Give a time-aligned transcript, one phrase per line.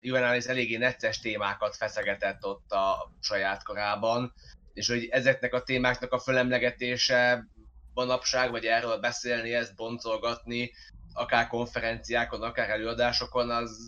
[0.00, 4.32] Juvenalis eléggé necces témákat feszegetett ott a saját korában,
[4.72, 7.46] és hogy ezeknek a témáknak a fölemlegetése
[7.94, 10.72] manapság, vagy erről beszélni, ezt boncolgatni,
[11.12, 13.78] akár konferenciákon, akár előadásokon, az,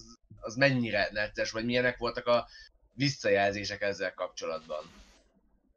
[0.41, 2.49] az mennyire necces, vagy milyenek voltak a
[2.95, 5.02] visszajelzések ezzel kapcsolatban?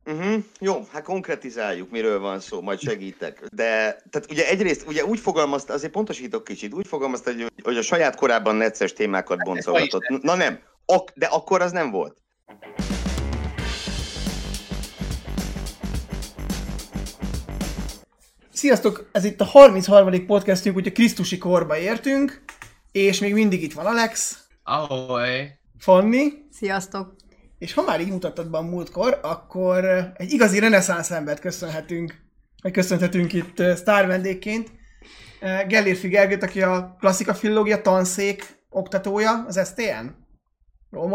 [0.05, 0.43] Uh-huh.
[0.59, 3.43] Jó, hát konkretizáljuk, miről van szó, majd segítek.
[3.53, 7.81] De, tehát ugye egyrészt, ugye úgy fogalmazta, azért pontosítok kicsit, úgy fogalmazta, hogy, hogy a
[7.81, 10.21] saját korában necces témákat hát boncolgatott.
[10.21, 12.17] Na nem, ak- de akkor az nem volt.
[18.53, 19.09] Sziasztok!
[19.11, 20.25] Ez itt a 33.
[20.25, 22.43] podcastünk, úgyhogy a Krisztusi korba értünk,
[22.91, 24.43] és még mindig itt van Alex.
[24.63, 25.49] Ahoy!
[25.79, 26.31] Fanni.
[26.51, 27.15] Sziasztok!
[27.57, 32.15] És ha már így mutattad be a múltkor, akkor egy igazi reneszánsz embert köszönhetünk,
[32.61, 34.71] vagy köszönhetünk itt sztár vendégként.
[35.67, 40.23] Gellér Figelgőt, aki a klasszika filológia tanszék oktatója az STN.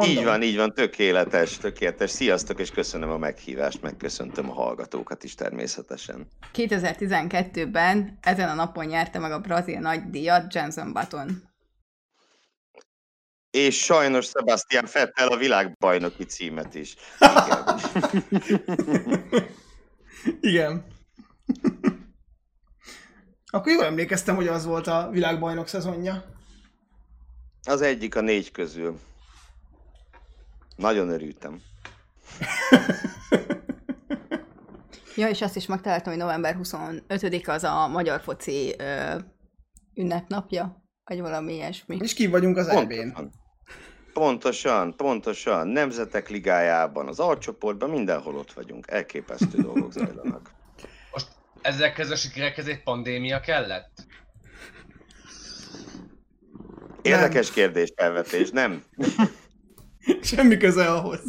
[0.05, 2.11] Így van, így van, tökéletes, tökéletes.
[2.11, 6.27] Sziasztok, és köszönöm a meghívást, megköszöntöm a hallgatókat is természetesen.
[6.55, 11.50] 2012-ben ezen a napon nyerte meg a brazil nagy díjat Jenson Button
[13.51, 16.97] és sajnos Sebastian Fettel a világbajnoki címet is.
[17.19, 17.81] Igen.
[20.41, 20.85] Igen.
[23.53, 26.25] Akkor jól emlékeztem, hogy az volt a világbajnok szezonja.
[27.63, 28.99] Az egyik a négy közül.
[30.77, 31.61] Nagyon örültem.
[35.17, 39.19] ja, és azt is megtaláltam, hogy november 25 az a magyar foci ö,
[39.95, 40.80] ünnepnapja,
[41.11, 41.97] vagy valami ilyesmi.
[42.01, 43.31] És ki vagyunk az elbén.
[44.13, 45.69] Pontosan, pontosan.
[45.69, 48.91] Nemzetek ligájában, az alcsoportban, mindenhol ott vagyunk.
[48.91, 50.51] Elképesztő dolgok zajlanak.
[51.13, 51.27] Most
[51.63, 54.07] ezekhez a sikerekhez egy pandémia kellett?
[57.03, 57.55] Érdekes nem.
[57.55, 58.83] kérdés, felvetés, nem?
[60.23, 61.23] Semmi köze ahhoz.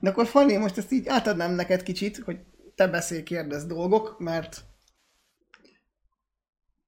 [0.00, 2.38] De akkor Fanni, most ezt így átadnám neked kicsit, hogy
[2.74, 4.64] te beszélj, kérdez dolgok, mert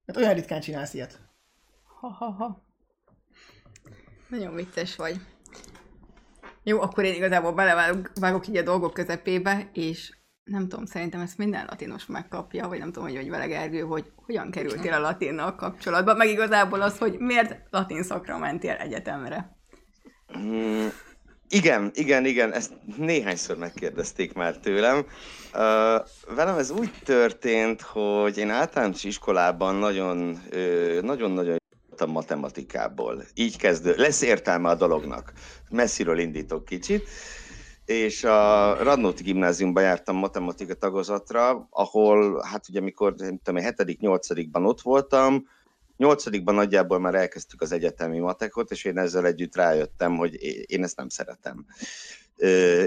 [0.05, 1.30] mert olyan ritkán csinálsz ilyet.
[2.01, 2.63] Ha-ha-ha.
[4.27, 5.15] Nagyon vicces vagy.
[6.63, 11.37] Jó, akkor én igazából belevágok vágok így a dolgok közepébe, és nem tudom, szerintem ezt
[11.37, 15.55] minden latinos megkapja, vagy nem tudom, hogy vagy vele Gergő, hogy hogyan kerültél a latinnal
[15.55, 19.57] kapcsolatba, meg igazából az, hogy miért latin szakra mentél egyetemre.
[20.37, 20.87] Mm,
[21.49, 24.97] igen, igen, igen, ezt néhányszor megkérdezték már tőlem.
[24.97, 30.41] Uh, velem ez úgy történt, hogy én általános iskolában nagyon,
[31.01, 31.59] nagyon-nagyon
[32.01, 33.23] a matematikából.
[33.33, 33.93] Így kezdő.
[33.97, 35.33] Lesz értelme a dolognak.
[35.69, 37.07] Messziről indítok kicsit.
[37.85, 44.81] És a Radnóti gimnáziumban jártam matematika tagozatra, ahol, hát ugye amikor, nem tudom, 7.-8.-ban ott
[44.81, 45.47] voltam,
[45.97, 50.37] nyolcadikban nagyjából már elkezdtük az egyetemi matekot, és én ezzel együtt rájöttem, hogy
[50.71, 51.65] én ezt nem szeretem.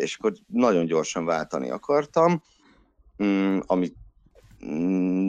[0.01, 2.43] És akkor nagyon gyorsan váltani akartam,
[3.23, 3.97] mm, amit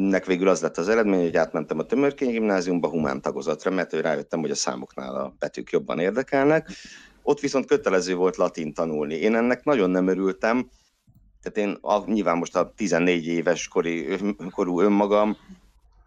[0.09, 4.01] nek végül az lett az eredmény, hogy átmentem a Tömörkény gimnáziumba humán tagozatra, mert hogy
[4.01, 6.69] rájöttem, hogy a számoknál a betűk jobban érdekelnek.
[7.23, 9.15] Ott viszont kötelező volt latin tanulni.
[9.15, 10.69] Én ennek nagyon nem örültem,
[11.41, 14.17] tehát én a, nyilván most a 14 éves kori,
[14.51, 15.37] korú önmagam,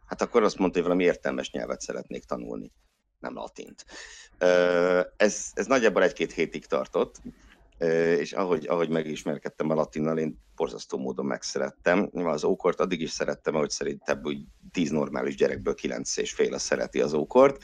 [0.06, 2.72] hát akkor azt mondta, hogy valami értelmes nyelvet szeretnék tanulni,
[3.18, 3.84] nem latint.
[5.16, 7.20] Ez, ez nagyjából egy-két hétig tartott,
[8.18, 12.10] és ahogy, ahogy megismerkedtem a latinnal, én borzasztó módon megszerettem.
[12.12, 16.58] Az ókort addig is szerettem, ahogy szerintem úgy tíz normális gyerekből kilenc és fél a
[16.58, 17.62] szereti az ókort,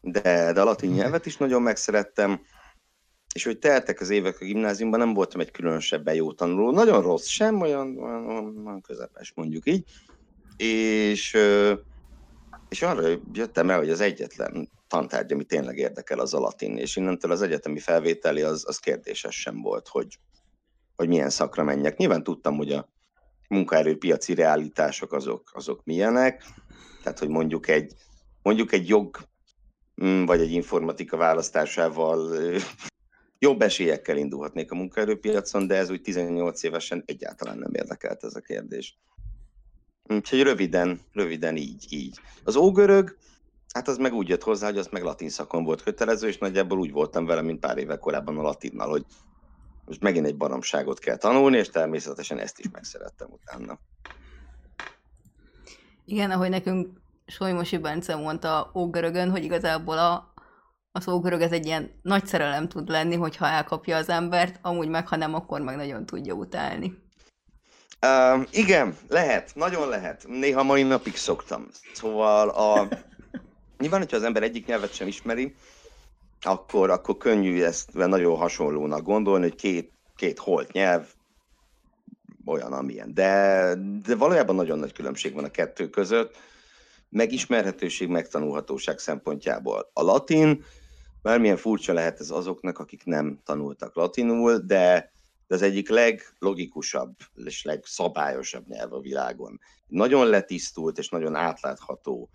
[0.00, 2.40] de, de a latin nyelvet is nagyon megszerettem,
[3.34, 7.26] és hogy teltek az évek a gimnáziumban, nem voltam egy különösebben jó tanuló, nagyon rossz
[7.26, 9.84] sem, olyan, olyan, olyan közepes mondjuk így,
[10.56, 11.36] és,
[12.74, 16.96] és arra jöttem el, hogy az egyetlen tantárgy, ami tényleg érdekel, az a latin, és
[16.96, 20.18] innentől az egyetemi felvételi az, az kérdéses sem volt, hogy,
[20.96, 21.96] hogy milyen szakra menjek.
[21.96, 22.88] Nyilván tudtam, hogy a
[23.48, 26.44] munkaerőpiaci realitások azok, azok milyenek,
[27.02, 27.92] tehát hogy mondjuk egy,
[28.42, 29.18] mondjuk egy jog
[30.04, 32.36] mm, vagy egy informatika választásával
[33.38, 38.40] jobb esélyekkel indulhatnék a munkaerőpiacon, de ez úgy 18 évesen egyáltalán nem érdekelt ez a
[38.40, 38.98] kérdés.
[40.08, 42.20] Úgyhogy röviden, röviden így, így.
[42.44, 43.16] Az ógörög,
[43.74, 46.78] Hát az meg úgy jött hozzá, hogy az meg latin szakon volt kötelező, és nagyjából
[46.78, 49.04] úgy voltam vele, mint pár éve korábban a latinnal, hogy
[49.84, 53.78] most megint egy baromságot kell tanulni, és természetesen ezt is megszerettem utána.
[56.04, 60.34] Igen, ahogy nekünk Solymosi Bence mondta ógörögön, hogy igazából a,
[60.92, 65.08] az ógörög ez egy ilyen nagy szerelem tud lenni, hogyha elkapja az embert, amúgy meg,
[65.08, 67.03] ha nem, akkor meg nagyon tudja utálni.
[68.04, 70.24] Uh, igen, lehet, nagyon lehet.
[70.28, 71.66] Néha mai napig szoktam.
[71.92, 72.88] Szóval a,
[73.78, 75.54] Nyilván, hogyha az ember egyik nyelvet sem ismeri,
[76.40, 81.06] akkor, akkor könnyű ezt nagyon hasonlónak gondolni, hogy két, két holt nyelv,
[82.44, 83.14] olyan, amilyen.
[83.14, 83.74] De,
[84.06, 86.36] de valójában nagyon nagy különbség van a kettő között,
[87.08, 89.90] megismerhetőség, megtanulhatóság szempontjából.
[89.92, 90.64] A latin,
[91.22, 95.12] bármilyen furcsa lehet ez azoknak, akik nem tanultak latinul, de,
[95.54, 99.60] az egyik leglogikusabb és legszabályosabb nyelv a világon.
[99.86, 102.30] Nagyon letisztult és nagyon átlátható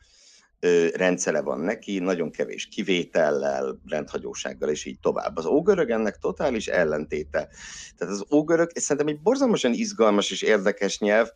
[0.94, 5.38] rendszere van neki, nagyon kevés kivétellel, rendhagyósággal, és így tovább.
[5.38, 7.50] Az ógörög ennek totális ellentéte.
[7.98, 11.28] Tehát az ógörög szerintem egy borzalmasan izgalmas és érdekes nyelv,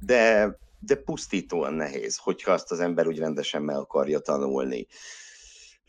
[0.00, 4.86] de, de pusztítóan nehéz, hogyha azt az ember úgy rendesen meg akarja tanulni.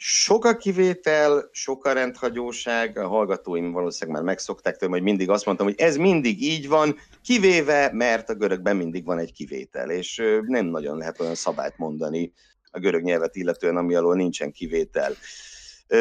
[0.04, 5.46] Sok a kivétel, sok a rendhagyóság, a hallgatóim valószínűleg már megszokták tőlem, hogy mindig azt
[5.46, 10.22] mondtam, hogy ez mindig így van, kivéve, mert a görögben mindig van egy kivétel, és
[10.42, 12.34] nem nagyon lehet olyan szabályt mondani,
[12.72, 15.14] a görög nyelvet illetően, ami alól nincsen kivétel.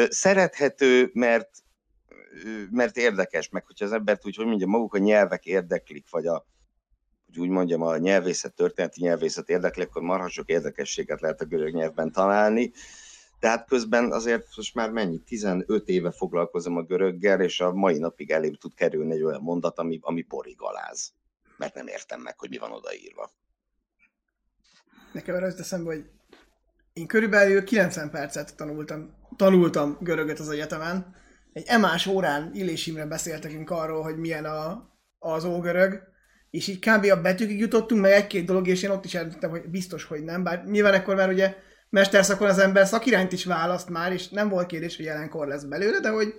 [0.09, 1.49] Szerethető, mert,
[2.69, 6.45] mert érdekes, meg hogyha az embert úgy, hogy mondja, maguk a nyelvek érdeklik, vagy a,
[7.25, 11.73] hogy úgy mondjam, a nyelvészet, történeti nyelvészet érdekli, akkor marha sok érdekességet lehet a görög
[11.73, 12.71] nyelvben találni.
[13.41, 18.31] Tehát közben azért most már mennyi, 15 éve foglalkozom a göröggel, és a mai napig
[18.31, 21.13] elém tud kerülni egy olyan mondat, ami, ami porigaláz.
[21.57, 23.31] Mert nem értem meg, hogy mi van odaírva.
[25.13, 26.05] Nekem erre eszembe, hogy
[26.93, 31.15] én körülbelül 90 percet tanultam, tanultam görögöt az egyetemen.
[31.53, 34.89] Egy emás órán Illés Imre beszéltekünk arról, hogy milyen a,
[35.19, 36.03] az ógörög,
[36.49, 37.05] és így kb.
[37.05, 40.43] a betűkig jutottunk, meg egy-két dolog, és én ott is eldöntöttem, hogy biztos, hogy nem.
[40.43, 44.67] Bár nyilván akkor már ugye mesterszakon az ember szakirányt is választ már, és nem volt
[44.67, 46.33] kérdés, hogy jelenkor lesz belőle, de hogy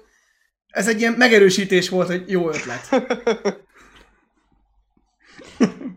[0.69, 2.89] ez egy ilyen megerősítés volt, hogy jó ötlet.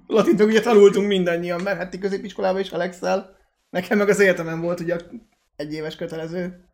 [0.07, 3.35] Latint ugye tanultunk mindannyian, mert hát középiskolában is Alexel
[3.75, 4.97] Nekem meg az egyetemen volt ugye
[5.55, 6.65] egy éves kötelező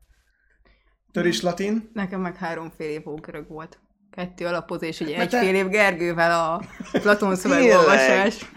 [1.12, 1.90] törés latin.
[1.94, 3.80] Nekem meg három fél év ógörög volt.
[4.16, 6.62] Kettő alapozó, és ugye egy fél év Gergővel a
[7.00, 8.52] Platon szövegolvasás.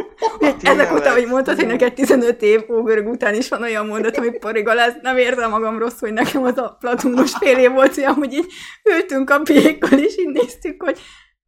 [0.63, 4.39] Ezek után, hogy mondtad, hogy neked 15 év ógörög után is van olyan mondat, hogy
[4.39, 8.33] porigaláz, nem érzem magam rossz, hogy nekem az a platonos fél év volt, hogy amúgy
[8.33, 8.53] így
[8.95, 10.99] ültünk a piékkal, és így néztük, hogy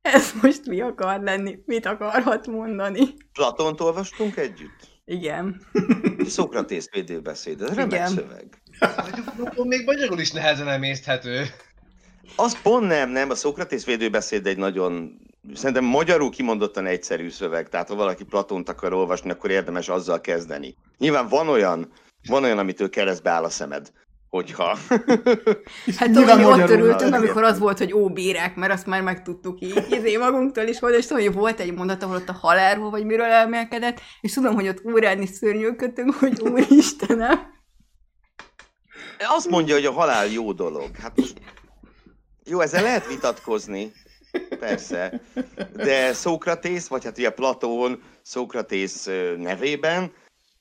[0.00, 3.14] ez most mi akar lenni, mit akarhat mondani.
[3.32, 4.94] Platont olvastunk együtt?
[5.04, 5.60] Igen.
[6.26, 8.08] Szokratész védőbeszéd, ez remek Igen.
[8.08, 8.62] szöveg.
[9.62, 11.44] még magyarul is nehezen emészthető.
[12.36, 13.30] Az pont nem, nem.
[13.30, 15.20] A Szokratész védőbeszéd egy nagyon,
[15.54, 17.68] szerintem magyarul kimondottan egyszerű szöveg.
[17.68, 20.76] Tehát ha valaki Platont akar olvasni, akkor érdemes azzal kezdeni.
[20.98, 21.92] Nyilván van olyan,
[22.28, 23.92] van olyan, amitől keresztbe áll a szemed
[24.36, 24.76] hogyha...
[25.96, 29.60] Hát tudom, hogy ott örültünk, amikor az volt, hogy ó, bírák, mert azt már megtudtuk
[29.60, 32.90] így, izé magunktól is volt, és tudom, hogy volt egy mondat, ahol ott a halálról,
[32.90, 37.54] vagy miről elmélkedett, és tudom, hogy ott órán szörnyűködtünk, hogy úristenem.
[39.18, 40.90] Azt mondja, hogy a halál jó dolog.
[41.02, 41.34] Hát most...
[42.48, 43.92] Jó, ezzel lehet vitatkozni,
[44.58, 45.20] persze,
[45.72, 49.06] de Szókratész, vagy hát ugye Platón Szókratész
[49.36, 50.12] nevében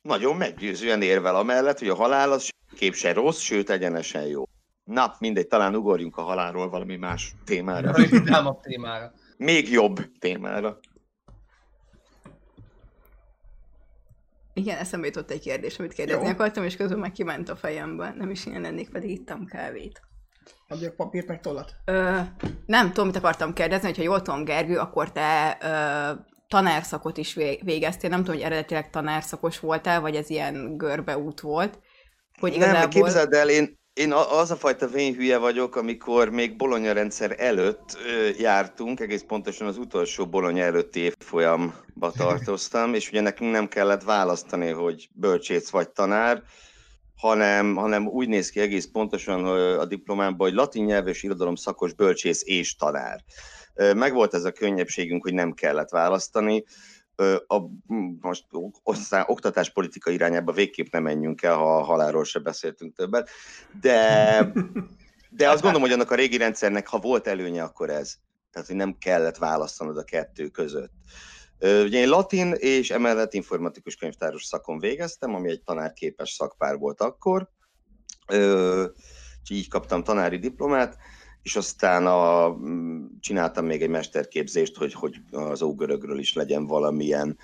[0.02, 4.44] nagyon meggyőzően érvel amellett, hogy a halál az kép se rossz, sőt egyenesen jó.
[4.84, 7.94] Na, mindegy, talán ugorjunk a halálról valami más témára.
[8.10, 9.14] Vidámabb témára.
[9.38, 10.80] Még jobb témára.
[14.54, 16.32] Igen, eszembe jutott egy kérdés, amit kérdezni Jó.
[16.32, 18.14] akartam, és közben meg kiment a fejembe.
[18.18, 20.02] Nem is ilyen lennék, pedig ittam kávét.
[20.68, 21.72] Adjak papírt meg tollat?
[21.86, 22.20] Ö,
[22.66, 28.10] nem, tudom, mit akartam kérdezni, hogyha jól tudom, Gergő, akkor te ö, tanárszakot is végeztél.
[28.10, 31.80] Nem tudom, hogy eredetileg tanárszakos voltál, vagy ez ilyen görbeút volt.
[32.40, 32.80] Hogy igazából...
[32.80, 37.98] Nem, képzeld el, én, én az a fajta hülye vagyok, amikor még Bologna rendszer előtt
[38.08, 44.04] ö, jártunk, egész pontosan az utolsó Bologna előtti évfolyamba tartoztam, és ugye nekünk nem kellett
[44.04, 46.44] választani, hogy bölcsész vagy tanár,
[47.16, 49.46] hanem, hanem úgy néz ki egész pontosan
[49.78, 53.24] a diplomámban, hogy latin nyelv és irodalom szakos bölcsész és tanár.
[53.76, 56.64] Megvolt ez a könnyebbségünk, hogy nem kellett választani,
[57.48, 57.60] a,
[58.20, 58.46] most
[58.84, 63.30] aztán oktatáspolitika irányába végképp nem menjünk el, ha a halálról se beszéltünk többet,
[63.82, 64.52] de,
[65.30, 68.16] de azt gondolom, hogy annak a régi rendszernek, ha volt előnye, akkor ez.
[68.52, 70.92] Tehát, hogy nem kellett választanod a kettő között.
[71.60, 77.50] Ugye én latin és emellett informatikus könyvtáros szakon végeztem, ami egy tanárképes szakpár volt akkor.
[79.50, 80.98] így kaptam tanári diplomát,
[81.46, 87.38] és aztán a, mm, csináltam még egy mesterképzést, hogy, hogy az ógörögről is legyen valamilyen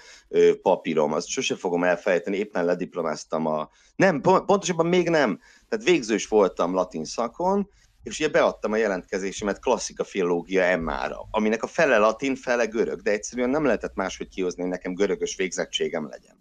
[0.61, 1.13] papírom.
[1.13, 3.69] Azt sose fogom elfelejteni, éppen lediplomáztam a...
[3.95, 5.39] Nem, pontosabban még nem.
[5.69, 7.69] Tehát végzős voltam latin szakon,
[8.03, 13.11] és ugye beadtam a jelentkezésemet klasszika filológia MA-ra, aminek a fele latin, fele görög, de
[13.11, 16.39] egyszerűen nem lehetett máshogy kihozni, hogy nekem görögös végzettségem legyen.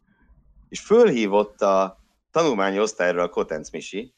[0.68, 2.00] És fölhívott a
[2.30, 4.14] tanulmányi osztályra a Kotenc Misi,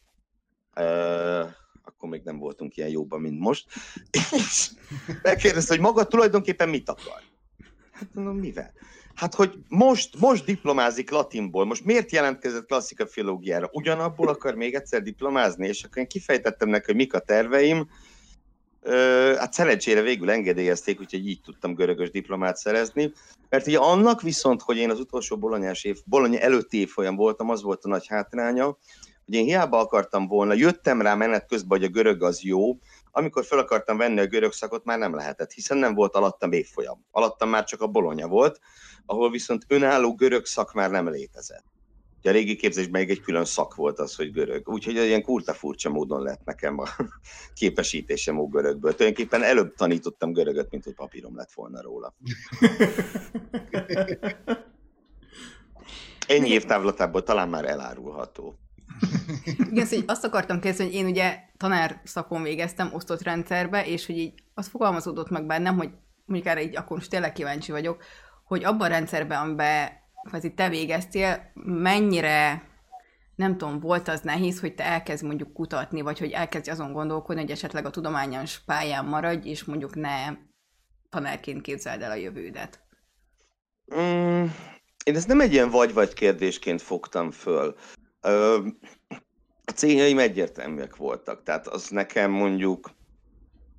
[1.84, 3.66] akkor még nem voltunk ilyen jóban, mint most,
[4.30, 4.70] és
[5.22, 7.22] megkérdezte, hogy maga tulajdonképpen mit akar.
[7.92, 8.72] Hát mondom, mivel?
[9.14, 13.68] Hát, hogy most, most diplomázik latinból, most miért jelentkezett klasszika filológiára?
[13.72, 17.88] Ugyanabból akar még egyszer diplomázni, és akkor én kifejtettem neki, hogy mik a terveim,
[18.84, 23.12] Ö, hát szerencsére végül engedélyezték, úgyhogy így tudtam görögös diplomát szerezni.
[23.48, 27.62] Mert ugye annak viszont, hogy én az utolsó bolonyás év, bolonya előtti évfolyam voltam, az
[27.62, 28.64] volt a nagy hátránya,
[29.24, 32.78] hogy én hiába akartam volna, jöttem rá menet közben, hogy a görög az jó,
[33.12, 37.04] amikor fel akartam venni a görög szakot, már nem lehetett, hiszen nem volt alattam évfolyam.
[37.10, 38.60] Alattam már csak a bolonya volt,
[39.06, 41.64] ahol viszont önálló görög szak már nem létezett.
[42.18, 44.68] Ugye a régi képzésben még egy külön szak volt az, hogy görög.
[44.68, 46.86] Úgyhogy ilyen kurta furcsa módon lett nekem a
[47.54, 48.94] képesítésem a görögből.
[48.94, 52.14] Tulajdonképpen előbb tanítottam görögöt, mint hogy papírom lett volna róla.
[56.26, 58.58] Ennyi évtávlatából talán már elárulható.
[59.70, 64.18] Igen, szóval azt akartam kezdeni, hogy én ugye tanár szakon végeztem osztott rendszerbe, és hogy
[64.18, 65.90] így az fogalmazódott meg bennem, hogy
[66.24, 68.02] mondjuk erre így akkor most tényleg kíváncsi vagyok,
[68.44, 69.88] hogy abban a rendszerben, amiben
[70.28, 72.70] kvázi te végeztél, mennyire
[73.34, 77.42] nem tudom, volt az nehéz, hogy te elkezd mondjuk kutatni, vagy hogy elkezd azon gondolkodni,
[77.42, 80.32] hogy esetleg a tudományos pályán maradj, és mondjuk ne
[81.10, 82.80] tanárként képzeld el a jövődet?
[83.94, 84.44] Mm,
[85.04, 87.76] én ezt nem egy ilyen vagy-vagy kérdésként fogtam föl.
[89.64, 92.90] A céljaim egyértelműek voltak, tehát az nekem mondjuk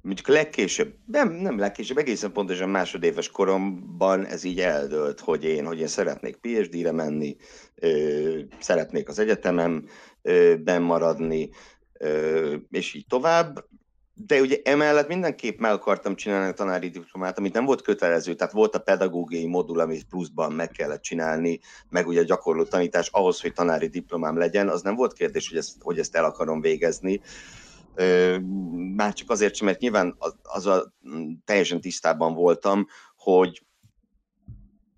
[0.03, 5.79] mondjuk legkésőbb, nem, nem legkésőbb, egészen pontosan másodéves koromban ez így eldőlt, hogy én, hogy
[5.79, 7.35] én szeretnék PhD-re menni,
[7.75, 9.85] ö, szeretnék az egyetemem
[10.21, 11.49] ö, maradni,
[11.93, 13.65] ö, és így tovább.
[14.25, 18.53] De ugye emellett mindenképp meg akartam csinálni a tanári diplomát, amit nem volt kötelező, tehát
[18.53, 23.41] volt a pedagógiai modul, amit pluszban meg kellett csinálni, meg ugye a gyakorló tanítás ahhoz,
[23.41, 27.21] hogy tanári diplomám legyen, az nem volt kérdés, hogy ezt, hogy ezt el akarom végezni.
[28.95, 30.93] Már csak azért sem, mert nyilván az, a
[31.45, 33.63] teljesen tisztában voltam, hogy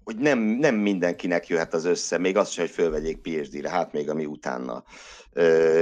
[0.06, 4.10] hogy nem, nem mindenkinek jöhet az össze, még az sem, hogy fölvegyék PhD-re, hát még
[4.10, 4.84] ami utána,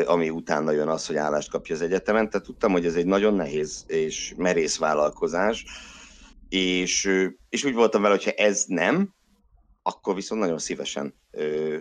[0.05, 2.29] ami utána jön az, hogy állást kapja az egyetemen.
[2.29, 5.65] Tehát tudtam, hogy ez egy nagyon nehéz és merész vállalkozás,
[6.49, 7.09] és,
[7.49, 9.13] és úgy voltam vele, hogyha ez nem,
[9.81, 11.15] akkor viszont nagyon szívesen,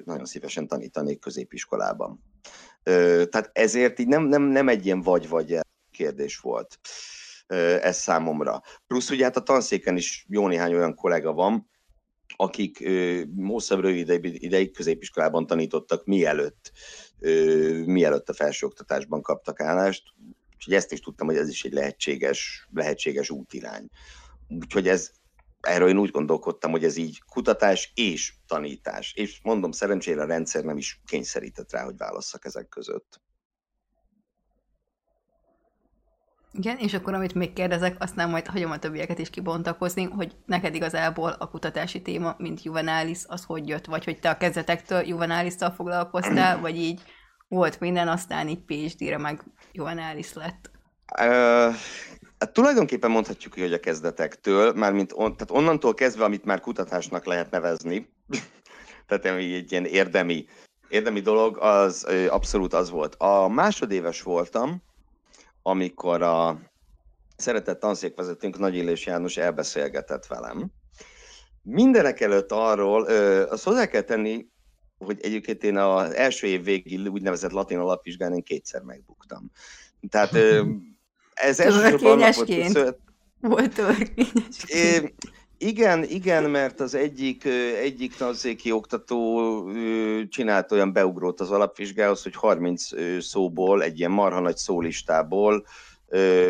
[0.04, 2.24] nagyon szívesen tanítanék középiskolában.
[2.82, 5.58] Tehát ezért így nem, nem, nem egy ilyen vagy-vagy
[5.90, 6.78] kérdés volt
[7.82, 8.62] ez számomra.
[8.86, 11.70] Plusz ugye hát a tanszéken is jó néhány olyan kollega van,
[12.36, 12.88] akik
[13.36, 16.72] hosszabb rövid ideig középiskolában tanítottak, mielőtt,
[17.84, 20.02] mielőtt a felsőoktatásban kaptak állást.
[20.54, 23.88] Úgyhogy ezt is tudtam, hogy ez is egy lehetséges, lehetséges útirány.
[24.48, 25.10] Úgyhogy ez,
[25.60, 29.12] erről én úgy gondolkodtam, hogy ez így kutatás és tanítás.
[29.16, 33.20] És mondom, szerencsére a rendszer nem is kényszerített rá, hogy válasszak ezek között.
[36.54, 40.74] Igen, és akkor amit még kérdezek, aztán majd hagyom a többieket is kibontakozni, hogy neked
[40.74, 43.86] igazából a kutatási téma, mint juvenalis, az hogy jött?
[43.86, 47.02] Vagy hogy te a kezdetektől juvenalis foglalkoztál, vagy így
[47.48, 50.70] volt minden, aztán így PhD-re meg juvenalis lett?
[51.20, 51.74] Uh,
[52.38, 57.50] hát tulajdonképpen mondhatjuk, hogy a kezdetektől, mármint on, tehát onnantól kezdve, amit már kutatásnak lehet
[57.50, 58.12] nevezni,
[59.06, 60.46] tehát egy ilyen érdemi,
[60.88, 63.14] érdemi dolog, az abszolút az volt.
[63.14, 64.82] A másodéves voltam,
[65.62, 66.60] amikor a
[67.36, 70.70] szeretett tanszékvezetőnk Nagy Illés János elbeszélgetett velem.
[71.62, 73.02] Mindenek előtt arról,
[73.44, 74.46] azt hozzá kell tenni,
[74.98, 79.50] hogy egyébként én az első év végig úgynevezett latin alapvizsgán én kétszer megbuktam.
[80.08, 80.34] Tehát
[81.34, 82.18] ez elsősorban
[83.40, 83.80] volt, volt
[85.62, 87.44] igen, igen, mert az egyik,
[87.80, 89.70] egyik tanszéki oktató
[90.28, 92.88] csinált olyan beugrót az alapvizsgához, hogy 30
[93.20, 95.66] szóból, egy ilyen marha nagy szólistából,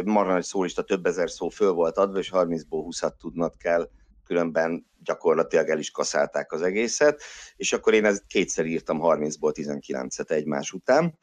[0.05, 3.89] marha nagy szólista több ezer szó föl volt adva, és 30-ból 20-at tudnod kell,
[4.27, 7.23] különben gyakorlatilag el is kaszálták az egészet,
[7.57, 11.19] és akkor én ezt kétszer írtam 30-ból 19-et egymás után.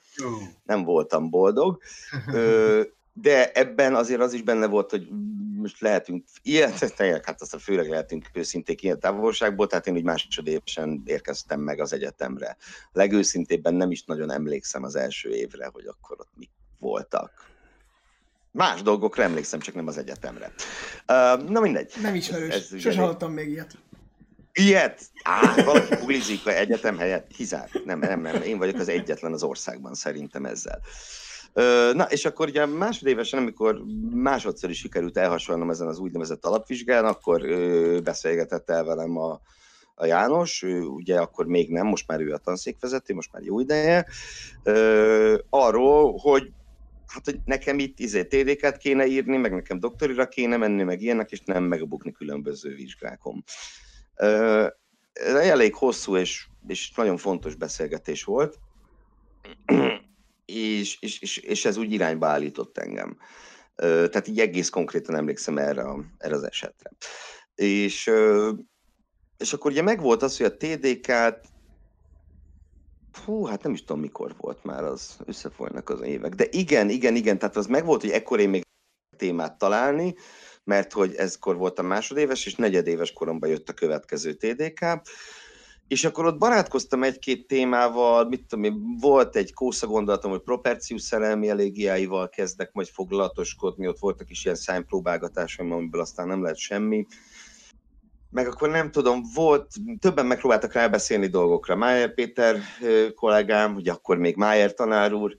[0.64, 1.82] Nem voltam boldog.
[3.22, 5.08] De ebben azért az is benne volt, hogy
[5.60, 6.72] most lehetünk ilyen,
[7.26, 11.94] hát azt a főleg lehetünk őszinték ilyen távolságból, tehát én úgy másodévesen érkeztem meg az
[11.94, 12.58] egyetemre.
[12.92, 16.50] Legőszintébben nem is nagyon emlékszem az első évre, hogy akkor ott mik
[16.80, 17.48] voltak.
[18.52, 20.54] Más dolgokra emlékszem, csak nem az egyetemre.
[21.08, 21.94] Uh, na mindegy.
[22.02, 22.54] Nem ismerős.
[22.54, 23.78] Ez, ez Sose hallottam még ilyet.
[24.54, 25.02] Ilyet?
[25.24, 27.28] Á, valaki bulizik a egyetem helyett?
[27.28, 27.70] Kizár.
[27.86, 28.42] Nem, nem, nem.
[28.42, 30.80] Én vagyok az egyetlen az országban szerintem ezzel.
[31.94, 33.82] Na, és akkor ugye másodévesen, amikor
[34.14, 37.42] másodszor is sikerült elhasonlnom ezen az úgynevezett alapvizsgán, akkor
[38.04, 39.42] beszélgetett el velem a,
[39.96, 43.60] a János, ő ugye akkor még nem, most már ő a tanszékvezető, most már jó
[43.60, 44.06] ideje,
[45.50, 46.52] arról, hogy
[47.08, 51.32] hát hogy nekem itt izé TDK-t kéne írni, meg nekem doktorira kéne menni, meg ilyenek,
[51.32, 53.44] és nem megbukni különböző vizsgákon.
[55.14, 58.60] Ez elég hosszú és, és nagyon fontos beszélgetés volt,
[60.56, 63.18] és, és, és, és ez úgy irányba állított engem.
[63.76, 65.86] Tehát így egész konkrétan emlékszem erre,
[66.18, 66.92] erre az esetre.
[67.56, 68.12] És,
[69.38, 71.48] és akkor ugye megvolt az, hogy a TDK-t
[73.26, 76.36] Hú, hát nem is tudom, mikor volt már az, összefolynak az évek.
[76.36, 78.64] De igen, igen, igen, tehát az megvolt, hogy ekkor én még
[79.18, 80.16] témát találni,
[80.64, 85.02] mert hogy ezkor voltam másodéves, és negyedéves koromban jött a következő TDK,
[85.90, 91.02] és akkor ott barátkoztam egy-két témával, mit tudom én, volt egy kósza gondolatom, hogy propercius
[91.02, 97.06] szerelmi elégiáival kezdek majd foglalatoskodni, ott voltak is ilyen szájpróbálgatásaim, amiből aztán nem lett semmi
[98.32, 101.76] meg akkor nem tudom, volt, többen megpróbáltak rábeszélni dolgokra.
[101.76, 102.60] Májer Péter
[103.16, 105.38] kollégám, ugye akkor még Májer tanár úr,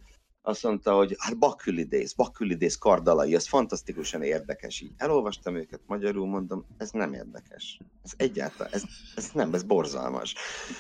[0.51, 4.81] azt mondta, hogy hát Bakülidész, Bakülidész kardalai, ez fantasztikusan érdekes.
[4.81, 7.81] Így elolvastam őket magyarul, mondom, ez nem érdekes.
[8.05, 8.83] Ez egyáltalán, ez,
[9.17, 10.35] ez nem, ez borzalmas.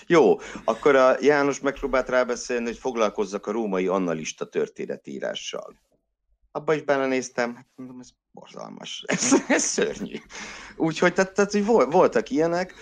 [0.07, 5.75] Jó, akkor a János megpróbált rábeszélni, hogy foglalkozzak a római annalista történetírással
[6.53, 10.17] abba is belenéztem, hát mondom, ez borzalmas, ez, ez szörnyű.
[10.77, 12.75] Úgyhogy tehát, tehát, hogy voltak ilyenek,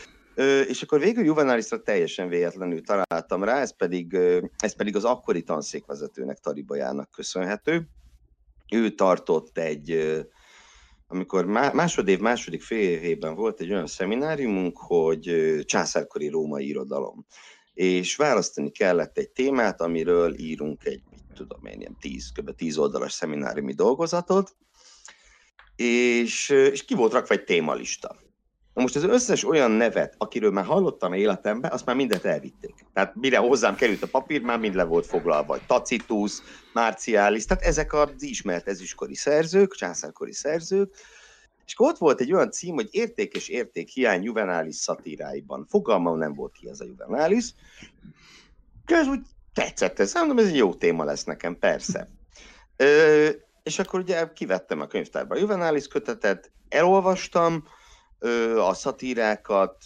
[0.69, 4.15] és akkor végül Juvenalisra teljesen véletlenül találtam rá, ez pedig,
[4.59, 7.89] ez pedig az akkori tanszékvezetőnek, Taribajának köszönhető.
[8.71, 10.17] Ő tartott egy,
[11.07, 17.27] amikor másodév, második fél évében volt egy olyan szemináriumunk, hogy császárkori római irodalom.
[17.75, 21.03] És választani kellett egy témát, amiről írunk egy
[21.35, 22.55] tudom én, ilyen 10, kb.
[22.55, 24.57] 10 oldalas szemináriumi dolgozatot,
[25.77, 28.28] és, és ki volt rakva egy témalista.
[28.79, 32.75] Na most az összes olyan nevet, akiről már hallottam életemben, azt már mindet elvitték.
[32.93, 35.59] Tehát mire hozzám került a papír, már mind le volt foglalva.
[35.67, 36.33] Tacitus,
[36.73, 40.95] Marcialis, tehát ezek az ismert ezüstkori szerzők, császárkori szerzők,
[41.67, 45.67] és akkor ott volt egy olyan cím, hogy érték és érték hiány juvenális szatíráiban.
[45.69, 47.55] Fogalmam nem volt ki ez a juvenális.
[48.87, 49.21] És úgy
[49.55, 52.09] tetszett ez, mondom, ez egy jó téma lesz nekem, persze.
[52.77, 53.29] Ö,
[53.63, 57.65] és akkor ugye kivettem a könyvtárba a Juvenalis kötetet, elolvastam
[58.59, 59.85] a szatírákat,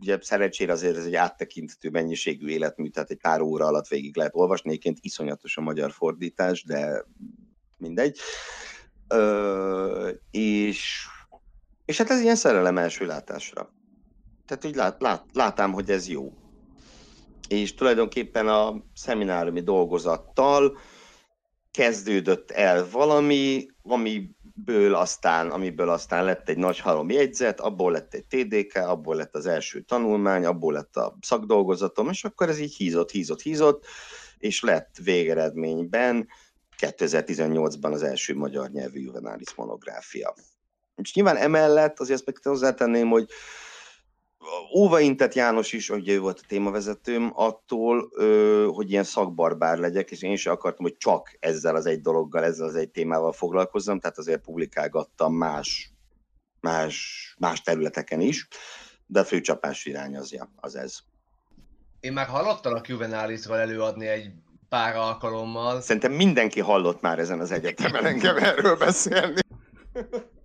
[0.00, 4.34] ugye szerencsére azért ez egy áttekinthető mennyiségű életmű, tehát egy pár óra alatt végig lehet
[4.34, 7.04] olvasni, egyébként iszonyatos a magyar fordítás, de
[7.76, 8.18] mindegy.
[9.08, 11.06] Ö, és,
[11.84, 13.72] és hát ez ilyen szerelem első látásra.
[14.46, 16.32] Tehát így lát, lát, látám, hogy ez jó
[17.48, 20.78] és tulajdonképpen a szemináriumi dolgozattal
[21.70, 23.66] kezdődött el valami,
[24.66, 29.34] amiből aztán, amiből aztán lett egy nagy halom jegyzet, abból lett egy TDK, abból lett
[29.34, 33.86] az első tanulmány, abból lett a szakdolgozatom, és akkor ez így hízott, hízott, hízott,
[34.38, 36.28] és lett végeredményben
[36.78, 40.34] 2018-ban az első magyar nyelvű juvenális monográfia.
[40.96, 43.28] És nyilván emellett azért azt meg hozzátenném, hogy
[44.74, 48.10] óvaintett János is, hogy ő volt a témavezetőm, attól,
[48.72, 52.66] hogy ilyen szakbarbár legyek, és én is akartam, hogy csak ezzel az egy dologgal, ezzel
[52.66, 55.92] az egy témával foglalkozzam, tehát azért publikálgattam más,
[56.60, 58.48] más, más területeken is,
[59.06, 60.98] de a főcsapás irány az, az ez.
[62.00, 64.30] Én már hallottalak Juvenálisról előadni egy
[64.68, 65.80] pár alkalommal.
[65.80, 69.40] Szerintem mindenki hallott már ezen az egyetemen engem erről beszélni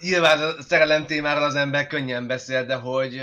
[0.00, 3.22] nyilván a szerelem témáról az ember könnyen beszél, de hogy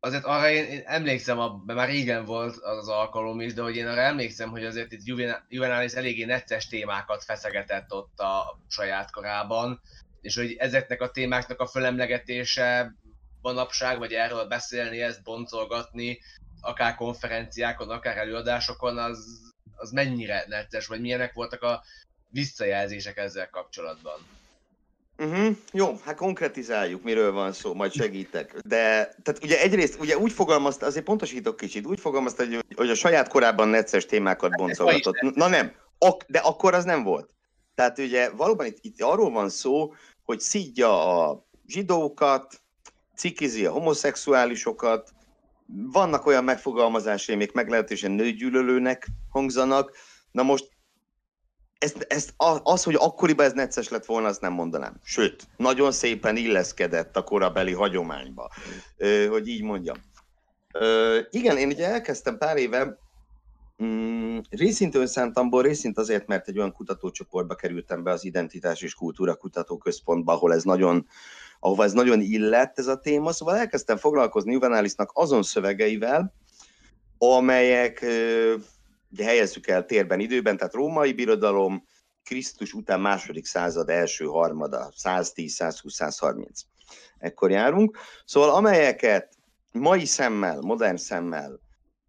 [0.00, 3.86] azért arra én, én emlékszem, mert már régen volt az alkalom is, de hogy én
[3.86, 5.04] arra emlékszem, hogy azért itt
[5.48, 9.80] Juvenalis eléggé necces témákat feszegetett ott a saját korában,
[10.20, 12.94] és hogy ezeknek a témáknak a fölemlegetése
[13.40, 16.18] manapság, vagy erről beszélni, ezt boncolgatni,
[16.60, 19.26] akár konferenciákon, akár előadásokon, az,
[19.76, 21.82] az mennyire necces, vagy milyenek voltak a
[22.28, 24.18] visszajelzések ezzel kapcsolatban?
[25.18, 25.56] Uh-huh.
[25.72, 28.58] Jó, hát konkretizáljuk, miről van szó, majd segítek.
[28.66, 32.94] De, tehát ugye egyrészt, ugye úgy fogalmazta, azért pontosítok kicsit, úgy fogalmazta, hogy, hogy a
[32.94, 35.34] saját korában necces témákat hát boncolgatott.
[35.34, 37.30] Na nem, ak, de akkor az nem volt.
[37.74, 42.60] Tehát ugye valóban itt, itt arról van szó, hogy szídja a zsidókat,
[43.16, 45.10] cikizi a homoszexuálisokat,
[45.92, 49.96] vannak olyan megfogalmazásai, amik meglehetősen nőgyűlölőnek hangzanak,
[50.30, 50.75] na most
[51.78, 55.00] ezt, ezt, az, hogy akkoriban ez necces lett volna, azt nem mondanám.
[55.02, 58.50] Sőt, nagyon szépen illeszkedett a korabeli hagyományba,
[59.28, 59.96] hogy így mondjam.
[61.30, 62.98] Igen, én ugye elkezdtem pár éve,
[63.82, 69.34] mm, részint önszántamból, részint azért, mert egy olyan kutatócsoportba kerültem be az Identitás és Kultúra
[69.34, 71.06] Kutatóközpontba, ahol ez nagyon,
[71.60, 76.34] ahova ez nagyon illett ez a téma, szóval elkezdtem foglalkozni Juvenálisnak azon szövegeivel,
[77.18, 78.04] amelyek
[79.10, 81.84] ugye helyezzük el térben, időben, tehát római birodalom,
[82.26, 86.60] Krisztus után második század első harmada, 110, 120, 130.
[87.18, 87.98] Ekkor járunk.
[88.24, 89.34] Szóval amelyeket
[89.72, 91.60] mai szemmel, modern szemmel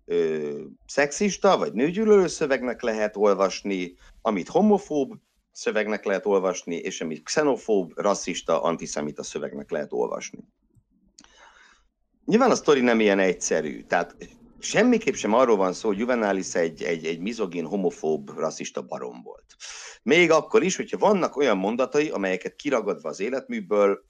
[0.05, 5.13] ö, szexista vagy nőgyűlölő szövegnek lehet olvasni, amit homofób
[5.51, 10.39] szövegnek lehet olvasni, és amit xenofób, rasszista, antiszemita szövegnek lehet olvasni.
[12.25, 14.15] Nyilván a sztori nem ilyen egyszerű, tehát
[14.59, 19.55] semmiképp sem arról van szó, hogy Juvenalis egy, egy, egy mizogin, homofób, rasszista barom volt.
[20.03, 24.05] Még akkor is, hogyha vannak olyan mondatai, amelyeket kiragadva az életműből,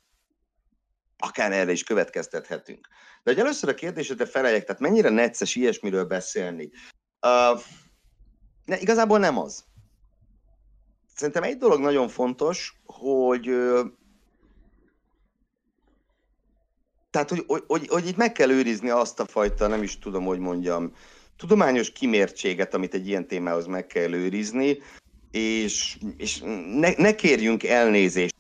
[1.18, 2.88] akár erre is következtethetünk.
[3.24, 6.70] De hogy először a kérdésedre feleljek, tehát mennyire necces ilyesmiről beszélni?
[7.22, 7.62] Uh,
[8.66, 9.66] ne, igazából nem az.
[11.16, 13.48] Szerintem egy dolog nagyon fontos, hogy
[17.10, 20.26] tehát, hogy, hogy, hogy, hogy itt meg kell őrizni azt a fajta, nem is tudom,
[20.26, 20.92] hogy mondjam,
[21.38, 24.78] tudományos kimértséget, amit egy ilyen témához meg kell őrizni,
[25.32, 26.42] és, és
[26.80, 28.36] ne, ne kérjünk elnézést,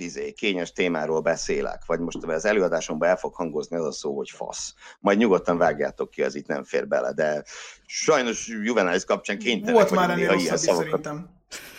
[0.00, 4.30] izé, kényes témáról beszélek, vagy most az előadásomban el fog hangozni az a szó, hogy
[4.30, 4.74] fasz.
[5.00, 7.44] Majd nyugodtan vágjátok ki, az itt nem fér bele, de
[7.86, 11.28] sajnos Juvenalis kapcsán kénytelenek Volt már ennél rosszabb is szerintem.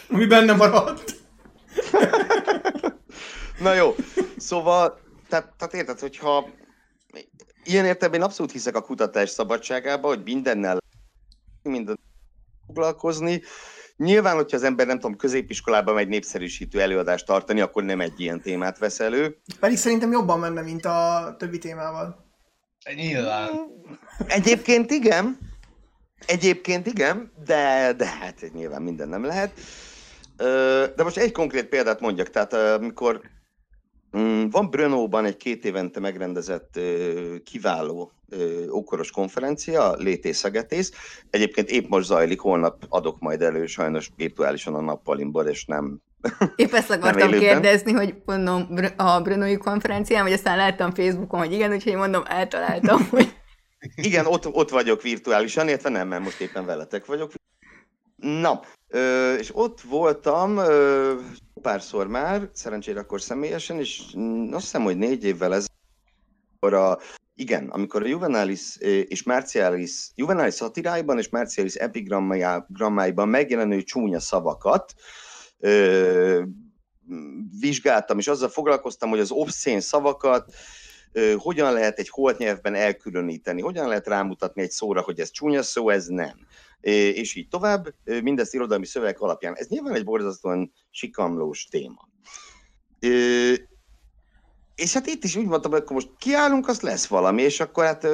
[0.10, 1.16] Ami benne maradt.
[3.64, 3.96] Na jó,
[4.38, 5.00] szóval
[5.32, 6.50] tehát, tehát érted, hogyha
[7.64, 10.78] ilyen értelemben én abszolút hiszek a kutatás szabadságába, hogy mindennel
[11.64, 12.00] minden
[12.66, 13.42] foglalkozni.
[13.98, 18.42] Nyilván, hogyha az ember nem tudom, középiskolában megy népszerűsítő előadást tartani, akkor nem egy ilyen
[18.42, 19.38] témát vesz elő.
[19.60, 22.26] Pedig szerintem jobban menne, mint a többi témával.
[22.96, 23.50] Nyilván.
[24.28, 25.38] Egyébként igen.
[26.26, 29.60] Egyébként igen, de, de hát nyilván minden nem lehet.
[30.96, 32.30] De most egy konkrét példát mondjak.
[32.30, 33.22] Tehát amikor
[34.50, 36.80] van Brnóban egy két évente megrendezett
[37.44, 38.12] kiváló
[38.72, 40.92] ókoros konferencia, Létészegetész.
[41.30, 46.02] Egyébként épp most zajlik, holnap adok majd elő sajnos virtuálisan a nappalimból, és nem
[46.56, 51.72] Épp ezt akartam kérdezni, hogy mondom a Brnói konferencián, vagy aztán láttam Facebookon, hogy igen,
[51.72, 53.34] úgyhogy mondom, eltaláltam, hogy...
[53.96, 57.32] Igen, ott, ott vagyok virtuálisan, illetve nem, mert most éppen veletek vagyok.
[58.16, 58.60] Na,
[59.38, 60.60] és ott voltam
[61.62, 64.02] párszor már, szerencsére akkor személyesen, és
[64.52, 65.66] azt hiszem, hogy négy évvel ez
[66.60, 66.98] a
[67.36, 68.76] igen, amikor a Juvenalis
[69.08, 74.94] és Marcialis, Juvenalis szatiráiban és Marcialis epigrammáiban megjelenő csúnya szavakat
[75.60, 76.44] ö,
[77.60, 80.54] vizsgáltam, és azzal foglalkoztam, hogy az obszén szavakat
[81.12, 85.64] ö, hogyan lehet egy holt nyelvben elkülöníteni, hogyan lehet rámutatni egy szóra, hogy ez csúnya
[85.64, 86.48] szó, ez nem
[86.82, 89.56] és így tovább, mindezt irodalmi szöveg alapján.
[89.56, 92.10] Ez nyilván egy borzasztóan sikamlós téma.
[94.76, 97.84] És hát itt is úgy mondtam, hogy akkor most kiállunk, az lesz valami, és akkor
[97.84, 98.08] hát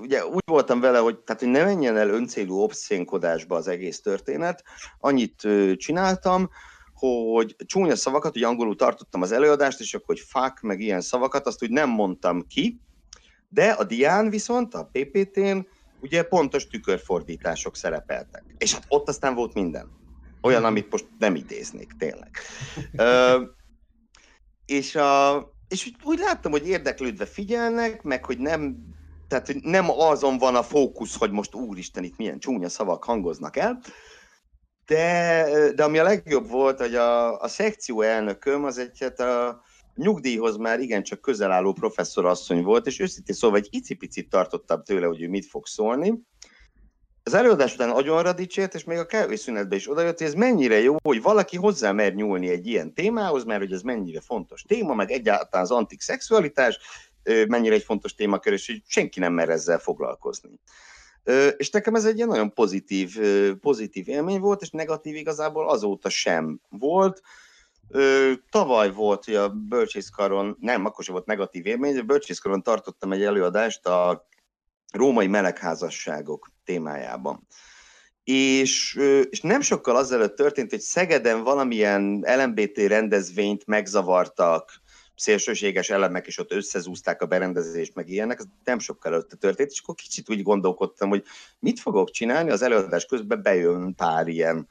[0.00, 4.62] ugye úgy voltam vele, hogy, tehát, hogy ne menjen el öncélú obszénkodásba az egész történet.
[4.98, 6.50] Annyit csináltam,
[6.94, 11.46] hogy csúnya szavakat, hogy angolul tartottam az előadást, és akkor, hogy fuck, meg ilyen szavakat,
[11.46, 12.80] azt úgy nem mondtam ki,
[13.48, 15.58] de a dián viszont, a PPT-n
[16.00, 18.44] ugye pontos tükörfordítások szerepeltek.
[18.58, 19.90] És hát ott aztán volt minden.
[20.42, 22.30] Olyan, amit most nem idéznék, tényleg.
[22.96, 23.42] Ö,
[24.66, 28.76] és, a, és úgy láttam, hogy érdeklődve figyelnek, meg hogy nem,
[29.28, 33.80] tehát nem azon van a fókusz, hogy most úristen, itt milyen csúnya szavak hangoznak el,
[34.86, 39.62] de, de ami a legjobb volt, hogy a, a szekció elnököm az egy, hát a,
[39.94, 45.22] nyugdíjhoz már igencsak közel álló professzorasszony volt, és őszintén szóval egy icipicit tartottam tőle, hogy
[45.22, 46.14] ő mit fog szólni.
[47.22, 50.96] Az előadás után agyonra dicsért, és még a kávészünetben is odajött, hogy ez mennyire jó,
[51.02, 55.10] hogy valaki hozzá mer nyúlni egy ilyen témához, mert hogy ez mennyire fontos téma, meg
[55.10, 56.78] egyáltalán az antik szexualitás
[57.48, 60.60] mennyire egy fontos témakör, és hogy senki nem mer ezzel foglalkozni.
[61.56, 63.20] És nekem ez egy ilyen nagyon pozitív,
[63.60, 67.22] pozitív élmény volt, és negatív igazából azóta sem volt.
[67.92, 73.22] Ö, tavaly volt, a bölcsészkaron, nem, akkor sem volt negatív élmény, a bölcsészkaron tartottam egy
[73.22, 74.28] előadást a
[74.92, 77.46] római melegházasságok témájában.
[78.24, 79.00] És,
[79.30, 84.80] és nem sokkal azelőtt történt, hogy Szegeden valamilyen LMBT rendezvényt megzavartak,
[85.20, 89.80] szélsőséges elemek, és ott összezúzták a berendezést, meg ilyenek, ez nem sokkal előtte történt, és
[89.80, 91.24] akkor kicsit úgy gondolkodtam, hogy
[91.58, 94.68] mit fogok csinálni, az előadás közben bejön pár ilyen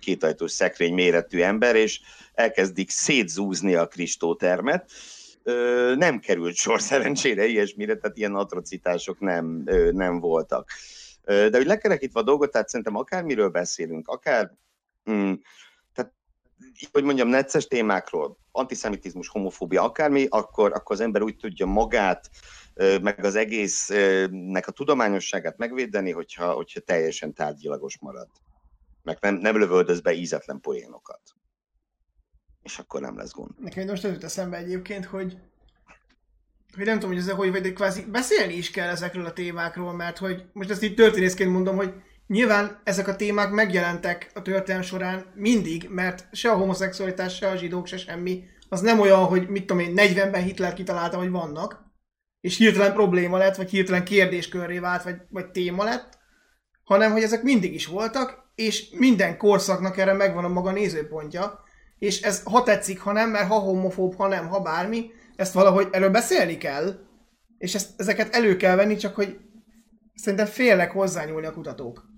[0.00, 2.00] kétajtós szekrény méretű ember, és
[2.34, 4.90] elkezdik szétzúzni a kristótermet.
[5.94, 10.70] Nem került sor szerencsére ilyesmire, tehát ilyen atrocitások nem, nem voltak.
[11.24, 14.52] De hogy lekerekítve a dolgot, tehát szerintem akármiről beszélünk, akár
[15.10, 15.32] mm,
[15.94, 16.12] tehát
[16.92, 22.30] hogy mondjam, necces témákról, antiszemitizmus, homofóbia, akármi, akkor, akkor az ember úgy tudja magát,
[23.02, 28.28] meg az egésznek a tudományosságát megvédeni, hogyha, hogyha teljesen tárgyilagos marad.
[29.02, 31.20] Meg nem, nem lövöldöz be ízetlen poénokat.
[32.62, 33.50] És akkor nem lesz gond.
[33.58, 35.36] Nekem most az jut eszembe egyébként, hogy
[36.76, 39.92] hogy nem tudom, hogy ezzel hogy vagy, de kvázi beszélni is kell ezekről a témákról,
[39.92, 41.94] mert hogy most ezt így történészként mondom, hogy
[42.26, 47.56] nyilván ezek a témák megjelentek a történelem során mindig, mert se a homoszexualitás, se a
[47.56, 51.82] zsidók, se semmi, az nem olyan, hogy mit tudom én, 40-ben Hitler kitalálta, hogy vannak,
[52.40, 56.18] és hirtelen probléma lett, vagy hirtelen kérdéskörré vált, vagy, vagy téma lett,
[56.84, 61.60] hanem hogy ezek mindig is voltak, és minden korszaknak erre megvan a maga nézőpontja,
[61.98, 65.88] és ez ha tetszik, ha nem, mert ha homofób, ha nem, ha bármi, ezt valahogy
[65.90, 66.94] erről beszélni kell,
[67.58, 69.38] és ezt, ezeket elő kell venni, csak hogy
[70.14, 72.10] szerintem félnek hozzányúlni a kutatók.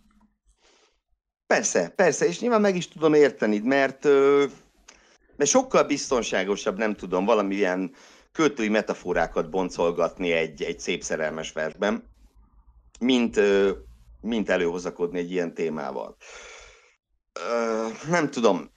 [1.46, 4.04] Persze, persze, és nyilván meg is tudom érteni, mert,
[5.36, 7.94] mert sokkal biztonságosabb, nem tudom, valamilyen
[8.32, 12.04] költői metaforákat boncolgatni egy, egy szép szerelmes versben,
[13.00, 13.40] mint,
[14.24, 16.16] mint előhozakodni egy ilyen témával.
[18.08, 18.70] Nem tudom.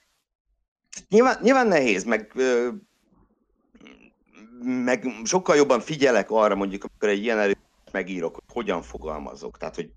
[1.08, 2.32] Nyilván, nyilván nehéz, meg,
[4.62, 7.58] meg sokkal jobban figyelek arra, mondjuk, amikor egy ilyen előtt
[7.92, 9.58] megírok, hogy hogyan fogalmazok.
[9.58, 9.90] Tehát, hogy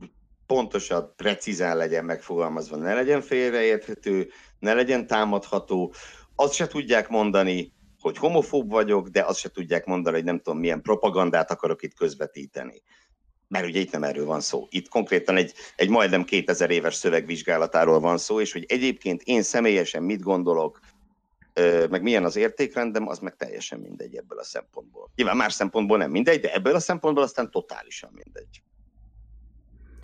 [0.46, 5.94] pontosan, precízen legyen megfogalmazva, ne legyen félreérthető, ne legyen támadható.
[6.36, 10.60] Azt se tudják mondani, hogy homofób vagyok, de azt se tudják mondani, hogy nem tudom,
[10.60, 12.82] milyen propagandát akarok itt közvetíteni.
[13.52, 14.68] Mert ugye itt nem erről van szó.
[14.70, 20.04] Itt konkrétan egy, egy majdnem 2000 éves szövegvizsgálatáról van szó, és hogy egyébként én személyesen
[20.04, 20.80] mit gondolok,
[21.90, 25.12] meg milyen az értékrendem, az meg teljesen mindegy ebből a szempontból.
[25.16, 28.62] Nyilván más szempontból nem mindegy, de ebből a szempontból aztán totálisan mindegy.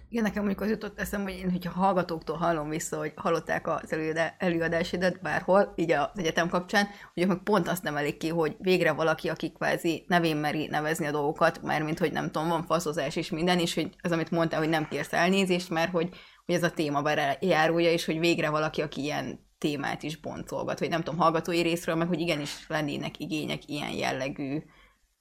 [0.09, 3.95] Igen, nekem mondjuk az jutott eszem, hogy én, hogyha hallgatóktól hallom vissza, hogy hallották az
[4.37, 8.91] előadásodat bárhol, így az egyetem kapcsán, hogy meg pont azt nem elég ki, hogy végre
[8.91, 13.15] valaki, aki kvázi nevén meri nevezni a dolgokat, mert mint hogy nem tudom, van faszozás
[13.15, 16.09] és minden, és hogy az, amit mondtál, hogy nem kérsz elnézést, mert hogy,
[16.45, 17.01] hogy ez a téma
[17.39, 21.95] járója, és hogy végre valaki, aki ilyen témát is boncolgat, vagy nem tudom, hallgatói részről,
[21.95, 24.63] meg hogy igenis lennének igények ilyen jellegű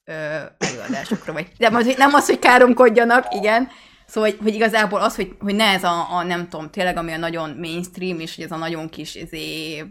[0.05, 0.13] ö,
[0.59, 3.69] előadásokra, vagy hogy, nem az, hogy káromkodjanak, igen,
[4.07, 7.13] Szóval, hogy, hogy igazából az, hogy, hogy ne ez a, a, nem tudom, tényleg ami
[7.13, 9.85] a nagyon mainstream, és hogy ez a nagyon kis izé,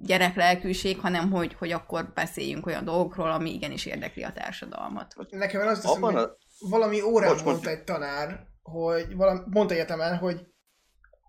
[0.00, 5.14] gyereklelkűség, hanem hogy, hogy akkor beszéljünk olyan dolgokról, ami igenis érdekli a társadalmat.
[5.30, 6.36] Nekem az teszem, hogy a...
[6.58, 10.46] valami órán Bocs, mondta egy tanár, hogy valami, mondta egyetemen, hogy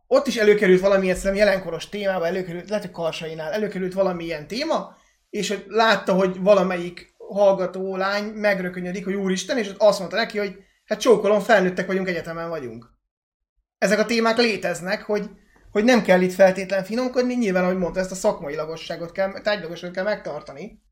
[0.08, 4.95] ott is előkerült valamilyen szerintem jelenkoros témába, előkerült, lehet, hogy Karsainál, előkerült valamilyen téma,
[5.29, 10.58] és hogy látta, hogy valamelyik hallgató lány megrökönyödik, hogy úristen, és azt mondta neki, hogy
[10.89, 12.97] hát csókolom, felnőttek vagyunk, egyetemen vagyunk.
[13.78, 15.30] Ezek a témák léteznek, hogy,
[15.71, 19.95] hogy nem kell itt feltétlen finomkodni, nyilván, ahogy mondta, ezt a szakmai lagosságot kell, tárgylagosságot
[19.95, 20.84] kell megtartani.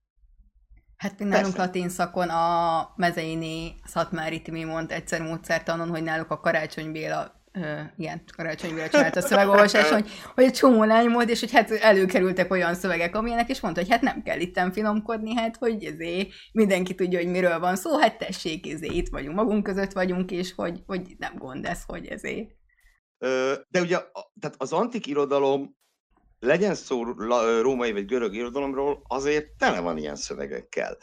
[0.98, 6.40] Hát mi nálunk latin szakon a Mezeini Szatmári Timi mondta egyszer módszertanon, hogy náluk a
[6.40, 11.40] Karácsony Béla Uh, igen, karácsonybére csinált a szövegolvasás, hogy, hogy egy csomó lány volt, és
[11.40, 15.58] hogy hát előkerültek olyan szövegek, amilyenek, és mondta, hogy hát nem kell itten finomkodni, hát
[15.58, 19.92] hogy ezé mindenki tudja, hogy miről van szó, hát tessék, ezé itt vagyunk, magunk között
[19.92, 22.58] vagyunk, és hogy, hogy nem gond ez, hogy ezé.
[23.70, 23.98] De ugye
[24.40, 25.76] tehát az antik irodalom,
[26.40, 27.04] legyen szó
[27.62, 30.98] római vagy görög irodalomról, azért tele van ilyen szövegekkel.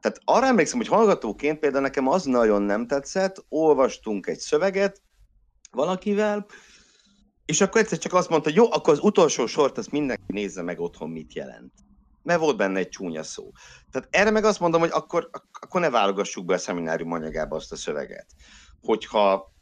[0.00, 5.02] Tehát arra emlékszem, hogy hallgatóként például nekem az nagyon nem tetszett, olvastunk egy szöveget,
[5.70, 6.46] valakivel,
[7.44, 10.62] és akkor egyszer csak azt mondta, hogy jó, akkor az utolsó sort azt mindenki nézze
[10.62, 11.72] meg otthon, mit jelent.
[12.22, 13.50] Mert volt benne egy csúnya szó.
[13.90, 15.30] Tehát erre meg azt mondom, hogy akkor,
[15.60, 18.26] akkor ne válogassuk be a szeminárium anyagába azt a szöveget.
[18.82, 19.54] Hogyha,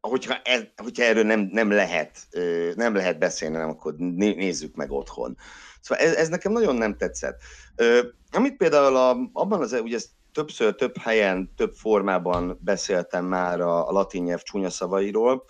[0.00, 2.26] hogyha, ez, hogyha erről nem, nem, lehet,
[2.74, 5.36] nem lehet beszélni, nem, akkor nézzük meg otthon.
[5.80, 7.40] Szóval ez, ez nekem nagyon nem tetszett.
[8.30, 13.88] Amit például a, abban az, ugye ezt többször, több helyen, több formában beszéltem már a,
[13.88, 15.44] a latin nyelv csúnya szavairól,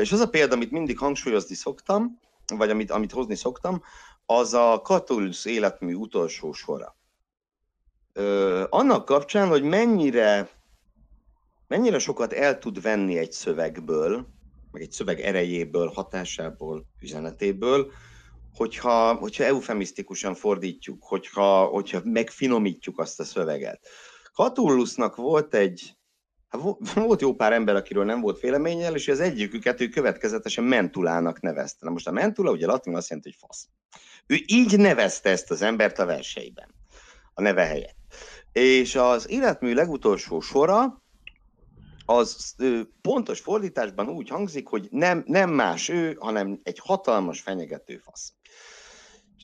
[0.00, 2.18] és az a példa, amit mindig hangsúlyozni szoktam,
[2.56, 3.82] vagy amit, amit hozni szoktam,
[4.26, 6.96] az a Catullus életmű utolsó sora.
[8.68, 10.48] Annak kapcsán, hogy mennyire,
[11.68, 14.26] mennyire sokat el tud venni egy szövegből,
[14.70, 17.92] meg egy szöveg erejéből, hatásából, üzenetéből,
[18.54, 23.88] hogyha, hogyha eufemisztikusan fordítjuk, hogyha, hogyha megfinomítjuk azt a szöveget.
[24.32, 25.96] Katullusnak volt egy,
[26.48, 26.60] hát
[26.94, 31.84] volt jó pár ember, akiről nem volt véleményel, és az egyiküket ő következetesen mentulának nevezte.
[31.84, 33.68] Na most a mentula ugye latin azt jelenti, hogy fasz.
[34.26, 36.74] Ő így nevezte ezt az embert a verseiben,
[37.34, 37.96] a neve helyett.
[38.52, 41.03] És az életmű legutolsó sora,
[42.06, 42.54] az
[43.02, 48.32] pontos fordításban úgy hangzik, hogy nem, nem más ő, hanem egy hatalmas fenyegető fasz.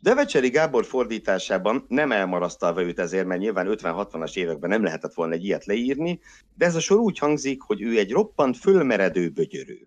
[0.02, 5.44] Devecseri Gábor fordításában nem elmarasztalva őt ezért, mert nyilván 50-60-as években nem lehetett volna egy
[5.44, 6.20] ilyet leírni,
[6.54, 9.86] de ez a sor úgy hangzik, hogy ő egy roppant fölmeredő bögyörő.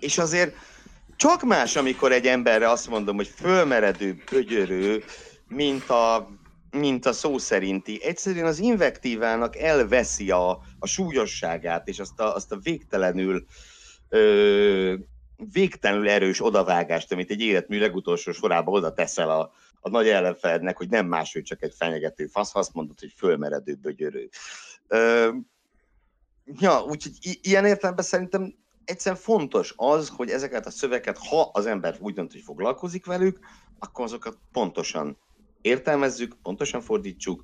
[0.00, 0.54] És azért
[1.16, 5.04] csak más, amikor egy emberre azt mondom, hogy fölmeredő bögyörő,
[5.48, 6.28] mint a,
[6.74, 8.02] mint a szó szerinti.
[8.02, 13.44] Egyszerűen az invektívának elveszi a, a súlyosságát, és azt a, azt a végtelenül
[14.08, 14.94] ö,
[15.52, 20.88] végtelenül erős odavágást, amit egy életmű legutolsó sorában oda teszel a, a nagy ellenfelednek, hogy
[20.88, 24.28] nem más, hogy csak egy fenyegető fasz, azt mondod, hogy fölmeredő bögyörő.
[24.88, 25.30] Ö,
[26.44, 31.66] ja, úgyhogy i- ilyen értelemben szerintem egyszerűen fontos az, hogy ezeket a szöveket, ha az
[31.66, 33.38] ember úgy dönt, hogy foglalkozik velük,
[33.78, 35.18] akkor azokat pontosan
[35.64, 37.42] értelmezzük, pontosan fordítsuk.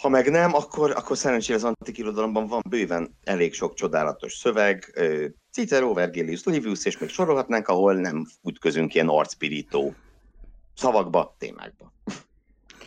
[0.00, 5.00] Ha meg nem, akkor, akkor szerencsére az antik irodalomban van bőven elég sok csodálatos szöveg,
[5.50, 9.94] Cicero, Vergilius, Livius, és még sorolhatnánk, ahol nem ütközünk ilyen arcpirító
[10.74, 11.92] szavakba, témákba.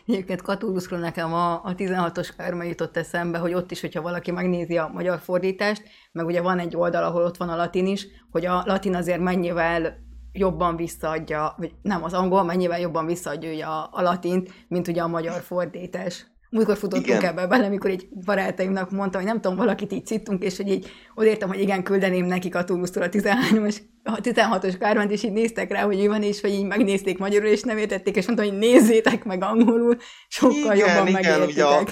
[0.05, 4.77] Egyébként Cthulhuszról nekem a, a 16-os kárma jutott eszembe, hogy ott is, hogyha valaki megnézi
[4.77, 8.45] a magyar fordítást, meg ugye van egy oldal, ahol ott van a latin is, hogy
[8.45, 10.06] a latin azért mennyivel
[10.37, 15.01] jobban visszaadja, vagy nem, az angol mennyivel jobban visszaadja ugye a, a latint, mint ugye
[15.01, 16.25] a magyar fordítás.
[16.49, 17.23] Múltkor futottunk Igen.
[17.23, 20.91] ebbe bele, amikor egy barátaimnak mondtam, hogy nem tudom, valakit így cittunk, és hogy így
[21.15, 25.71] odaértem, hogy igen, küldeném nekik a Túlusztól a 13-as, a 16-os kárment, és így néztek
[25.71, 28.57] rá, hogy mi van, és hogy így megnézték magyarul, és nem értették, és mondtam, hogy
[28.57, 29.97] nézzétek meg angolul,
[30.27, 31.49] sokkal Igen, jobban igen, megértitek.
[31.49, 31.83] ugye a-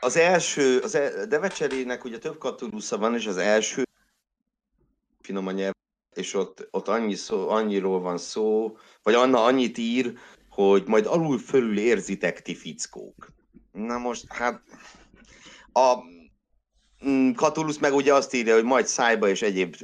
[0.00, 3.82] Az első, az el, Devecserének ugye több katulusza van, és az első
[5.20, 5.72] finom a nyelv,
[6.18, 11.38] és ott, ott annyi szó, annyiról van szó, vagy Anna annyit ír, hogy majd alul
[11.38, 13.32] fölül érzitek ti fickók.
[13.72, 14.62] Na most, hát
[15.72, 15.94] a
[17.06, 19.76] mm, Catullus meg ugye azt írja, hogy majd szájba és egyéb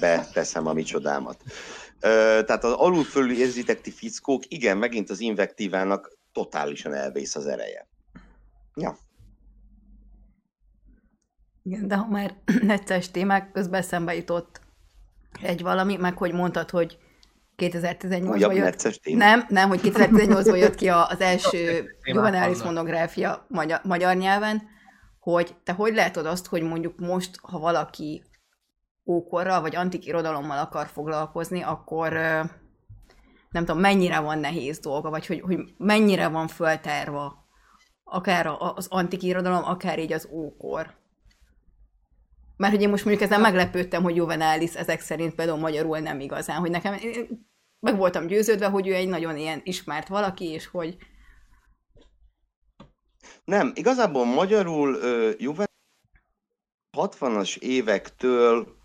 [0.00, 1.42] beteszem a micsodámat.
[2.00, 7.46] Ö, tehát az alul fölül érzitek ti fickók, igen, megint az invektívának totálisan elvész az
[7.46, 7.88] ereje.
[8.74, 8.98] Ja.
[11.62, 14.60] Igen, de ha már necces témák, közben eszembe jutott
[15.42, 16.98] egy valami, meg hogy mondtad, hogy
[17.56, 18.64] 2018-ban Újabb jött.
[19.16, 21.56] Nem, nem, hogy 2018-ban jött ki a- az első
[22.04, 24.62] juvenális monográfia magyar, magyar nyelven,
[25.18, 28.22] hogy te hogy látod azt, hogy mondjuk most, ha valaki
[29.06, 32.12] ókorral vagy antik irodalommal akar foglalkozni, akkor
[33.50, 37.48] nem tudom, mennyire van nehéz dolga, vagy hogy, hogy mennyire van föltárva
[38.04, 40.98] akár a- az antik irodalom, akár így az ókor.
[42.60, 46.58] Mert hogy én most mondjuk ezen meglepődtem, hogy Juvenalis ezek szerint például magyarul nem igazán,
[46.58, 50.96] hogy nekem én meg voltam győződve, hogy ő egy nagyon ilyen ismert valaki, és hogy
[53.44, 55.64] Nem, igazából magyarul uh, Juve
[56.96, 58.76] 60-as évektől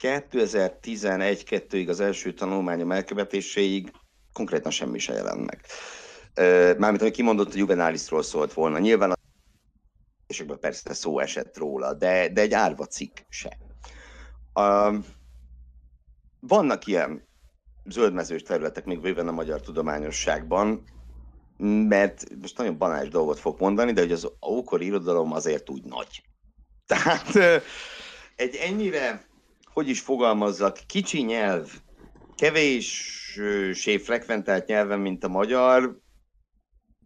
[0.00, 3.90] 2011-2-ig az első tanulmányom elkövetéséig
[4.32, 5.60] konkrétan semmi se jelent meg.
[6.78, 8.78] Mármint, hogy kimondott, hogy Juvenalisról szólt volna.
[8.78, 9.16] Nyilván
[10.28, 13.58] a esekben persze szó esett róla, de, de egy árva cikk se.
[14.54, 15.04] Um,
[16.40, 17.28] vannak ilyen
[17.84, 20.84] zöldmezős területek még bőven a magyar tudományosságban,
[21.88, 26.22] mert most nagyon banális dolgot fog mondani, de hogy az ókori irodalom azért úgy nagy.
[26.86, 27.36] Tehát
[28.36, 29.26] egy ennyire,
[29.72, 31.72] hogy is fogalmazzak, kicsi nyelv,
[32.36, 35.98] kevéssé frekventált nyelven, mint a magyar,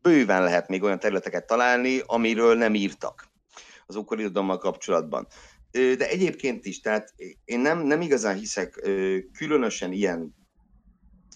[0.03, 3.31] bőven lehet még olyan területeket találni, amiről nem írtak
[3.87, 5.27] az ókori irodalommal kapcsolatban.
[5.71, 8.89] De egyébként is, tehát én nem, nem igazán hiszek
[9.33, 10.35] különösen ilyen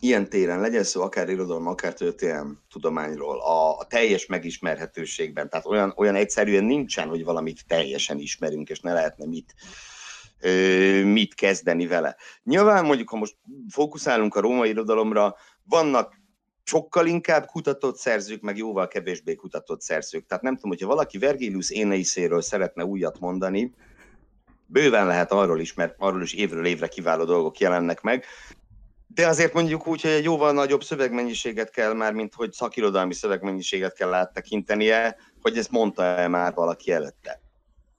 [0.00, 5.92] ilyen téren, legyen szó akár irodalom, akár történelem tudományról, a, a teljes megismerhetőségben, tehát olyan,
[5.96, 9.54] olyan egyszerűen nincsen, hogy valamit teljesen ismerünk, és ne lehetne mit,
[11.04, 12.16] mit kezdeni vele.
[12.42, 13.36] Nyilván mondjuk, ha most
[13.68, 16.20] fókuszálunk a római irodalomra, vannak
[16.66, 20.26] sokkal inkább kutatott szerzők, meg jóval kevésbé kutatott szerzők.
[20.26, 23.74] Tehát nem tudom, hogyha valaki Vergilius Éneiszéről szeretne újat mondani,
[24.66, 28.24] bőven lehet arról is, mert arról is évről évre kiváló dolgok jelennek meg,
[29.06, 33.94] de azért mondjuk úgy, hogy egy jóval nagyobb szövegmennyiséget kell már, mint hogy szakirodalmi szövegmennyiséget
[33.94, 37.40] kell áttekintenie, hogy ezt mondta-e már valaki előtte,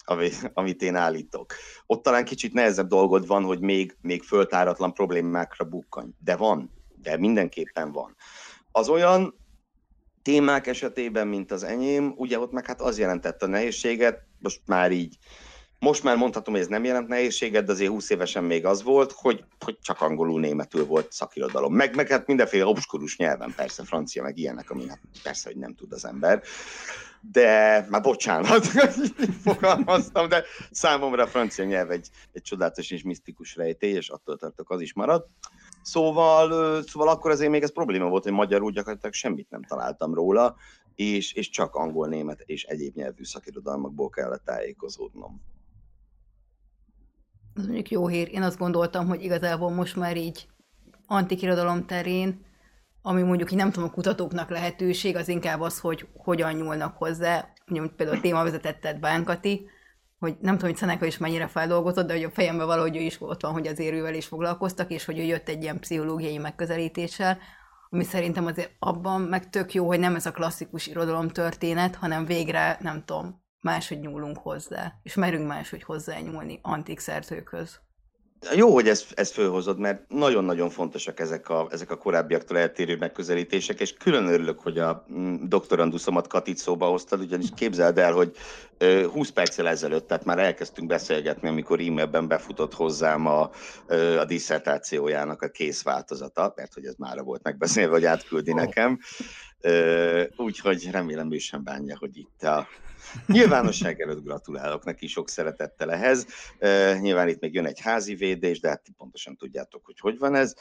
[0.03, 1.53] ami- amit én állítok.
[1.85, 6.09] Ott talán kicsit nehezebb dolgod van, hogy még, még föltáratlan problémákra bukkanj.
[6.23, 8.15] De van, de mindenképpen van.
[8.77, 9.33] Az olyan
[10.21, 14.91] témák esetében, mint az enyém, ugye ott meg hát az jelentette a nehézséget, most már
[14.91, 15.17] így
[15.79, 19.11] most már mondhatom, hogy ez nem jelent nehézséget, de azért 20 évesen még az volt,
[19.11, 21.73] hogy, hogy csak angolul, németül volt szakirodalom.
[21.73, 25.75] Meg, meg hát mindenféle obskurus nyelven, persze, francia, meg ilyenek, ami hát persze, hogy nem
[25.75, 26.41] tud az ember.
[27.21, 28.65] De, már bocsánat,
[29.43, 34.69] fogalmaztam, de számomra a francia nyelv egy, egy csodálatos és misztikus rejtély, és attól tartok,
[34.69, 35.25] az is marad.
[35.87, 40.55] Szóval, szóval akkor azért még ez probléma volt, hogy magyarul gyakorlatilag semmit nem találtam róla,
[40.95, 45.41] és, és csak angol, német és egyéb nyelvű szakirodalmakból kellett tájékozódnom.
[47.55, 48.29] Ez mondjuk jó hír.
[48.31, 50.47] Én azt gondoltam, hogy igazából most már így
[51.05, 52.45] antikirodalom terén,
[53.01, 57.53] ami mondjuk így nem tudom, a kutatóknak lehetőség, az inkább az, hogy hogyan nyúlnak hozzá.
[57.65, 59.69] Mondjuk például témavezetettet Bánkati,
[60.19, 63.21] hogy nem tudom, hogy Szeneka is mennyire feldolgozott, de hogy a fejemben valahogy ő is
[63.21, 67.37] ott van, hogy az érővel is foglalkoztak, és hogy ő jött egy ilyen pszichológiai megközelítéssel,
[67.89, 72.25] ami szerintem azért abban meg tök jó, hogy nem ez a klasszikus irodalom történet, hanem
[72.25, 77.79] végre, nem tudom, máshogy nyúlunk hozzá, és merünk máshogy hozzányúlni antik szerzőkhöz.
[78.55, 83.79] Jó, hogy ezt, ezt fölhozod, mert nagyon-nagyon fontosak ezek a, ezek a korábbiaktól eltérő megközelítések,
[83.79, 88.35] és külön örülök, hogy a mm, doktoranduszomat Katit szóba hoztad, ugyanis képzeld el, hogy
[89.11, 93.49] 20 perccel ezelőtt, tehát már elkezdtünk beszélgetni, amikor e-mailben befutott hozzám a,
[94.19, 98.57] a diszertációjának a kész változata, mert hogy ez már volt megbeszélve, hogy átküldi oh.
[98.57, 98.99] nekem.
[100.35, 102.67] Úgyhogy remélem ő sem bánja, hogy itt a
[103.25, 106.27] Nyilvánosság előtt gratulálok neki sok szeretettel ehhez.
[106.99, 110.35] Nyilván itt még jön egy házi védés, de hát ti pontosan tudjátok, hogy hogy van
[110.35, 110.55] ez.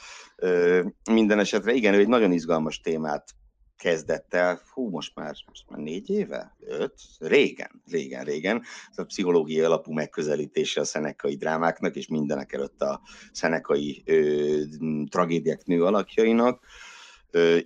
[1.11, 3.35] Minden esetre igen, ő egy nagyon izgalmas témát
[3.77, 6.55] kezdett el, hú, most már, most már négy éve?
[6.59, 6.93] Öt?
[7.19, 8.61] Régen, régen, régen.
[8.91, 14.61] Ez a pszichológiai alapú megközelítése a szenekai drámáknak, és mindenek előtt a szenekai ö,
[15.09, 16.65] tragédiák nő alakjainak,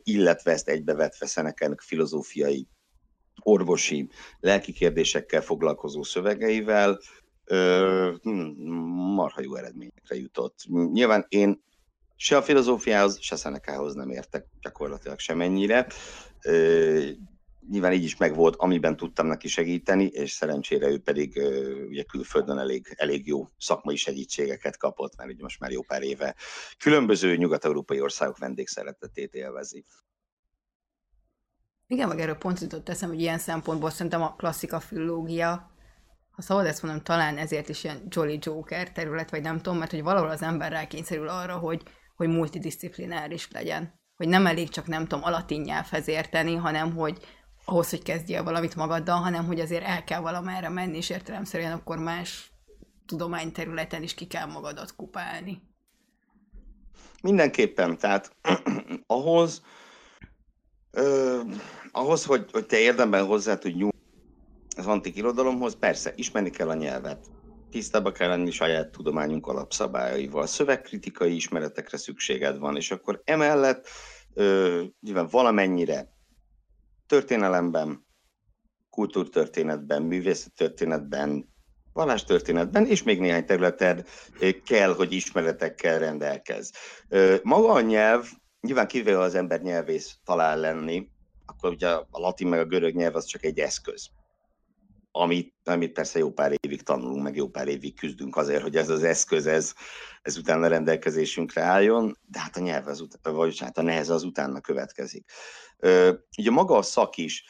[0.03, 2.67] illetve ezt egybevetve Szenekának filozófiai
[3.43, 4.09] orvosi,
[4.39, 6.99] lelki kérdésekkel foglalkozó szövegeivel
[8.21, 8.29] hm,
[9.15, 10.55] marha jó eredményekre jutott.
[10.91, 11.63] Nyilván én
[12.15, 15.87] se a filozófiához, se Szenekához nem értek gyakorlatilag semennyire.
[17.69, 21.41] Nyilván így is megvolt, amiben tudtam neki segíteni, és szerencsére ő pedig
[21.87, 26.35] ugye külföldön elég, elég jó szakmai segítségeket kapott, mert ugye most már jó pár éve
[26.77, 29.85] különböző nyugat-európai országok vendégszeretetét élvezi.
[31.87, 35.71] Igen, meg erről pont jutott eszem, hogy ilyen szempontból szerintem a klasszika filológia,
[36.31, 39.91] ha szabad ezt mondom, talán ezért is ilyen Jolly Joker terület, vagy nem tudom, mert
[39.91, 41.83] hogy valahol az ember rákényszerül arra, hogy,
[42.15, 43.99] hogy multidisciplináris legyen.
[44.15, 47.17] Hogy nem elég csak, nem tudom, a latin nyelvhez érteni, hanem hogy
[47.65, 51.97] ahhoz, hogy kezdjél valamit magaddal, hanem hogy azért el kell valamerre menni, és értelemszerűen akkor
[51.97, 52.51] más
[53.05, 55.61] tudományterületen is ki kell magadat kupálni.
[57.21, 58.35] Mindenképpen, tehát
[59.07, 59.61] ahhoz,
[60.91, 61.39] ö,
[61.91, 63.89] ahhoz, hogy, hogy te érdemben hozzá tudj nyúlni
[64.77, 67.25] az antik irodalomhoz, persze, ismerni kell a nyelvet.
[67.69, 70.45] Tisztába kell lenni saját tudományunk alapszabályaival.
[70.45, 73.87] Szövegkritikai ismeretekre szükséged van, és akkor emellett
[74.33, 76.10] ö, nyilván valamennyire
[77.11, 78.05] történelemben,
[78.89, 81.53] kultúrtörténetben, művészettörténetben,
[81.93, 84.05] vallástörténetben, és még néhány területen
[84.65, 86.71] kell, hogy ismeretekkel rendelkez.
[87.43, 88.29] Maga a nyelv,
[88.61, 91.09] nyilván kivéve az ember nyelvész talál lenni,
[91.45, 94.09] akkor ugye a latin meg a görög nyelv az csak egy eszköz,
[95.11, 98.89] amit, amit persze jó pár évig tanulunk, meg jó pár évig küzdünk azért, hogy ez
[98.89, 99.73] az eszköz, ez,
[100.21, 104.23] ez utána rendelkezésünkre álljon, de hát a nyelv az utána, vagy hát a nehez az
[104.23, 105.31] utána következik.
[105.77, 107.45] Ö, ugye maga a szak is,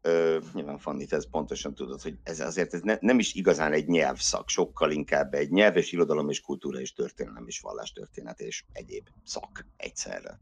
[0.00, 3.86] ö, nyilván Fanni, ez pontosan tudod, hogy ez azért ez ne, nem is igazán egy
[3.86, 9.08] nyelvszak, sokkal inkább egy nyelv és irodalom és kultúra és történelem és vallástörténet és egyéb
[9.24, 10.40] szak egyszerre.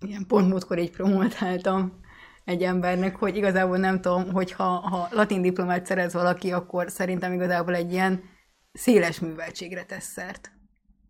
[0.00, 2.00] Igen, pont múltkor így promotáltam
[2.48, 7.32] egy embernek, hogy igazából nem tudom, hogy ha, ha latin diplomát szerez valaki, akkor szerintem
[7.32, 8.22] igazából egy ilyen
[8.72, 10.52] széles műveltségre tesz szert.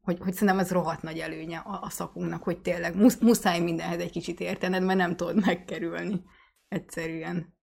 [0.00, 4.00] Hogy, hogy szerintem ez rohadt nagy előnye a, a szakunknak, hogy tényleg musz, muszáj mindenhez
[4.00, 6.22] egy kicsit értened, mert nem tudod megkerülni.
[6.68, 7.56] Egyszerűen.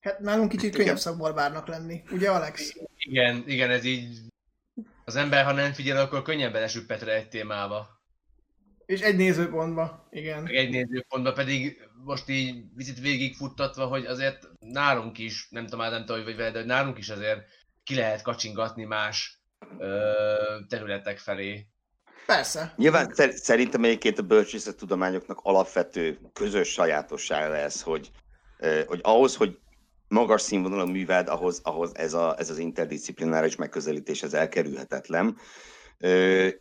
[0.00, 2.74] Hát nálunk kicsit könnyebb szakból várnak lenni, ugye Alex?
[2.96, 4.18] Igen, igen, ez így...
[5.04, 7.88] Az ember, ha nem figyel, akkor könnyebben esüppet egy témába.
[8.86, 10.46] És egy nézőpontba, igen.
[10.46, 16.22] Egy nézőpontba pedig most így vizit végigfuttatva, hogy azért nálunk is, nem tudom nem tudom,
[16.22, 17.40] hogy vagy de nálunk is azért
[17.84, 19.40] ki lehet kacsingatni más
[19.78, 20.34] ö,
[20.68, 21.66] területek felé.
[22.26, 22.74] Persze.
[22.76, 28.10] Nyilván szerintem egyébként a bölcsészettudományoknak alapvető közös sajátossága lesz, hogy,
[28.86, 29.58] hogy ahhoz, hogy
[30.08, 35.36] magas színvonalú műveld, ahhoz, ahhoz ez, a, ez az interdisziplináris megközelítés ez elkerülhetetlen.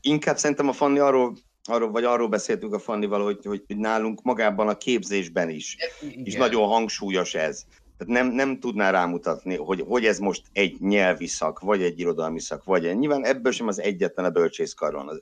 [0.02, 4.22] Inkább szerintem a Fanni arról arról, vagy arról beszéltünk a Fannival, hogy, hogy, hogy nálunk
[4.22, 6.26] magában a képzésben is, Igen.
[6.26, 7.66] is nagyon hangsúlyos ez,
[7.98, 12.40] Tehát nem, nem tudná rámutatni, hogy, hogy ez most egy nyelvi szak, vagy egy irodalmi
[12.40, 12.98] szak, vagy egy.
[12.98, 15.08] Nyilván ebből sem az egyetlen a bölcsészkaron.
[15.08, 15.22] Az,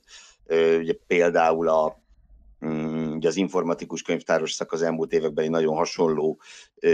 [0.79, 2.01] ugye például a,
[2.65, 6.39] mm, ugye az informatikus könyvtáros szak az elmúlt években egy nagyon hasonló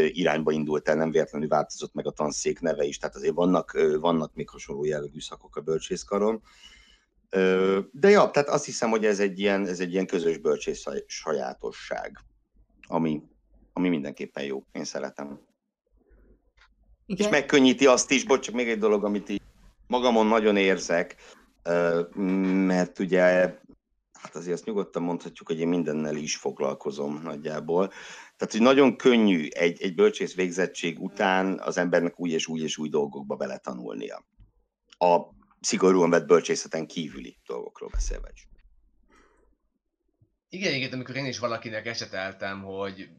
[0.08, 4.34] irányba indult el, nem véletlenül változott meg a tanszék neve is, tehát azért vannak, vannak
[4.34, 6.42] még hasonló jellegű szakok a bölcsészkaron.
[7.92, 12.18] De ja, tehát azt hiszem, hogy ez egy ilyen, ez egy ilyen közös bölcsész sajátosság,
[12.88, 13.22] ami,
[13.74, 14.64] ami mindenképpen jó.
[14.72, 15.40] Én szeretem.
[17.06, 17.26] Igen.
[17.26, 19.42] És megkönnyíti azt is, bocs, csak még egy dolog, amit így
[19.88, 21.16] magamon nagyon érzek,
[22.44, 23.22] mert ugye,
[24.14, 27.88] hát azért azt nyugodtan mondhatjuk, hogy én mindennel is foglalkozom nagyjából.
[28.38, 32.78] Tehát, hogy nagyon könnyű egy, egy bölcsész végzettség után az embernek új és új és
[32.78, 34.26] új dolgokba beletanulnia.
[34.98, 35.18] A
[35.64, 38.48] szigorúan vett bölcsészeten kívüli dolgokról beszélve is.
[40.50, 43.10] Igen, igen, amikor én is valakinek eseteltem, hogy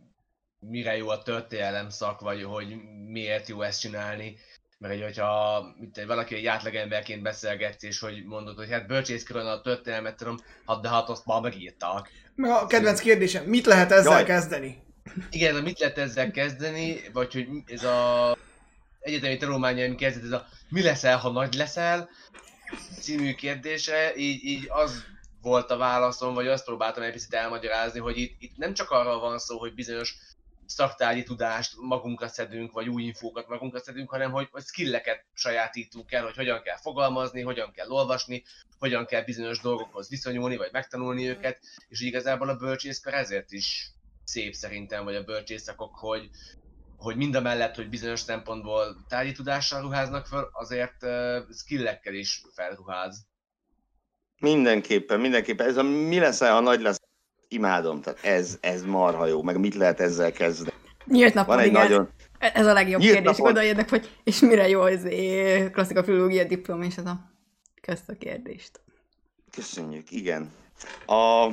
[0.58, 2.76] mire jó a történelem szak, vagy hogy
[3.06, 4.36] miért jó ezt csinálni,
[4.78, 9.60] mert hogy, hogyha mint valaki egy átlagemberként beszélgetsz, és hogy mondod, hogy hát bölcsészkörön a
[9.60, 10.36] történelmet tudom,
[10.66, 12.08] hát de hát azt már megírtak.
[12.34, 14.24] Meg a kedvenc kérdésem, mit lehet ezzel Jaj.
[14.24, 14.82] kezdeni?
[15.30, 18.36] Igen, mit lehet ezzel kezdeni, vagy hogy ez a
[19.04, 22.08] egyetemi tanulmányaim kezdett, ez a mi leszel, ha nagy leszel,
[23.00, 25.04] című kérdése, így, így az
[25.42, 29.20] volt a válaszom, vagy azt próbáltam egy picit elmagyarázni, hogy itt, itt nem csak arról
[29.20, 30.16] van szó, hogy bizonyos
[30.66, 36.24] szaktárgyi tudást magunkra szedünk, vagy új infókat magunkra szedünk, hanem hogy, hogy skilleket sajátítunk el,
[36.24, 38.44] hogy hogyan kell fogalmazni, hogyan kell olvasni,
[38.78, 43.90] hogyan kell bizonyos dolgokhoz viszonyulni, vagy megtanulni őket, és igazából a bölcsészkar ezért is
[44.24, 46.30] szép szerintem, vagy a bölcsészakok, hogy,
[47.04, 52.42] hogy mind a mellett, hogy bizonyos szempontból tárgyi tudással ruháznak fel, azért uh, skillekkel is
[52.54, 53.26] felruház.
[54.40, 55.66] Mindenképpen, mindenképpen.
[55.66, 57.00] Ez a mi lesz, ha nagy lesz,
[57.48, 58.00] imádom.
[58.00, 60.72] Tehát ez, ez marha jó, meg mit lehet ezzel kezdeni.
[61.04, 61.82] Nyílt napon, Van egy igen.
[61.82, 62.08] Nagyon...
[62.38, 63.44] Ez a legjobb Nyílt kérdés, napon...
[63.44, 65.08] gondoljanak, hogy és mire jó az
[65.72, 67.32] klasszika filológia diplom, és ez a
[67.80, 68.80] közt a kérdést.
[69.50, 70.52] Köszönjük, igen.
[71.06, 71.48] A,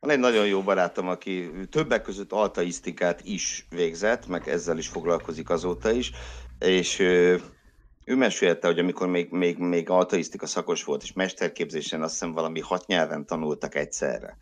[0.00, 5.50] van egy nagyon jó barátom, aki többek között altaisztikát is végzett, meg ezzel is foglalkozik
[5.50, 6.10] azóta is,
[6.58, 6.98] és
[8.04, 12.60] ő mesélte, hogy amikor még, még, még altaisztika szakos volt, és mesterképzésen azt hiszem valami
[12.60, 14.38] hat nyelven tanultak egyszerre.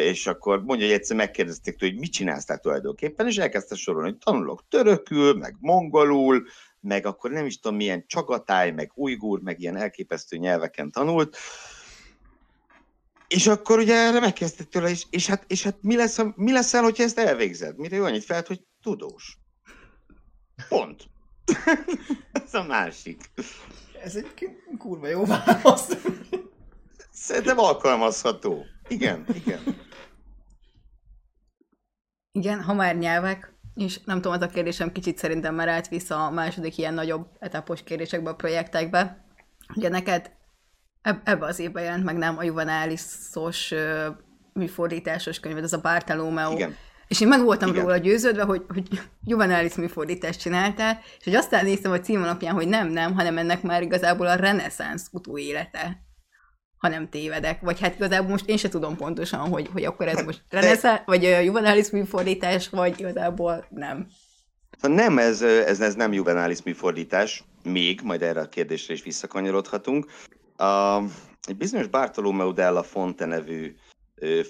[0.00, 4.64] És akkor mondja, hogy egyszer megkérdezték hogy mit csinálsz tulajdonképpen, és elkezdte sorolni, hogy tanulok
[4.68, 6.46] törökül, meg mongolul,
[6.80, 11.36] meg akkor nem is tudom milyen csagatáj, meg ujgur, meg ilyen elképesztő nyelveken tanult,
[13.34, 16.74] és akkor ugye erre megkezdett tőle, és, és, hát, és hát mi lesz, mi lesz
[16.74, 17.78] el, hogyha ezt elvégzed?
[17.78, 19.38] Mire jó annyit felt, hogy tudós.
[20.68, 21.02] Pont.
[22.44, 23.30] Ez a másik.
[24.02, 24.34] Ez egy
[24.78, 25.88] kurva jó válasz.
[27.10, 28.64] Szerintem alkalmazható.
[28.88, 29.76] Igen, igen.
[32.32, 36.26] Igen, ha már nyelvek, és nem tudom, az a kérdésem kicsit szerintem már állt vissza
[36.26, 39.24] a második ilyen nagyobb etapos kérdésekbe, a projektekbe.
[39.74, 40.32] Ugye neked
[41.24, 44.06] ebbe az évben jelent meg nem a Juvenilis-os uh,
[44.52, 46.52] műfordításos könyved, az a Bartolomeo.
[46.52, 46.76] Igen.
[47.08, 47.82] És én meg voltam Igen.
[47.82, 52.68] róla győződve, hogy, hogy Juvenilis műfordítást csináltál, és hogy aztán néztem a cím alapján, hogy
[52.68, 56.02] nem, nem, hanem ennek már igazából a reneszánsz utóélete
[56.84, 57.60] ha nem tévedek.
[57.60, 61.22] Vagy hát igazából most én se tudom pontosan, hogy, hogy akkor ez most reneszánsz, vagy
[61.22, 64.06] juvenális műfordítás, vagy igazából nem.
[64.80, 70.06] Nem, ez, ez, ez nem juvenális műfordítás, még, majd erre a kérdésre is visszakanyarodhatunk.
[70.56, 71.02] A,
[71.42, 73.74] egy bizonyos Bartolomeo della Fonte nevű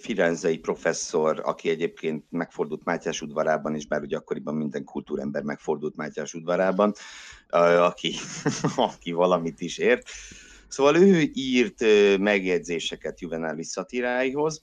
[0.01, 6.35] firenzei professzor, aki egyébként megfordult Mátyás udvarában, és bár ugye akkoriban minden kultúrember megfordult Mátyás
[6.35, 6.93] udvarában,
[7.79, 8.15] aki,
[8.77, 10.09] aki valamit is ért.
[10.69, 11.85] Szóval ő írt
[12.19, 14.63] megjegyzéseket Juvenális szatiráihoz,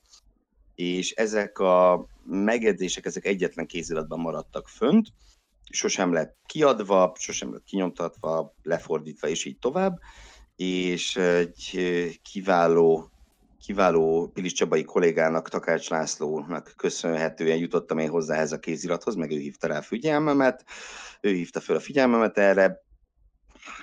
[0.75, 5.07] és ezek a megjegyzések ezek egyetlen kéziratban maradtak fönt,
[5.69, 9.99] sosem lett kiadva, sosem lett kinyomtatva, lefordítva, és így tovább
[10.61, 13.11] és egy kiváló,
[13.65, 19.37] kiváló Pilis Csabai kollégának, Takács Lászlónak köszönhetően jutottam én hozzá ez a kézirathoz, meg ő
[19.37, 20.65] hívta rá a figyelmemet,
[21.21, 22.81] ő hívta fel a figyelmemet erre,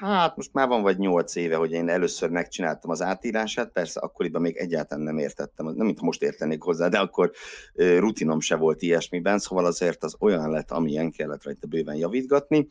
[0.01, 4.41] Hát most már van vagy nyolc éve, hogy én először megcsináltam az átírását, persze akkoriban
[4.41, 7.31] még egyáltalán nem értettem, nem mint most értenék hozzá, de akkor
[7.75, 12.69] rutinom se volt ilyesmiben, szóval azért az olyan lett, amilyen kellett rajta bőven javítgatni.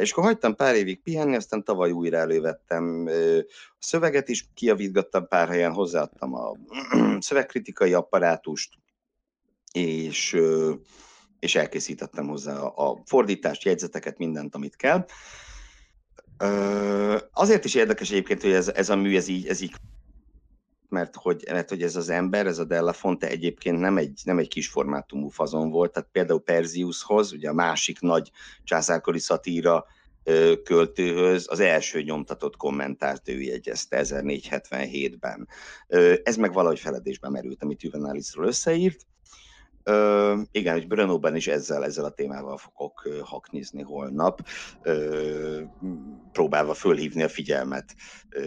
[0.00, 3.06] És akkor hagytam pár évig pihenni, aztán tavaly újra elővettem
[3.78, 6.52] a szöveget is, kiavítgattam pár helyen, hozzáadtam a
[7.18, 8.74] szövegkritikai apparátust,
[9.72, 10.36] és,
[11.38, 15.06] és elkészítettem hozzá a fordítást, jegyzeteket, mindent, amit kell.
[17.32, 19.74] Azért is érdekes egyébként, hogy ez, ez a mű, ez így, ez így
[20.88, 24.38] mert hogy, mert hogy ez az ember, ez a Della Fonte egyébként nem egy, nem
[24.38, 28.30] egy kis formátumú fazon volt, tehát például Perziushoz, ugye a másik nagy
[28.64, 29.86] császárkori szatíra
[30.64, 35.48] költőhöz az első nyomtatott kommentárt ő jegyezte 1477-ben.
[36.22, 39.06] Ez meg valahogy feledésben merült, amit Juvenalisról összeírt,
[39.88, 44.46] Ö, igen, hogy Brönóban is ezzel, ezzel a témával fogok haknizni holnap,
[44.82, 45.60] ö,
[46.32, 47.94] próbálva fölhívni a figyelmet
[48.30, 48.42] ö,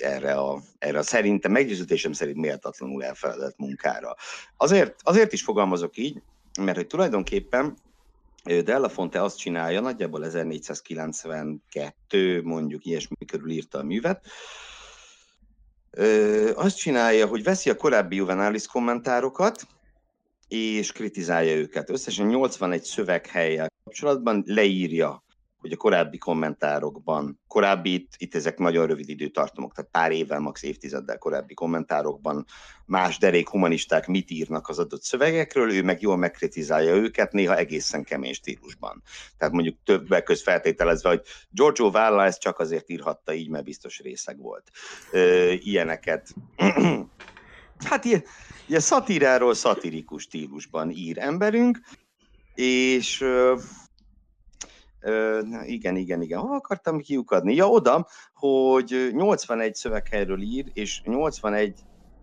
[0.00, 4.14] erre, a, erre a szerintem meggyőződésem szerint méltatlanul elfeledett munkára.
[4.56, 6.22] Azért, azért is fogalmazok így,
[6.60, 7.76] mert hogy tulajdonképpen
[8.44, 14.26] Della Fonte azt csinálja, nagyjából 1492, mondjuk ilyesmi körül írta a művet,
[15.92, 19.66] Ö, azt csinálja, hogy veszi a korábbi Juvenalis kommentárokat,
[20.50, 21.90] és kritizálja őket.
[21.90, 25.24] Összesen 81 szöveghelyel kapcsolatban leírja,
[25.60, 30.62] hogy a korábbi kommentárokban, korábbi, itt, itt ezek nagyon rövid időtartamok, tehát pár évvel, max.
[30.62, 32.44] évtizeddel korábbi kommentárokban
[32.86, 38.04] más derék humanisták mit írnak az adott szövegekről, ő meg jól megkritizálja őket, néha egészen
[38.04, 39.02] kemény stílusban.
[39.38, 43.98] Tehát mondjuk többek köz feltételezve, hogy Giorgio Valla ezt csak azért írhatta így, mert biztos
[43.98, 44.70] részeg volt.
[45.10, 46.34] Ö, ilyeneket.
[47.84, 48.22] Hát ilyen,
[48.70, 51.80] Ugye szatíráról szatirikus stílusban ír emberünk,
[52.54, 53.56] és ö,
[55.00, 57.54] ö, igen, igen, igen, hol akartam kiukadni?
[57.54, 61.80] Ja, oda, hogy 81 szöveghelyről ír, és 81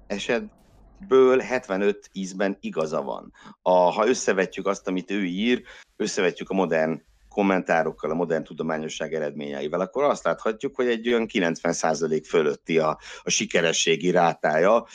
[0.07, 3.33] esetből 75 ízben igaza van.
[3.61, 5.63] A, ha összevetjük azt, amit ő ír,
[5.95, 7.01] összevetjük a modern
[7.37, 13.29] kommentárokkal, a modern tudományosság eredményeivel, akkor azt láthatjuk, hogy egy olyan 90% fölötti a, a
[13.29, 14.85] sikerességi rátája,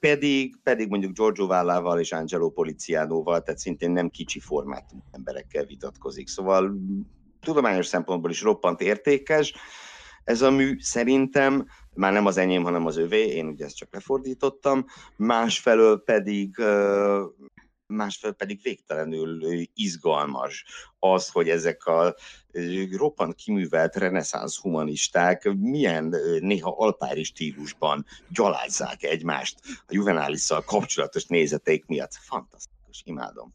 [0.00, 6.28] pedig, pedig mondjuk Giorgio Vallával és Angelo Polizianoval, tehát szintén nem kicsi formátum emberekkel vitatkozik.
[6.28, 6.74] Szóval
[7.40, 9.54] tudományos szempontból is roppant értékes.
[10.24, 13.88] Ez a mű szerintem már nem az enyém, hanem az övé, én ugye ezt csak
[13.92, 14.84] lefordítottam,
[15.16, 16.56] másfelől pedig
[17.86, 19.42] másfelől pedig végtelenül
[19.74, 20.64] izgalmas
[20.98, 22.14] az, hogy ezek a
[22.96, 32.14] roppant kiművelt reneszánsz humanisták milyen néha alpári stílusban gyalázzák egymást a juvenálisszal kapcsolatos nézeteik miatt.
[32.14, 33.54] Fantasztikus, imádom.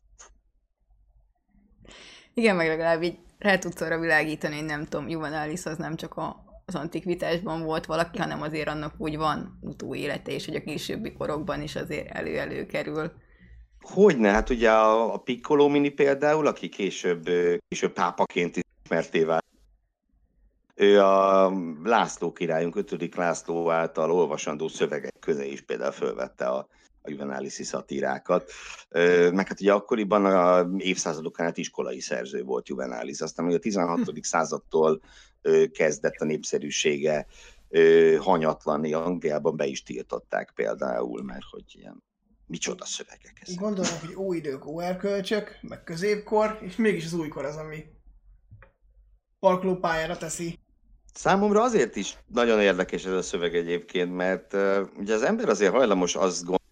[2.33, 6.13] Igen, meg legalább így rá tudsz arra világítani, hogy nem tudom, Juvenális az nem csak
[6.15, 11.13] a, az antikvitásban volt valaki, hanem azért annak úgy van utóélete, és hogy a későbbi
[11.13, 13.11] korokban is azért elő-elő kerül.
[13.93, 17.29] Hogyne, hát ugye a, a Piccolo mini például, aki később,
[17.67, 19.45] később pápaként ismerté vált.
[20.75, 21.51] Ő a
[21.83, 23.15] László királyunk, 5.
[23.15, 26.67] László által olvasandó szövegek közé is például fölvette a,
[27.01, 28.51] a juvenáliszi szatírákat.
[29.31, 33.99] Meg hát ugye akkoriban a évszázadokán át iskolai szerző volt Juvenális, aztán hogy a 16.
[33.99, 34.17] Hm.
[34.21, 35.01] századtól
[35.71, 37.25] kezdett a népszerűsége
[38.19, 42.07] hanyatlani, Angliában be is tiltották például, mert hogy ilyen
[42.49, 43.59] micsoda szövegek ezek.
[43.59, 47.85] Gondolom, hogy új idők, óerkölcsök, meg középkor, és mégis az újkor az, ami
[49.39, 50.59] parkolópályára teszi.
[51.13, 55.71] Számomra azért is nagyon érdekes ez a szöveg egyébként, mert uh, ugye az ember azért
[55.71, 56.63] hajlamos azt gondolni,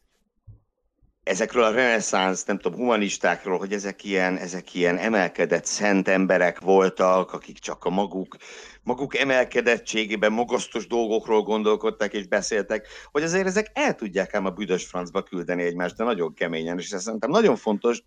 [1.28, 7.34] ezekről a reneszánsz, nem tudom, humanistákról, hogy ezek ilyen, ezek ilyen emelkedett szent emberek voltak,
[7.34, 8.38] akik csak a maguk,
[8.84, 14.86] maguk emelkedettségében magasztos dolgokról gondolkodtak és beszéltek, hogy azért ezek el tudják ám a büdös
[14.86, 18.04] francba küldeni egymást, de nagyon keményen, és ez szerintem nagyon fontos,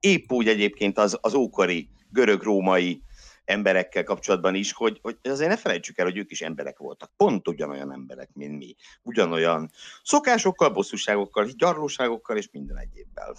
[0.00, 3.02] épp úgy egyébként az, az ókori görög-római
[3.50, 7.10] emberekkel kapcsolatban is, hogy, hogy azért ne felejtsük el, hogy ők is emberek voltak.
[7.16, 8.74] Pont ugyanolyan emberek, mint mi.
[9.02, 9.70] Ugyanolyan
[10.02, 13.36] szokásokkal, bosszúságokkal, gyarlóságokkal és minden egyébbel.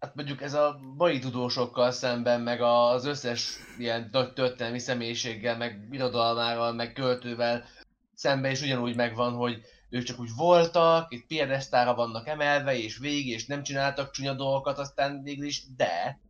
[0.00, 6.72] Hát mondjuk ez a mai tudósokkal szemben, meg az összes ilyen történelmi személyiséggel, meg irodalmával,
[6.72, 7.64] meg költővel
[8.14, 9.60] szemben is ugyanúgy megvan, hogy
[9.90, 14.78] ők csak úgy voltak, itt piedesztára vannak emelve, és végig, és nem csináltak csúnya dolgokat,
[14.78, 16.20] aztán végül is de,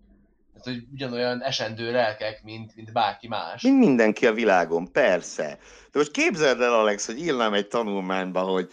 [0.63, 3.63] tehát, hogy ugyanolyan esendő lelkek, mint, mint bárki más.
[3.63, 5.59] Mint mindenki a világon, persze.
[5.93, 8.69] De most képzeld el, Alex, hogy írnám egy tanulmányba, hogy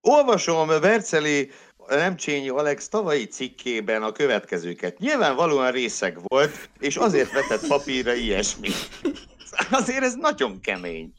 [0.00, 1.50] olvasom Verceli
[1.88, 4.98] nem Csényi Alex tavalyi cikkében a következőket.
[4.98, 8.68] Nyilvánvalóan részeg volt, és azért vetett papírra ilyesmi.
[9.70, 11.12] Azért ez nagyon kemény.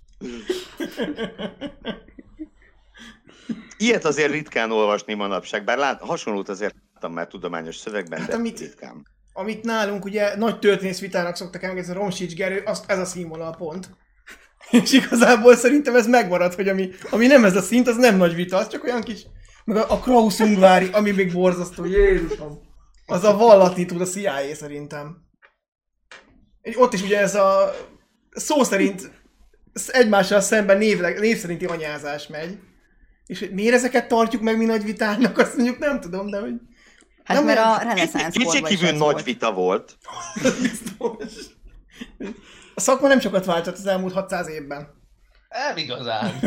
[3.77, 8.35] Ilyet azért ritkán olvasni manapság, bár lát, hasonlót azért láttam már tudományos szövegben, hát, de
[8.35, 12.99] amit, ritkán amit nálunk ugye nagy történész vitának szoktak ez a Romsics Gerő, azt, ez
[12.99, 13.89] a színvonal pont.
[14.81, 18.35] És igazából szerintem ez megmarad, hogy ami, ami nem ez a szint, az nem nagy
[18.35, 19.25] vita, az csak olyan kis...
[19.65, 22.59] Meg a, a Kraus Ungvári, ami még borzasztó, Jézusom.
[23.05, 25.17] Az a vallatitúd a CIA szerintem.
[26.61, 27.75] És ott is ugye ez a
[28.31, 29.11] szó szerint
[29.87, 32.57] egymással szemben név, név szerinti anyázás megy.
[33.25, 36.53] És hogy miért ezeket tartjuk meg mi nagy vitának, azt mondjuk nem tudom, de hogy...
[37.23, 39.97] Hát Nem mert a reneszánsz Kétségkívül nagy vita volt.
[42.75, 45.01] A szakma nem sokat változott az elmúlt 600 évben.
[45.49, 46.33] Nem igazán.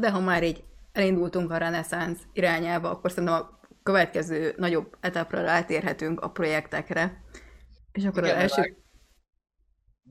[0.00, 6.20] De ha már így elindultunk a reneszánsz irányába, akkor szerintem a következő nagyobb etapra rátérhetünk
[6.20, 7.22] a projektekre.
[7.92, 8.83] És akkor Igen, az első...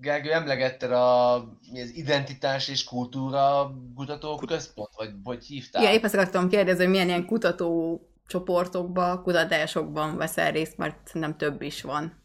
[0.02, 1.38] Gergő, emlegetted a
[1.72, 5.82] mi az identitás és kultúra kutató központ, vagy hogy hívtál?
[5.82, 11.38] Igen, épp ezt akartam kérdezni, hogy milyen ilyen kutató csoportokban, kutatásokban veszel részt, mert szerintem
[11.38, 12.22] több is van.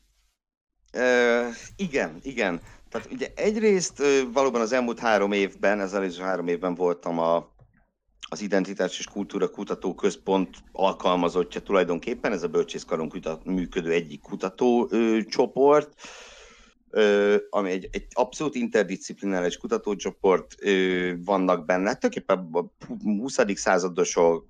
[0.92, 1.46] Ö,
[1.76, 2.60] igen, igen.
[2.88, 4.02] Tehát ugye egyrészt
[4.32, 7.54] valóban az elmúlt három évben, az előző három évben voltam a,
[8.28, 13.12] az Identitás és Kultúra Kutató Központ alkalmazottja tulajdonképpen, ez a Bölcsészkaron
[13.44, 16.27] működő egyik kutató ö, csoport, ö,
[17.50, 20.54] ami egy, egy abszolút interdisziplinális kutatócsoport,
[21.24, 22.64] vannak benne, tulajdonképpen a
[23.02, 23.38] 20.
[23.54, 24.46] századosok,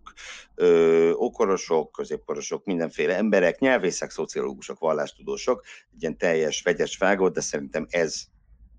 [1.13, 5.63] okorosok, középkorosok, mindenféle emberek, nyelvészek, szociológusok, vallástudósok,
[5.95, 8.23] egy ilyen teljes, vegyes vágó, de szerintem ez,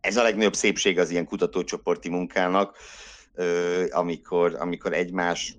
[0.02, 2.78] ez a legnagyobb szépség az ilyen kutatócsoporti munkának,
[3.90, 5.58] amikor, amikor egymás,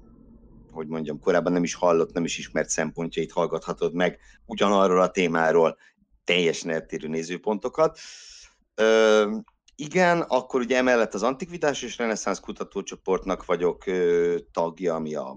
[0.73, 5.77] hogy mondjam, korábban nem is hallott, nem is ismert szempontjait hallgathatod meg ugyanarról a témáról
[6.25, 7.99] teljesen eltérő nézőpontokat.
[8.75, 9.37] Ö,
[9.77, 15.37] igen, akkor ugye emellett az Antikvitás és Reneszánsz kutatócsoportnak vagyok ö, tagja, ami a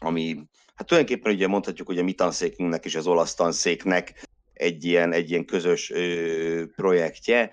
[0.00, 5.12] ami hát tulajdonképpen ugye mondhatjuk, hogy a mi tanszékünknek és az olasz tanszéknek egy ilyen,
[5.12, 7.50] egy ilyen közös ö, projektje,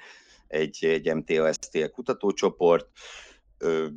[0.47, 2.87] egy, egy MTOST kutatócsoport.
[3.57, 3.87] Ö,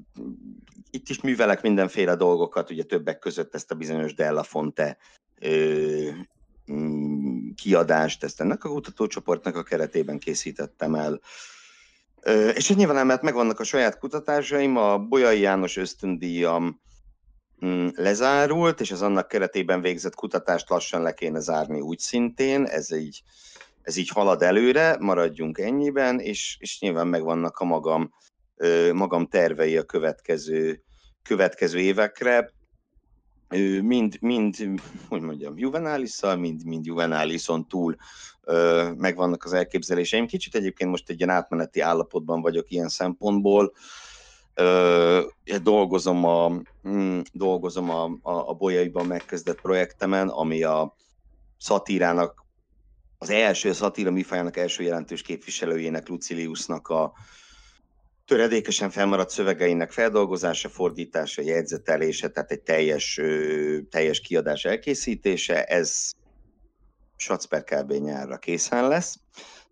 [0.91, 4.99] itt is művelek mindenféle dolgokat, ugye többek között ezt a bizonyos Della Fonte
[5.41, 6.11] ö,
[6.73, 7.28] mm,
[7.63, 11.21] kiadást, ezt ennek a kutatócsoportnak a keretében készítettem el.
[12.55, 16.81] És nyilván emellett megvannak a saját kutatásaim, a Bolyai János ösztöndíjam,
[17.65, 22.93] mm, lezárult, és az annak keretében végzett kutatást lassan le kéne zárni úgy szintén, ez
[22.93, 23.23] így,
[23.83, 28.11] ez így halad előre, maradjunk ennyiben, és, és nyilván megvannak a magam,
[28.93, 30.83] magam tervei a következő,
[31.23, 32.53] következő évekre,
[33.83, 34.57] Mind, mind,
[35.09, 37.97] hogy mondjam, juvenálisszal, mind, mind juvenálison túl
[38.43, 40.27] ö, megvannak az elképzeléseim.
[40.27, 43.73] Kicsit egyébként most egy ilyen átmeneti állapotban vagyok ilyen szempontból,
[44.55, 45.23] Ö,
[45.63, 46.53] dolgozom a,
[46.89, 50.97] mm, dolgozom a, a, a bolyaiban megkezdett projektemen, ami a
[51.59, 52.45] szatírának,
[53.19, 57.13] az első szatíra műfajának első jelentős képviselőjének, Luciliusnak a
[58.29, 63.21] töredékesen felmaradt szövegeinek feldolgozása, fordítása, jegyzetelése, tehát egy teljes,
[63.91, 65.65] teljes kiadás elkészítése.
[65.65, 66.11] Ez
[67.17, 67.93] Sacper kb.
[67.93, 69.19] nyárra készen lesz,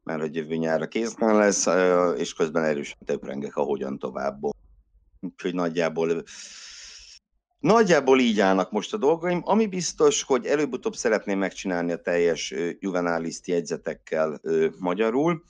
[0.03, 1.67] mert hogy jövő nyárra készen lesz,
[2.19, 4.39] és közben erősen töprengek a hogyan tovább.
[5.21, 6.25] Úgyhogy nagyjából
[7.59, 9.41] Nagyjából így állnak most a dolgaim.
[9.45, 14.41] Ami biztos, hogy előbb-utóbb szeretném megcsinálni a teljes juvenáliszt jegyzetekkel
[14.79, 15.45] magyarul.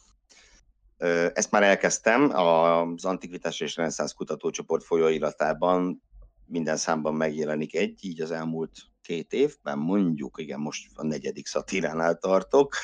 [1.34, 6.03] Ezt már elkezdtem az Antikvitás és Reneszánsz Kutatócsoport folyóiratában.
[6.47, 8.72] Minden számban megjelenik egy, így az elmúlt
[9.03, 12.74] két évben, mondjuk, igen, most a negyedik szatíránál tartok,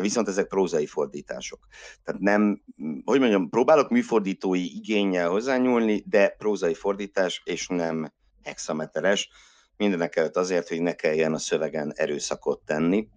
[0.00, 1.66] viszont ezek prózai fordítások.
[2.04, 2.62] Tehát nem,
[3.04, 8.12] hogy mondjam, próbálok műfordítói igényel hozzányúlni, de prózai fordítás, és nem
[8.42, 9.28] hexameteres.
[9.76, 13.08] Mindenek előtt azért, hogy ne kelljen a szövegen erőszakot tenni,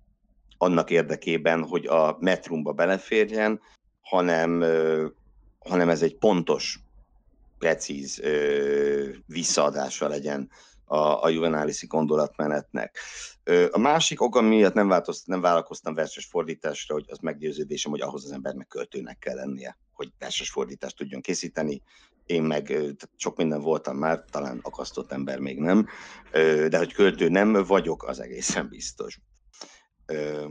[0.57, 3.61] annak érdekében, hogy a metrumba beleférjen,
[4.10, 4.64] hanem,
[5.60, 6.80] hanem ez egy pontos,
[7.57, 8.22] precíz
[9.26, 10.49] visszaadása legyen
[10.86, 12.97] a, a juvenálisi gondolatmenetnek.
[13.72, 18.26] A másik oka miatt nem, változt, nem vállalkoztam verses fordításra, hogy az meggyőződésem, hogy ahhoz
[18.26, 21.82] az embernek költőnek kell lennie, hogy verses fordítást tudjon készíteni.
[22.26, 22.78] Én meg
[23.16, 25.88] sok minden voltam már, talán akasztott ember még nem,
[26.70, 29.20] de hogy költő nem vagyok, az egészen biztos.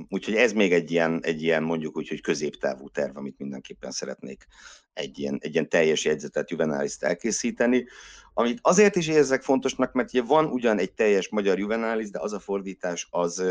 [0.09, 4.47] Úgyhogy ez még egy ilyen, egy ilyen mondjuk úgy, hogy középtávú terv, amit mindenképpen szeretnék
[4.93, 7.87] egy ilyen, egy ilyen teljes jegyzetet juvenáliszt elkészíteni,
[8.35, 12.33] amit azért is érzek fontosnak, mert ugye van ugyan egy teljes magyar juvenális, de az
[12.33, 13.45] a fordítás az,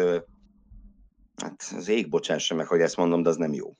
[1.36, 3.74] hát az ég bocsássa meg, hogy ezt mondom, de az nem jó.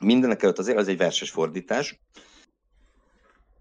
[0.00, 2.00] Mindenek előtt azért az egy verses fordítás,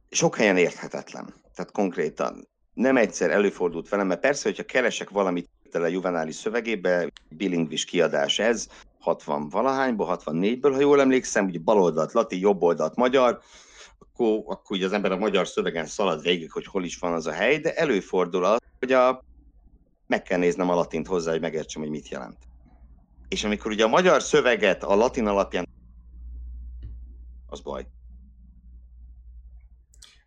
[0.09, 1.33] sok helyen érthetetlen.
[1.55, 7.85] Tehát konkrétan nem egyszer előfordult velem, mert persze, hogyha keresek valamit a juvenális szövegébe, bilingvis
[7.85, 8.67] kiadás ez,
[8.99, 13.41] 60 valahányból, 64-ből, ha jól emlékszem, ugye bal oldalt latin, jobb oldalt magyar,
[13.99, 17.27] akkor, akkor ugye az ember a magyar szövegen szalad végig, hogy hol is van az
[17.27, 19.23] a hely, de előfordul az, hogy a,
[20.07, 22.37] meg kell néznem a latint hozzá, hogy megértsem, hogy mit jelent.
[23.27, 25.67] És amikor ugye a magyar szöveget a latin alapján
[27.47, 27.85] az baj.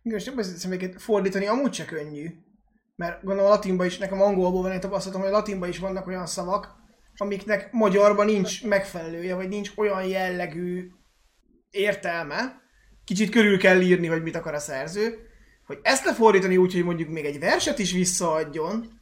[0.01, 2.43] Igen, és nem beszélsz fordítani amúgy se könnyű.
[2.95, 6.07] Mert gondolom a latinban is, nekem angolból van egy tapasztalatom, hogy a latinban is vannak
[6.07, 6.75] olyan szavak,
[7.17, 10.89] amiknek magyarban nincs megfelelője, vagy nincs olyan jellegű
[11.69, 12.63] értelme.
[13.03, 15.29] Kicsit körül kell írni, hogy mit akar a szerző.
[15.65, 19.01] Hogy ezt lefordítani úgy, hogy mondjuk még egy verset is visszaadjon.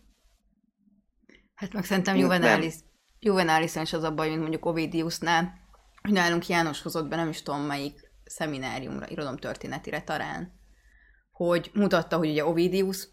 [1.56, 2.74] Hát meg szerintem Juvenalis,
[3.20, 5.54] Juvenalis is az a baj, mint mondjuk Ovidiusnál,
[6.02, 10.62] hogy nálunk János hozott be nem is tudom melyik szemináriumra, irodalomtörténetire talán
[11.34, 13.08] hogy mutatta, hogy ugye Ovidius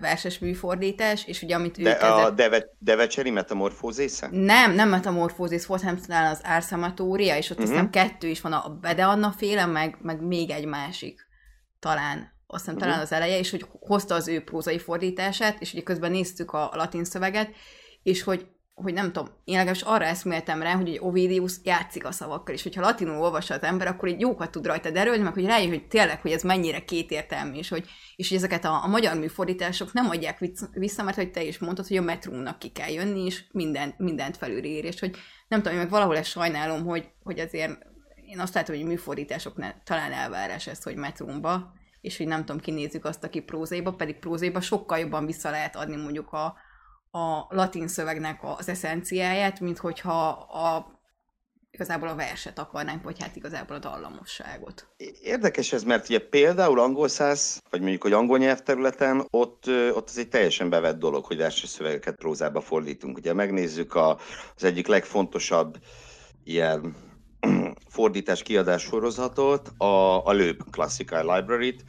[0.00, 2.26] verses műfordítás, és ugye amit ő De kezdett...
[2.26, 4.28] a Deve, Devecseri metamorfózésze?
[4.30, 7.72] Nem, nem metamorfózis volt, hanem talán az Árszamatória, és ott uh-huh.
[7.72, 11.26] aztán kettő is van, a Bede Anna féle, meg, meg még egy másik
[11.78, 15.82] talán azt hiszem talán az eleje, és hogy hozta az ő prózai fordítását, és ugye
[15.82, 17.50] közben néztük a latin szöveget,
[18.02, 18.46] és hogy
[18.82, 22.62] hogy nem tudom, én legalábbis arra eszméltem rá, hogy egy Ovidius játszik a szavakkal, és
[22.62, 25.88] hogyha latinul olvassa az ember, akkor egy jókat tud rajta derülni, meg hogy rájön, hogy
[25.88, 30.10] tényleg, hogy ez mennyire kétértelmű, és hogy, és hogy ezeket a, a magyar műfordítások nem
[30.10, 30.38] adják
[30.72, 34.36] vissza, mert hogy te is mondtad, hogy a metrumnak ki kell jönni, és mindent, mindent
[34.36, 35.16] felülír, és hogy
[35.48, 37.78] nem tudom, én meg valahol ezt sajnálom, hogy, hogy azért
[38.26, 39.54] én azt látom, hogy a műfordítások
[39.84, 44.60] talán elvárás ez, hogy metrumba, és hogy nem tudom, kinézzük azt, aki prózéba, pedig prózéba
[44.60, 46.56] sokkal jobban vissza lehet adni mondjuk a,
[47.10, 50.96] a latin szövegnek az eszenciáját, mint hogyha a
[51.70, 54.88] igazából a verset akarnánk, vagy hát igazából a dallamosságot.
[55.22, 60.18] Érdekes ez, mert ugye például angol száz, vagy mondjuk, hogy angol nyelvterületen, ott, ott az
[60.18, 63.16] egy teljesen bevett dolog, hogy verses szövegeket prózába fordítunk.
[63.16, 64.18] Ugye megnézzük a,
[64.56, 65.78] az egyik legfontosabb
[66.44, 66.96] ilyen
[67.88, 71.84] fordítás kiadás sorozatot, a, a Löb Classical Library-t,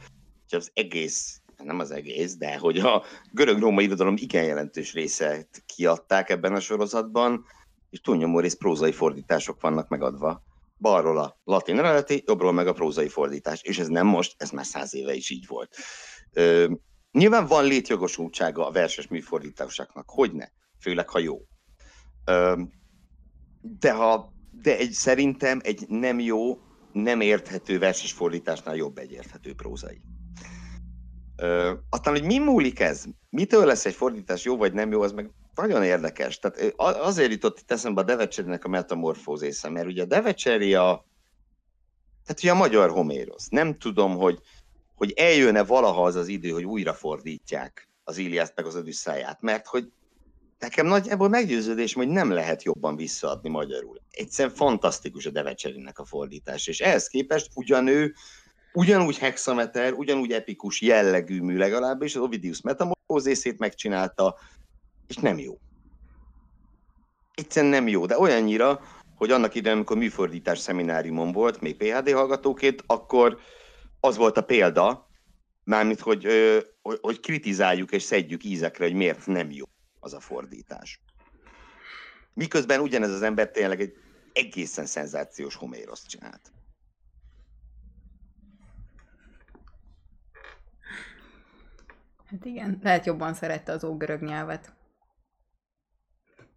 [0.50, 6.54] az egész nem az egész, de hogy a görög-római irodalom igen jelentős részét kiadták ebben
[6.54, 7.44] a sorozatban,
[7.90, 10.42] és túlnyomó rész prózai fordítások vannak megadva.
[10.78, 13.62] Balról a latin eredeti, jobbról meg a prózai fordítás.
[13.62, 15.76] És ez nem most, ez már száz éve is így volt.
[16.32, 16.72] Ö,
[17.12, 20.46] nyilván van létjogosultsága a verses műfordításoknak, hogy ne,
[20.80, 21.38] főleg ha jó.
[22.24, 22.62] Ö,
[23.60, 24.32] de ha
[24.62, 26.58] de egy, szerintem egy nem jó,
[26.92, 30.00] nem érthető verses fordításnál jobb egy érthető prózai.
[31.90, 33.04] Aztán, hogy mi múlik ez?
[33.30, 36.38] Mitől lesz egy fordítás jó vagy nem jó, az meg nagyon érdekes.
[36.38, 41.06] Tehát azért jutott itt eszembe a Devecserinek a metamorfózésze, mert ugye a Devecseri a,
[42.24, 43.48] tehát ugye a magyar Homérosz.
[43.48, 44.38] Nem tudom, hogy,
[44.94, 49.66] hogy eljön-e valaha az az idő, hogy újra fordítják az Iliászt meg az Odüsszáját, mert
[49.66, 49.92] hogy
[50.58, 54.00] nekem nagyjából meggyőződés, hogy nem lehet jobban visszaadni magyarul.
[54.10, 58.14] Egyszerűen fantasztikus a Devecserinek a fordítás, és ehhez képest ugyan ő
[58.72, 64.36] ugyanúgy hexameter, ugyanúgy epikus jellegű mű legalábbis, az Ovidius metamorfózészét megcsinálta,
[65.06, 65.58] és nem jó.
[67.34, 68.80] Egyszerűen nem jó, de olyannyira,
[69.16, 73.38] hogy annak idején, amikor műfordítás szemináriumon volt, még PHD hallgatóként, akkor
[74.00, 75.08] az volt a példa,
[75.64, 76.26] mármint, hogy,
[77.00, 79.64] hogy, kritizáljuk és szedjük ízekre, hogy miért nem jó
[80.00, 81.00] az a fordítás.
[82.34, 83.96] Miközben ugyanez az ember tényleg egy
[84.32, 86.52] egészen szenzációs Homéroszt csinált.
[92.30, 94.72] Hát igen, lehet jobban szerette az ógörög nyelvet.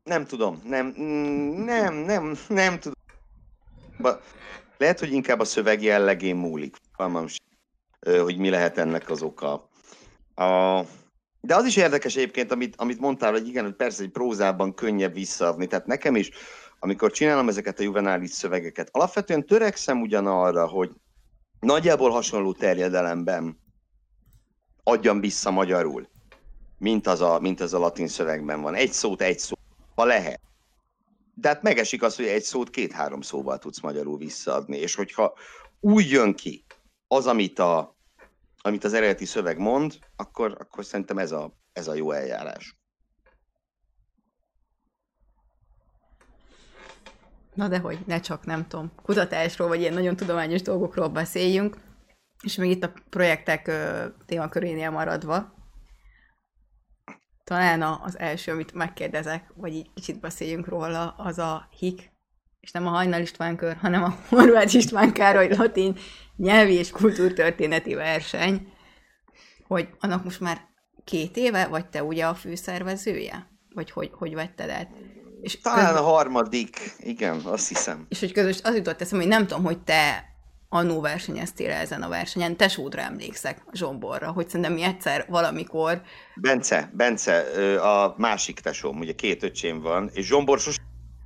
[0.04, 0.88] Nem tudom, nem,
[1.66, 3.04] nem, nem, nem tudom.
[3.98, 4.20] Ba,
[4.78, 6.78] lehet, hogy inkább a szöveg jellegén múlik,
[8.00, 9.70] hogy mi lehet ennek az oka.
[10.36, 10.82] A,
[11.42, 15.14] de az is érdekes egyébként, amit, amit mondtál, hogy igen, hogy persze egy prózában könnyebb
[15.14, 15.68] visszaadni.
[15.68, 16.30] Tehát nekem is,
[16.80, 20.92] amikor csinálom ezeket a juvenális szövegeket, alapvetően törekszem ugyanarra, hogy
[21.60, 23.62] nagyjából hasonló terjedelemben
[24.84, 26.08] adjam vissza magyarul,
[26.78, 28.76] mint az a, mint az a latin szövegben van.
[28.76, 29.56] Egy szót, egy szó,
[29.96, 30.42] ha lehet.
[31.34, 35.34] De hát megesik az, hogy egy szót két-három szóval tudsz magyarul visszaadni, és hogyha
[35.80, 36.66] úgy jön ki
[37.08, 37.96] az, amit, a,
[38.62, 42.78] amit az eredeti szöveg mond, akkor, akkor szerintem ez a, ez a jó eljárás.
[47.54, 51.78] Na de hogy, ne csak, nem tudom, kutatásról, vagy ilyen nagyon tudományos dolgokról beszéljünk.
[52.44, 53.72] És még itt a projektek
[54.26, 55.54] témakörénél maradva,
[57.44, 62.12] talán az első, amit megkérdezek, vagy így kicsit beszéljünk róla, az a HIK,
[62.60, 65.98] és nem a Hajnal István kör, hanem a Horváth István Károly latin
[66.36, 68.74] nyelvi és kultúrtörténeti verseny,
[69.68, 70.62] hogy annak most már
[71.04, 73.48] két éve, vagy te ugye a főszervezője?
[73.74, 74.90] Vagy hogy, hogy vetted el?
[75.42, 76.04] És Talán közben...
[76.04, 78.06] a harmadik, igen, azt hiszem.
[78.10, 80.33] És hogy közös az jutott eszembe, hogy nem tudom, hogy te
[80.74, 82.58] annó versenyeztél ezen a versenyen.
[82.58, 86.02] Tesódra emlékszek, Zsomborra, hogy szerintem mi egyszer valamikor...
[86.36, 87.40] Bence, Bence,
[87.82, 90.76] a másik tesóm, ugye két öcsém van, és Zsombor sos...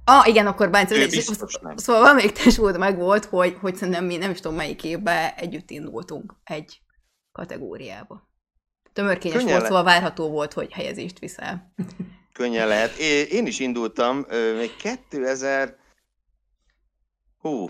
[0.04, 1.78] Ah, igen, akkor Bánc, Ő és- biztos nem.
[1.78, 5.70] szóval valamelyik testvolt meg volt, hogy, hogy szerintem mi nem is tudom melyik évben együtt
[5.70, 6.82] indultunk egy
[7.32, 8.30] kategóriába.
[8.94, 11.74] Tömörkényes Könnyen volt, le- szóval várható volt, hogy helyezést viszel.
[12.34, 12.98] Könnyen lehet.
[13.30, 14.26] Én is indultam,
[14.58, 15.76] még 2000...
[17.38, 17.70] Hú,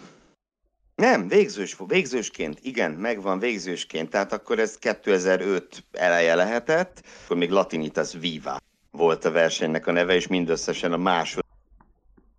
[0.98, 8.14] nem, végzős, végzősként, igen, megvan végzősként, tehát akkor ez 2005 eleje lehetett, akkor még Latinitas
[8.20, 8.60] Viva
[8.92, 11.46] volt a versenynek a neve, és mindösszesen a második,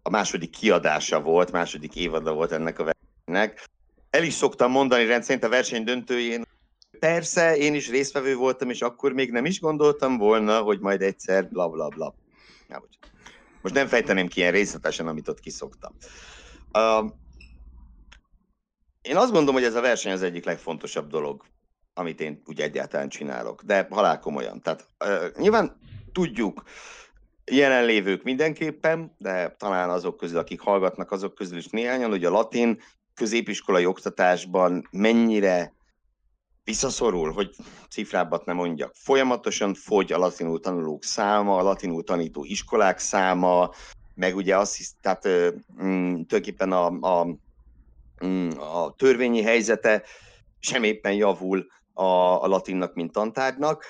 [0.03, 3.69] a második kiadása volt, második évada volt ennek a versenynek.
[4.11, 6.47] El is szoktam mondani rendszerint a verseny döntőjén,
[6.99, 11.49] persze, én is résztvevő voltam, és akkor még nem is gondoltam volna, hogy majd egyszer
[11.49, 12.15] bla bla bla.
[13.63, 15.93] Most nem fejteném ki ilyen részletesen, amit ott kiszoktam.
[16.73, 17.11] Uh,
[19.09, 21.45] én azt gondolom, hogy ez a verseny az egyik legfontosabb dolog,
[21.95, 24.61] amit én úgy egyáltalán csinálok, de halál komolyan.
[24.61, 24.89] Tehát
[25.37, 25.81] nyilván
[26.13, 26.63] tudjuk,
[27.45, 32.81] jelenlévők mindenképpen, de talán azok közül, akik hallgatnak, azok közül is néhányan, hogy a latin
[33.15, 35.75] középiskolai oktatásban mennyire
[36.65, 37.55] visszaszorul, hogy
[37.91, 38.93] cifrábbat nem mondjak.
[38.95, 43.71] Folyamatosan fogy a latinul tanulók száma, a latinul tanító iskolák száma,
[44.15, 47.27] meg ugye azt hisz, tehát mm, tulajdonképpen a, a,
[48.59, 50.03] a törvényi helyzete
[50.59, 53.85] sem éppen javul a, a latinnak, mint tantárgynak,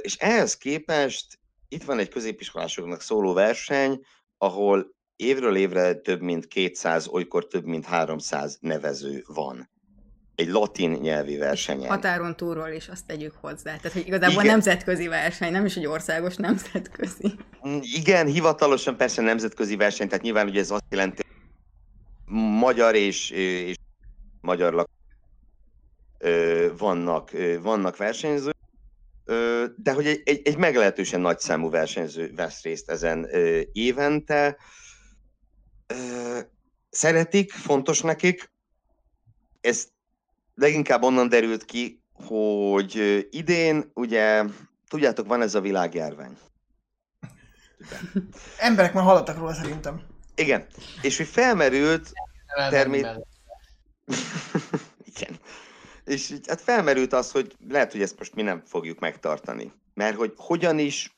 [0.00, 1.38] és ehhez képest
[1.68, 4.00] itt van egy középiskolásoknak szóló verseny,
[4.38, 9.70] ahol évről évre több mint 200, olykor több mint 300 nevező van.
[10.34, 11.88] Egy latin nyelvi versenyen.
[11.88, 13.76] Határon túlról is azt tegyük hozzá.
[13.76, 14.52] Tehát, hogy igazából Igen.
[14.52, 17.32] nemzetközi verseny, nem is egy országos nemzetközi.
[17.68, 21.22] Mm, Igen, hivatalosan persze nemzetközi verseny, tehát nyilván ugye ez azt jelenti,
[22.32, 23.76] magyar és, és
[24.40, 24.90] magyar lak
[26.78, 27.30] vannak,
[27.62, 28.56] vannak versenyzők,
[29.76, 33.28] de hogy egy, egy, egy meglehetősen nagy számú versenyző vesz részt ezen
[33.72, 34.56] évente.
[36.90, 38.50] Szeretik, fontos nekik.
[39.60, 39.88] Ez
[40.54, 44.44] leginkább onnan derült ki, hogy idén, ugye,
[44.88, 46.36] tudjátok, van ez a világjárvány.
[48.58, 50.11] Emberek már hallottak róla szerintem.
[50.34, 50.66] Igen,
[51.02, 52.12] és hogy felmerült,
[52.70, 53.26] Termé- Mellett.
[55.14, 55.38] igen,
[56.04, 59.72] és hát felmerült az, hogy lehet, hogy ezt most mi nem fogjuk megtartani.
[59.94, 61.16] Mert hogy hogyan is,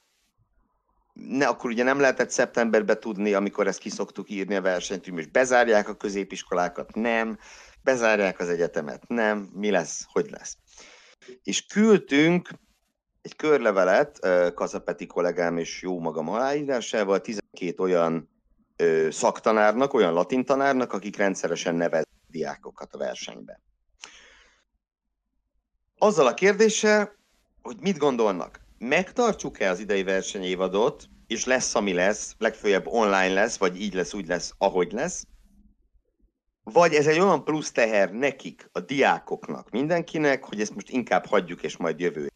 [1.13, 5.31] ne, akkor ugye nem lehetett szeptemberbe tudni, amikor ezt kiszoktuk írni a versenyt, hogy most
[5.31, 7.39] bezárják a középiskolákat, nem,
[7.83, 10.57] bezárják az egyetemet, nem, mi lesz, hogy lesz.
[11.43, 12.49] És küldtünk
[13.23, 14.19] egy körlevelet
[14.55, 18.34] Kazapeti kollégám és jó magam aláírásával 12 olyan
[18.77, 23.61] ö, szaktanárnak, olyan latin tanárnak, akik rendszeresen nevez diákokat a versenybe.
[25.99, 27.17] Azzal a kérdéssel,
[27.63, 33.81] hogy mit gondolnak, megtartjuk-e az idei versenyévadot, és lesz, ami lesz, legfőjebb online lesz, vagy
[33.81, 35.27] így lesz, úgy lesz, ahogy lesz,
[36.65, 41.63] vagy ez egy olyan plusz teher nekik, a diákoknak, mindenkinek, hogy ezt most inkább hagyjuk,
[41.63, 42.31] és majd jövő.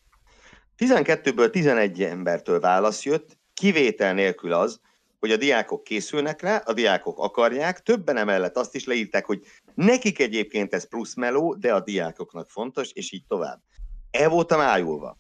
[0.79, 4.81] 12-ből 11 embertől válasz jött, kivétel nélkül az,
[5.19, 9.43] hogy a diákok készülnek rá, a diákok akarják, többen emellett azt is leírták, hogy
[9.75, 13.61] nekik egyébként ez plusz meló, de a diákoknak fontos, és így tovább.
[14.11, 15.19] El voltam ájulva.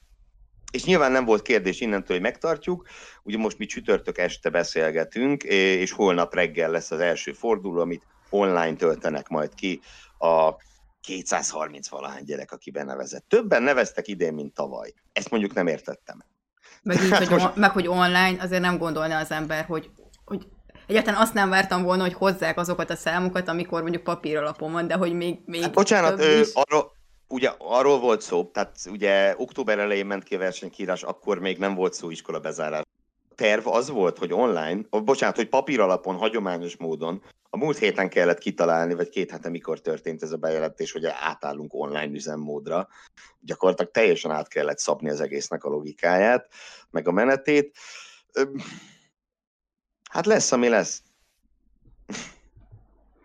[0.72, 2.88] És nyilván nem volt kérdés innentől, hogy megtartjuk.
[3.22, 8.76] Ugye most mi csütörtök este beszélgetünk, és holnap reggel lesz az első forduló, amit online
[8.76, 9.80] töltenek majd ki
[10.18, 10.54] a
[11.00, 13.24] 230 valahány gyerek, aki benevezett.
[13.28, 14.92] Többen neveztek idén, mint tavaly.
[15.12, 16.24] Ezt mondjuk nem értettem.
[16.82, 19.90] Meg, így, hogy, on, meg hogy online azért nem gondolna az ember, hogy,
[20.24, 20.46] hogy
[20.86, 24.86] egyáltalán azt nem vártam volna, hogy hozzák azokat a számokat, amikor mondjuk papír alapon van,
[24.86, 26.48] de hogy még, még Hát bocsánat, is.
[26.52, 26.92] arról,
[27.28, 31.74] ugye arról volt szó, tehát ugye október elején ment ki a versenykírás, akkor még nem
[31.74, 32.82] volt szó iskola bezárás.
[33.34, 38.38] Terv az volt, hogy online, bocsánat, hogy papír alapon, hagyományos módon, a múlt héten kellett
[38.38, 42.88] kitalálni, vagy két hete mikor történt ez a bejelentés, hogy átállunk online üzemmódra.
[43.40, 46.48] Gyakorlatilag teljesen át kellett szabni az egésznek a logikáját,
[46.90, 47.76] meg a menetét.
[50.10, 51.02] Hát lesz, ami lesz.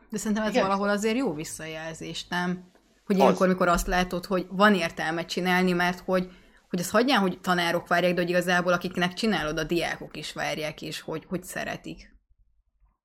[0.09, 0.63] De szerintem ez Igen.
[0.63, 2.71] valahol azért jó visszajelzés, nem?
[3.05, 3.21] Hogy Az.
[3.21, 6.31] ilyenkor, mikor azt látod, hogy van értelme csinálni, mert hogy,
[6.69, 10.81] hogy az hagyján, hogy tanárok várják, de hogy igazából akiknek csinálod, a diákok is várják,
[10.81, 12.12] és hogy, hogy szeretik.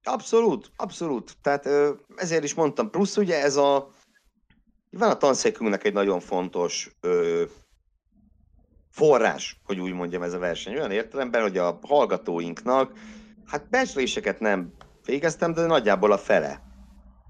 [0.09, 1.36] Abszolút, abszolút.
[1.42, 1.68] Tehát
[2.16, 2.90] ezért is mondtam.
[2.90, 3.90] Plusz ugye ez a...
[4.90, 7.44] Van a tanszékünknek egy nagyon fontos ö,
[8.90, 10.74] forrás, hogy úgy mondjam ez a verseny.
[10.74, 12.92] Olyan értelemben, hogy a hallgatóinknak,
[13.46, 14.72] hát becsléseket nem
[15.04, 16.62] végeztem, de nagyjából a fele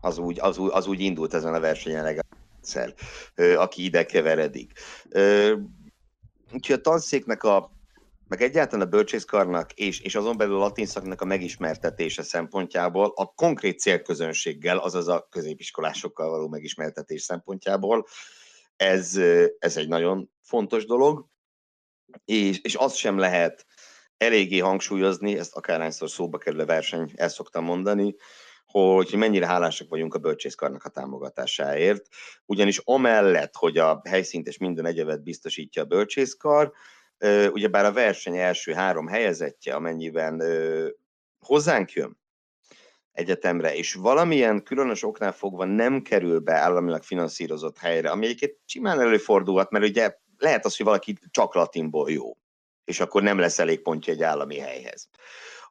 [0.00, 2.94] az úgy, az úgy, az úgy indult ezen a versenyen legalább,
[3.34, 4.72] ö, aki ide keveredik.
[5.08, 5.54] Ö,
[6.52, 7.77] úgyhogy a tanszéknek a
[8.28, 13.26] meg egyáltalán a bölcsészkarnak és, és azon belül a latin szaknak a megismertetése szempontjából, a
[13.26, 18.06] konkrét célközönséggel, azaz a középiskolásokkal való megismertetés szempontjából,
[18.76, 19.16] ez,
[19.58, 21.26] ez egy nagyon fontos dolog,
[22.24, 23.66] és, és azt sem lehet
[24.16, 28.14] eléggé hangsúlyozni, ezt akárhányszor szóba kerül a verseny, el szoktam mondani,
[28.66, 32.06] hogy mennyire hálásak vagyunk a bölcsészkarnak a támogatásáért,
[32.46, 36.72] ugyanis amellett, hogy a helyszínt és minden egyebet biztosítja a bölcsészkar,
[37.52, 40.42] ugyebár a verseny első három helyezettje, amennyiben
[41.38, 42.18] hozzánk jön
[43.12, 49.00] egyetemre, és valamilyen különös oknál fogva nem kerül be államilag finanszírozott helyre, ami egyébként simán
[49.00, 52.36] előfordulhat, mert ugye lehet az, hogy valaki csak latinból jó,
[52.84, 55.08] és akkor nem lesz elég pontja egy állami helyhez.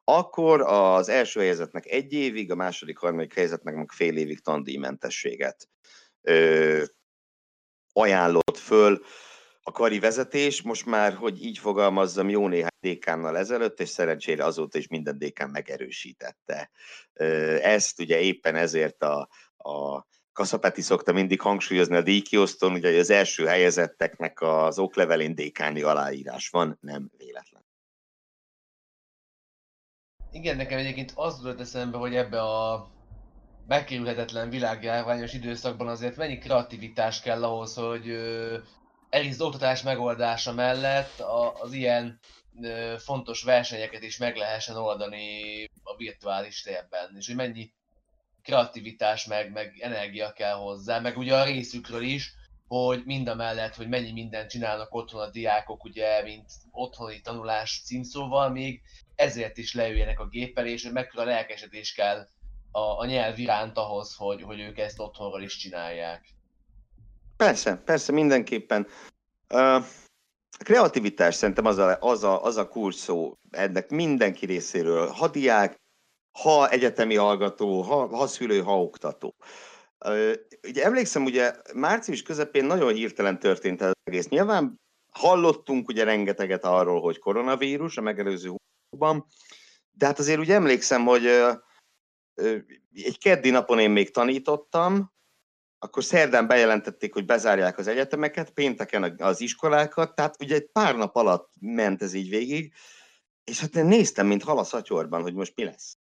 [0.04, 5.68] Akkor az első helyezetnek egy évig, a második, harmadik helyezetnek meg fél évig tandíjmentességet
[6.22, 6.82] ö,
[7.92, 9.02] ajánlott föl
[9.68, 10.62] a kari vezetés.
[10.62, 15.50] Most már, hogy így fogalmazzam, jó néhány dékánnal ezelőtt, és szerencsére azóta is minden dékán
[15.50, 16.70] megerősítette.
[17.62, 23.46] Ezt ugye éppen ezért a, a Kaszapeti szokta mindig hangsúlyozni a díjkiosztón, ugye az első
[23.46, 27.66] helyezetteknek az oklevelén dékáni aláírás van, nem véletlen.
[30.32, 32.88] Igen, nekem egyébként az jutott eszembe, hogy ebbe a
[33.66, 38.06] megkerülhetetlen világjárványos időszakban azért mennyi kreativitás kell ahhoz, hogy
[39.10, 41.20] egész oktatás megoldása mellett
[41.60, 42.18] az ilyen
[42.98, 47.72] fontos versenyeket is meg lehessen oldani a virtuális térben, és hogy mennyi
[48.42, 52.32] kreativitás meg, meg energia kell hozzá, meg ugye a részükről is,
[52.68, 57.82] hogy mind a mellett, hogy mennyi mindent csinálnak otthon a diákok, ugye, mint otthoni tanulás
[57.84, 58.80] címszóval, még
[59.14, 62.28] ezért is leüljenek a géppel, és hogy mekkora lelkesedés kell
[62.70, 66.37] a, a nyelv iránt ahhoz, hogy, hogy ők ezt otthonról is csinálják.
[67.38, 68.86] Persze, persze, mindenképpen.
[69.48, 69.80] A
[70.64, 75.80] kreativitás szerintem az a, az a, az a kurszó ennek mindenki részéről, ha diák,
[76.38, 79.34] ha egyetemi hallgató, ha, ha szülő, ha oktató.
[80.04, 80.32] Uh,
[80.68, 84.28] ugye emlékszem, ugye március közepén nagyon hirtelen történt ez egész.
[84.28, 84.80] Nyilván
[85.12, 88.54] hallottunk ugye rengeteget arról, hogy koronavírus a megelőző
[88.90, 89.26] hónapban,
[89.90, 91.26] de hát azért úgy emlékszem, hogy
[92.94, 95.12] egy keddi napon én még tanítottam,
[95.78, 101.16] akkor szerdán bejelentették, hogy bezárják az egyetemeket, pénteken az iskolákat, tehát ugye egy pár nap
[101.16, 102.72] alatt ment ez így végig,
[103.44, 105.96] és hát én néztem, mint hal a hogy most mi lesz.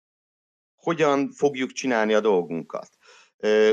[0.75, 2.89] Hogyan fogjuk csinálni a dolgunkat.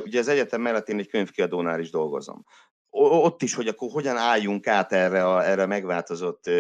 [0.05, 2.45] Ugye az egyetem mellett én egy könyvkiadónál is dolgozom.
[2.91, 6.51] Ott is, hogy akkor hogyan álljunk át erre a, erre a megváltozott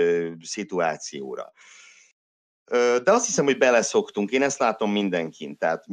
[0.40, 1.52] szituációra.
[3.04, 4.30] De azt hiszem, hogy beleszoktunk.
[4.30, 5.56] Én ezt látom mindenkin.
[5.56, 5.84] Tehát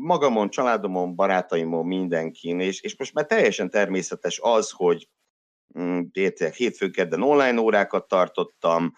[0.00, 2.60] magamon, családomon, barátaimon, mindenkin.
[2.60, 5.08] És, és most már teljesen természetes az, hogy
[5.78, 8.94] mm, értek, hétfőn kedden online órákat tartottam,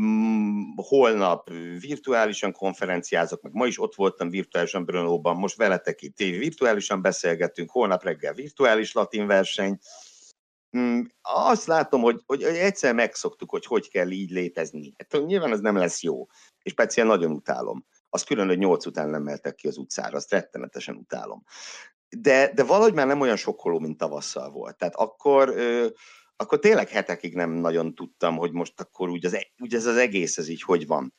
[0.00, 1.50] mm, holnap
[1.80, 8.04] virtuálisan konferenciázok, meg ma is ott voltam virtuálisan Brunóban, most veletek itt virtuálisan beszélgetünk, holnap
[8.04, 9.78] reggel virtuális latin verseny.
[10.78, 14.94] Mm, azt látom, hogy, hogy egyszer megszoktuk, hogy hogy kell így létezni.
[14.98, 16.26] Hát, nyilván ez nem lesz jó
[16.66, 17.86] és speciál nagyon utálom.
[18.08, 21.42] Az külön, hogy nyolc után nem meltek ki az utcára, azt rettenetesen utálom.
[22.08, 24.76] De, de valahogy már nem olyan sokkoló, mint tavasszal volt.
[24.76, 25.86] Tehát akkor, ö,
[26.36, 29.96] akkor tényleg hetekig nem nagyon tudtam, hogy most akkor úgy, az, e, úgy ez az
[29.96, 31.14] egész, ez így hogy van.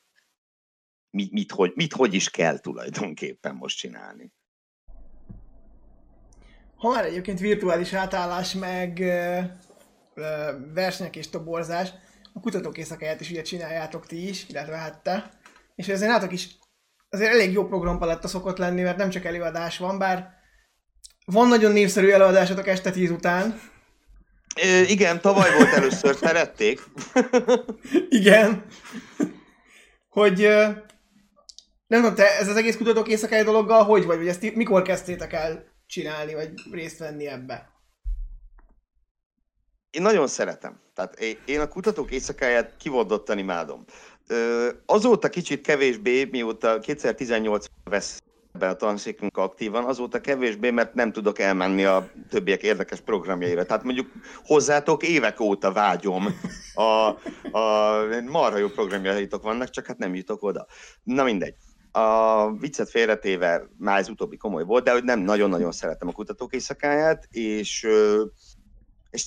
[1.10, 4.32] Mit, mit, hogy, mit hogy is kell tulajdonképpen most csinálni.
[6.78, 9.38] Ha már egyébként virtuális átállás, meg ö,
[10.14, 11.88] ö, versenyek és toborzás,
[12.32, 15.30] a kutatók éjszakáját is ugye csináljátok ti is, illetve hát te.
[15.74, 16.48] És azért nálatok is
[17.10, 20.36] azért elég jó programpaletta szokott lenni, mert nem csak előadás van, bár
[21.24, 23.60] van nagyon népszerű előadásotok este tíz után.
[24.62, 26.80] Ö, igen, tavaly volt először, szerették.
[28.20, 28.64] igen.
[30.08, 30.48] Hogy
[31.86, 34.16] nem tudom, te ez az egész kutatók éjszakai dologgal hogy vagy?
[34.16, 37.70] Vagy ezt mikor kezdtétek el csinálni, vagy részt venni ebbe?
[39.90, 40.80] Én nagyon szeretem.
[40.94, 43.84] Tehát én a kutatók éjszakáját kivondottan imádom.
[44.86, 48.22] Azóta kicsit kevésbé, mióta 2018 vesz
[48.52, 53.66] ebben a tanszékünk aktívan, azóta kevésbé, mert nem tudok elmenni a többiek érdekes programjaira.
[53.66, 54.12] Tehát mondjuk
[54.44, 56.26] hozzátok évek óta vágyom,
[56.74, 56.82] a,
[57.58, 60.66] a marha jó programjaitok vannak, csak hát nem jutok oda.
[61.02, 61.54] Na mindegy.
[61.92, 66.54] A viccet félretéve már ez utóbbi komoly volt, de hogy nem nagyon-nagyon szeretem a kutatók
[66.54, 67.86] éjszakáját, és,
[69.10, 69.24] és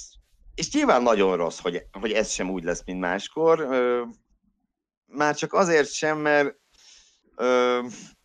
[0.56, 3.68] és nyilván nagyon rossz, hogy, hogy ez sem úgy lesz, mint máskor.
[5.06, 6.56] Már csak azért sem, mert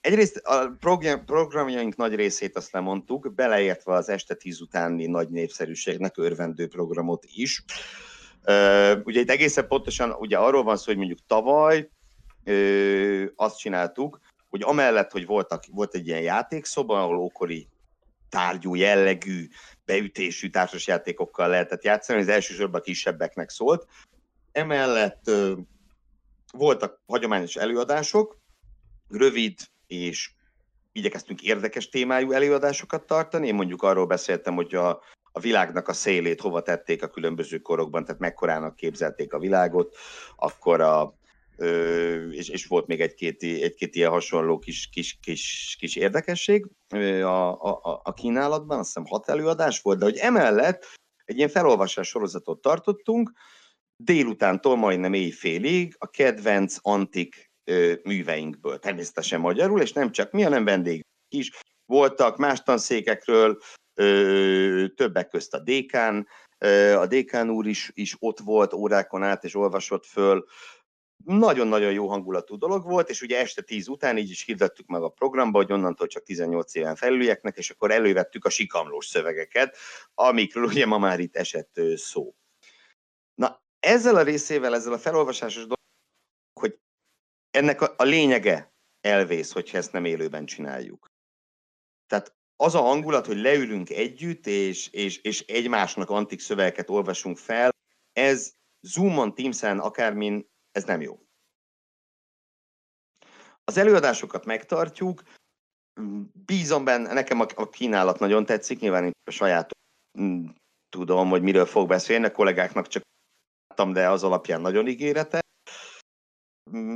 [0.01, 6.19] egyrészt a program, programjaink nagy részét azt lemondtuk, beleértve az este tíz utáni nagy népszerűségnek
[6.19, 7.65] örvendő programot is.
[9.05, 11.91] Ugye itt egészen pontosan ugye arról van szó, hogy mondjuk tavaly
[13.35, 14.21] azt csináltuk,
[14.57, 17.69] hogy amellett, hogy voltak, volt egy ilyen játékszoba, ahol ókori
[18.29, 19.49] tárgyú, jellegű,
[19.85, 23.87] beütésű társasjátékokkal lehetett játszani, az elsősorban kisebbeknek szólt.
[24.53, 25.31] Emellett
[26.53, 28.39] voltak hagyományos előadások,
[29.09, 30.31] rövid és
[30.93, 33.47] igyekeztünk érdekes témájú előadásokat tartani.
[33.47, 34.89] Én mondjuk arról beszéltem, hogy a,
[35.33, 39.97] a világnak a szélét hova tették a különböző korokban, tehát mekkorának képzelték a világot,
[40.37, 41.26] akkor a, ö,
[42.31, 46.67] és, és volt még egy-két, egy-két ilyen hasonló kis, kis, kis, kis érdekesség
[47.23, 50.85] a, a, a kínálatban, azt hiszem hat előadás volt, de hogy emellett
[51.25, 53.33] egy ilyen felolvasás sorozatot tartottunk,
[53.97, 57.51] délutántól majdnem éjfélig a kedvenc antik
[58.03, 61.51] műveinkből, természetesen magyarul, és nem csak mi, hanem vendég is.
[61.87, 63.59] Voltak más tanszékekről,
[64.95, 66.27] többek közt a dékán,
[66.97, 70.45] a dékán úr is, is ott volt órákon át, és olvasott föl.
[71.25, 75.09] Nagyon-nagyon jó hangulatú dolog volt, és ugye este 10 után így is hirdettük meg a
[75.09, 79.77] programba, hogy onnantól csak 18 éven felülieknek, és akkor elővettük a sikamlós szövegeket,
[80.15, 82.35] amikről ugye ma már itt esett szó.
[83.35, 85.79] Na, ezzel a részével, ezzel a felolvasásos dolog,
[86.61, 86.79] hogy
[87.51, 91.07] ennek a, a lényege elvész, hogyha ezt nem élőben csináljuk.
[92.07, 97.71] Tehát az a hangulat, hogy leülünk együtt, és, és, és egymásnak antik szövegeket olvasunk fel,
[98.13, 101.19] ez Zoomon, Teams-en, akármin, ez nem jó.
[103.65, 105.23] Az előadásokat megtartjuk,
[106.47, 109.71] bízom benne, nekem a, kínálat nagyon tetszik, nyilván én a saját
[110.21, 110.47] mm,
[110.89, 113.03] tudom, hogy miről fog beszélni, a kollégáknak csak
[113.69, 115.41] láttam, de az alapján nagyon ígérete.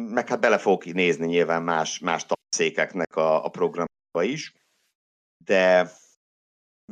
[0.08, 4.52] Meg hát bele fogok nézni nyilván más, más tanszékeknek a, a programba is
[5.44, 5.90] de,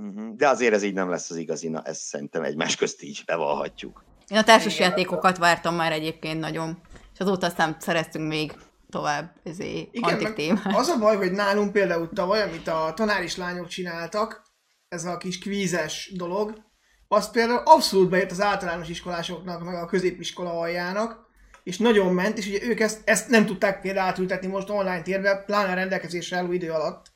[0.00, 3.22] mhm, de azért ez így nem lesz az igazi, na ezt szerintem egymás közt így
[3.26, 4.04] bevallhatjuk.
[4.28, 6.78] Én a társasjátékokat vártam már egyébként nagyon,
[7.14, 8.52] és azóta aztán szereztünk még
[8.90, 10.76] tovább ezé antik témát.
[10.76, 14.42] Az a baj, hogy nálunk például tavaly, amit a tanáris lányok csináltak,
[14.88, 16.66] ez a kis kvízes dolog,
[17.08, 21.26] az például abszolút bejött az általános iskolásoknak, meg a középiskola aljának,
[21.62, 25.42] és nagyon ment, és ugye ők ezt, ezt nem tudták például átültetni most online térbe,
[25.46, 27.12] pláne a rendelkezésre álló idő alatt.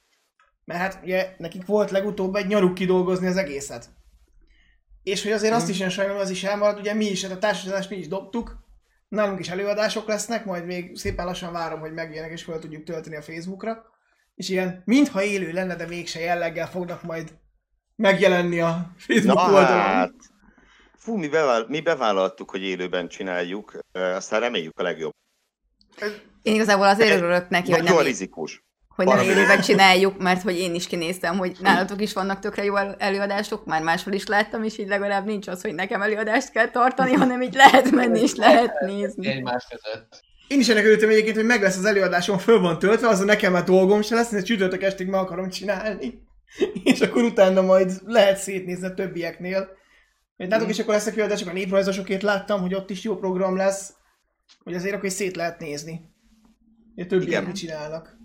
[0.65, 3.89] Mert hát ugye nekik volt legutóbb egy nyaruk kidolgozni az egészet.
[5.03, 7.39] És hogy azért azt is ilyen sajnálom, az is elmarad, ugye mi is, hát a
[7.39, 8.57] társadalmat mi is dobtuk,
[9.09, 13.17] nálunk is előadások lesznek, majd még szépen lassan várom, hogy megjönnek és fel tudjuk tölteni
[13.17, 13.85] a Facebookra.
[14.35, 17.33] És ilyen, mintha élő lenne, de mégse jelleggel fognak majd
[17.97, 19.81] megjelenni a Facebook Na oldalon.
[19.81, 20.13] Hát.
[20.97, 25.13] Fú, mi, beváll- mi bevállaltuk, hogy élőben csináljuk, aztán reméljük a legjobb.
[26.43, 27.99] Én igazából azért örülök neki, hogy nem...
[27.99, 28.63] rizikós
[29.07, 32.77] hogy nem élőben csináljuk, mert hogy én is kinéztem, hogy nálatok is vannak tökre jó
[32.99, 37.13] előadások, már máshol is láttam, és így legalább nincs az, hogy nekem előadást kell tartani,
[37.13, 39.27] hanem így lehet menni és lehet nézni.
[39.27, 40.21] Egymás között.
[40.49, 43.53] Én is ennek örültem egyébként, hogy meg lesz az előadásom, föl van töltve, azon nekem
[43.53, 46.23] már dolgom se lesz, hogy csütörtök estig meg akarom csinálni.
[46.85, 49.69] És akkor utána majd lehet szétnézni a többieknél.
[50.37, 53.93] Nálatok is akkor lesznek előadások, a néprajzosokét láttam, hogy ott is jó program lesz,
[54.65, 56.01] hogy azért akkor szét lehet nézni.
[56.95, 58.17] Hogy a többiek mit csinálnak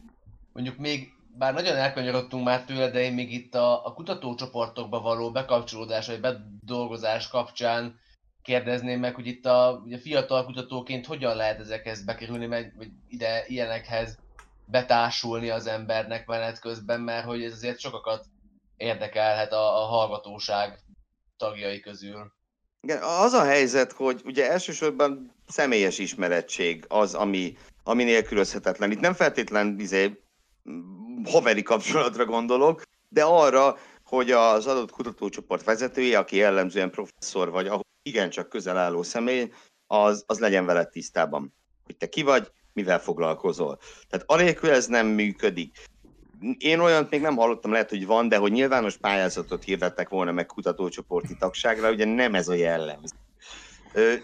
[0.58, 5.32] mondjuk még, bár nagyon elkanyarodtunk már tőle, de én még itt a, a kutatócsoportokba való
[5.32, 8.00] bekapcsolódás vagy bedolgozás kapcsán
[8.42, 13.44] kérdezném meg, hogy itt a ugye fiatal kutatóként hogyan lehet ezekhez bekerülni, meg, vagy ide
[13.48, 14.18] ilyenekhez
[14.66, 18.26] betársulni az embernek menet közben, mert hogy ez azért sokakat
[18.78, 20.80] érdekelhet a, a hallgatóság
[21.38, 22.32] tagjai közül.
[22.82, 28.92] Igen, az a helyzet, hogy ugye elsősorban személyes ismerettség az, ami, ami nélkülözhetetlen.
[28.92, 30.27] Itt nem feltétlen izé,
[31.24, 37.86] haveri kapcsolatra gondolok, de arra, hogy az adott kutatócsoport vezetője, aki jellemzően professzor vagy, ahol
[38.02, 39.52] igencsak közel álló személy,
[39.88, 41.54] az, az legyen veled tisztában,
[41.86, 43.80] hogy te ki vagy, mivel foglalkozol.
[44.10, 45.78] Tehát anélkül ez nem működik.
[46.58, 50.46] Én olyant még nem hallottam, lehet, hogy van, de hogy nyilvános pályázatot hirdettek volna meg
[50.46, 53.16] kutatócsoporti tagságra, ugye nem ez a jellemző.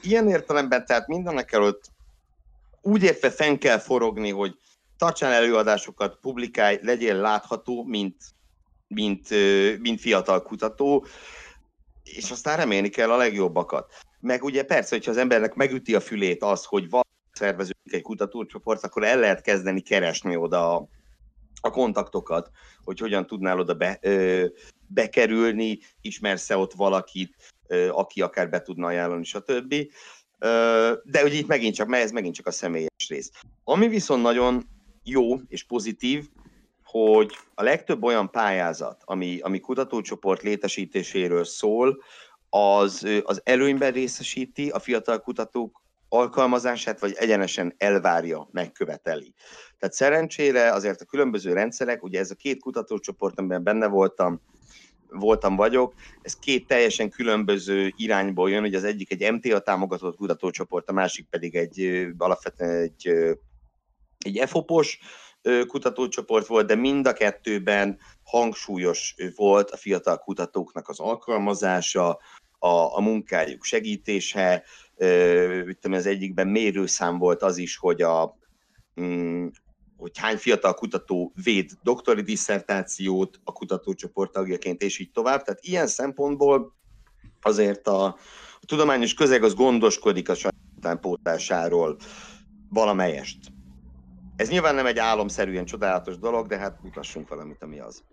[0.01, 1.91] Ilyen értelemben tehát mindenek előtt
[2.81, 4.57] úgy értve fenn kell forogni, hogy
[5.03, 8.15] tartsál előadásokat, publikálj, legyél látható, mint,
[8.87, 9.29] mint,
[9.79, 11.05] mint fiatal kutató,
[12.03, 13.93] és aztán remélni kell a legjobbakat.
[14.19, 18.83] Meg ugye persze, hogyha az embernek megüti a fülét az, hogy van szerveződik egy kutatócsoport,
[18.83, 20.87] akkor el lehet kezdeni keresni oda a,
[21.61, 22.51] a kontaktokat,
[22.83, 24.45] hogy hogyan tudnál oda be, ö,
[24.87, 27.35] bekerülni, ismersz-e ott valakit,
[27.67, 29.75] ö, aki akár be tudna ajánlani, stb.
[30.39, 33.31] Ö, de ugye itt megint csak, ez megint csak a személyes rész.
[33.63, 34.72] Ami viszont nagyon
[35.03, 36.29] jó és pozitív,
[36.83, 42.03] hogy a legtöbb olyan pályázat, ami, ami kutatócsoport létesítéséről szól,
[42.49, 49.33] az, az előnyben részesíti a fiatal kutatók alkalmazását, vagy egyenesen elvárja, megköveteli.
[49.79, 54.41] Tehát szerencsére azért a különböző rendszerek, ugye ez a két kutatócsoport, amiben benne voltam,
[55.09, 60.89] voltam vagyok, ez két teljesen különböző irányból jön, hogy az egyik egy MTA támogatott kutatócsoport,
[60.89, 63.13] a másik pedig egy alapvetően egy,
[64.25, 64.99] egy EFOPOS
[65.67, 72.19] kutatócsoport volt, de mind a kettőben hangsúlyos volt a fiatal kutatóknak az alkalmazása,
[72.59, 74.63] a, a munkájuk segítése,
[75.81, 78.37] az egyikben mérőszám volt az is, hogy a,
[79.01, 79.47] mm,
[79.97, 85.41] hogy hány fiatal kutató véd doktori disszertációt a kutatócsoport tagjaként, és így tovább.
[85.41, 86.75] Tehát ilyen szempontból
[87.41, 88.05] azért a,
[88.61, 90.35] a tudományos közeg az gondoskodik a
[91.37, 92.05] saját
[92.69, 93.37] valamelyest.
[94.35, 98.03] Ez nyilván nem egy álomszerűen csodálatos dolog, de hát mutassunk valamit, ami az.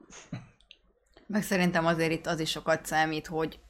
[1.26, 3.60] Meg szerintem azért itt az is sokat számít, hogy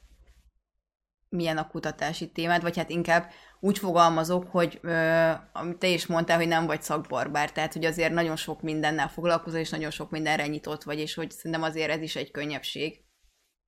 [1.28, 6.36] milyen a kutatási témád, vagy hát inkább úgy fogalmazok, hogy ö, amit te is mondtál,
[6.36, 10.47] hogy nem vagy szakbarbár, tehát hogy azért nagyon sok mindennel foglalkozol, és nagyon sok mindenre
[10.47, 13.05] nyitott vagy, és hogy szerintem azért ez is egy könnyebbség,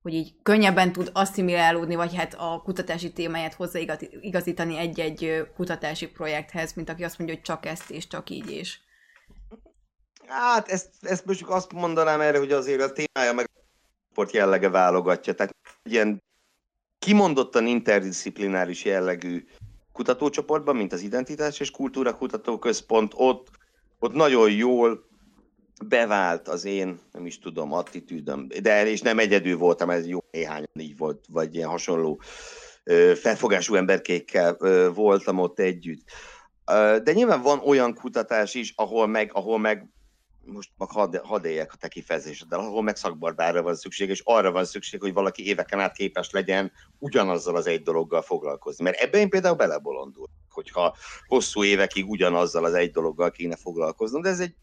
[0.03, 6.89] hogy így könnyebben tud asszimilálódni, vagy hát a kutatási témáját hozzáigazítani egy-egy kutatási projekthez, mint
[6.89, 8.79] aki azt mondja, hogy csak ezt és csak így és.
[10.27, 13.51] Hát ezt, ezt most azt mondanám erre, hogy azért a témája meg
[14.15, 15.35] a jellege válogatja.
[15.35, 16.23] Tehát ilyen
[16.99, 19.45] kimondottan interdisziplináris jellegű
[19.93, 23.51] kutatócsoportban, mint az Identitás és Kultúra Kutatóközpont, ott,
[23.99, 25.11] ott nagyon jól
[25.89, 30.65] bevált az én, nem is tudom, attitűdöm, de és nem egyedül voltam, ez jó néhány
[30.79, 32.21] így volt, vagy ilyen hasonló
[33.15, 34.57] felfogású emberkékkel
[34.95, 36.03] voltam ott együtt.
[37.03, 39.89] De nyilván van olyan kutatás is, ahol meg, ahol meg
[40.45, 44.53] most mag hadd, had éljek a te kifejezéseddel, ahol meg szakbarbára van szükség, és arra
[44.53, 48.85] van szükség, hogy valaki éveken át képes legyen ugyanazzal az egy dologgal foglalkozni.
[48.85, 50.97] Mert ebben én például belebolondul, hogyha
[51.27, 54.55] hosszú évekig ugyanazzal az egy dologgal kéne foglalkoznom, de ez egy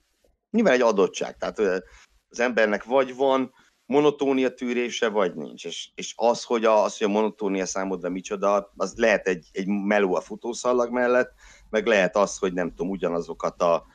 [0.51, 1.37] nyilván egy adottság.
[1.37, 1.83] Tehát
[2.29, 3.53] az embernek vagy van
[3.85, 5.65] monotónia tűrése, vagy nincs.
[5.65, 9.67] És, és az, hogy a, az, hogy a monotónia számodra micsoda, az lehet egy, egy
[9.67, 11.33] meló a futószallag mellett,
[11.69, 13.85] meg lehet az, hogy nem tudom, ugyanazokat a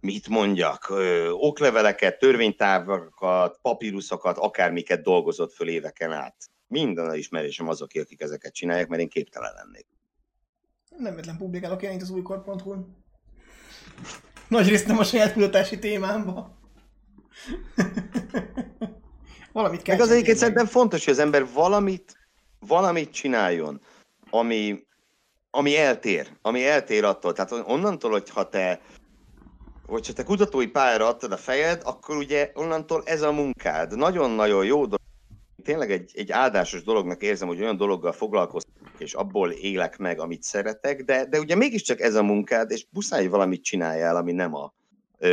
[0.00, 6.36] mit mondjak, ö, okleveleket, törvénytávakat, papíruszokat, akármiket dolgozott föl éveken át.
[6.66, 9.86] Minden a ismerésem azok, akik ezeket csinálják, mert én képtelen lennék.
[10.96, 12.96] Nem vetlen publikálok én az újkor.hu-n.
[14.52, 16.58] Nagy részt nem a saját kutatási témámba.
[19.52, 22.16] valamit kell Meg az egyébként szerintem fontos, hogy az ember valamit,
[22.58, 23.80] valamit csináljon,
[24.30, 24.86] ami,
[25.50, 27.32] ami eltér, ami eltér attól.
[27.32, 28.80] Tehát onnantól, hogyha te
[29.86, 33.96] hogyha te kutatói pályára adtad a fejed, akkor ugye onnantól ez a munkád.
[33.96, 35.00] Nagyon-nagyon jó dolog.
[35.64, 38.71] Tényleg egy, egy áldásos dolognak érzem, hogy olyan dologgal foglalkozok,
[39.02, 43.26] és abból élek meg, amit szeretek, de, de ugye mégiscsak ez a munkád, és muszáj
[43.26, 44.74] valamit csináljál, ami nem a,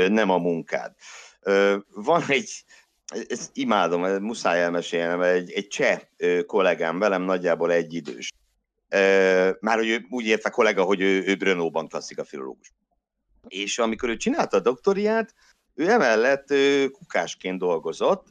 [0.08, 0.94] nem a munkád.
[1.94, 2.64] Van egy,
[3.28, 6.00] ezt imádom, muszáj elmesélnem, egy, egy cseh
[6.46, 8.32] kollégám velem nagyjából egy idős.
[9.60, 12.74] Már hogy ő, úgy érte kollega, hogy ő, ő Brno-ban klasszikafilológus
[13.50, 15.34] és amikor ő csinálta a doktoriát,
[15.76, 16.54] ő emellett
[16.92, 18.28] kukásként dolgozott,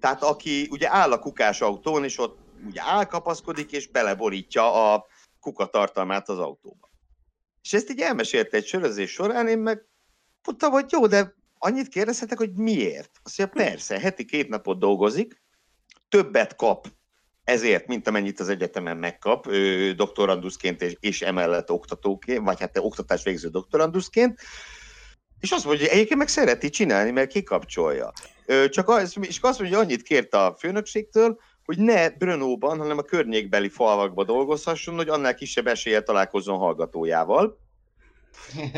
[0.00, 5.06] tehát aki ugye áll a kukás autón, és ott ugye állkapaszkodik, és beleborítja a
[5.40, 6.90] kuka tartalmát az autóba.
[7.62, 9.86] És ezt így elmesélte egy sörözés során, én meg
[10.44, 13.10] mondtam, hogy jó, de annyit kérdezhetek, hogy miért?
[13.22, 15.42] Azt mondja, persze, heti két napot dolgozik,
[16.08, 16.88] többet kap
[17.44, 19.48] ezért, mint amennyit az egyetemen megkap,
[19.96, 24.40] doktoranduszként és, és emellett oktatóként, vagy hát oktatás végző doktoranduszként,
[25.40, 28.12] és azt mondja, hogy egyébként meg szereti csinálni, mert kikapcsolja.
[28.68, 33.02] Csak az, és azt mondja, hogy annyit kért a főnökségtől, hogy ne Brnóban, hanem a
[33.02, 37.60] környékbeli falvakba dolgozhasson, hogy annál kisebb esélye találkozzon hallgatójával.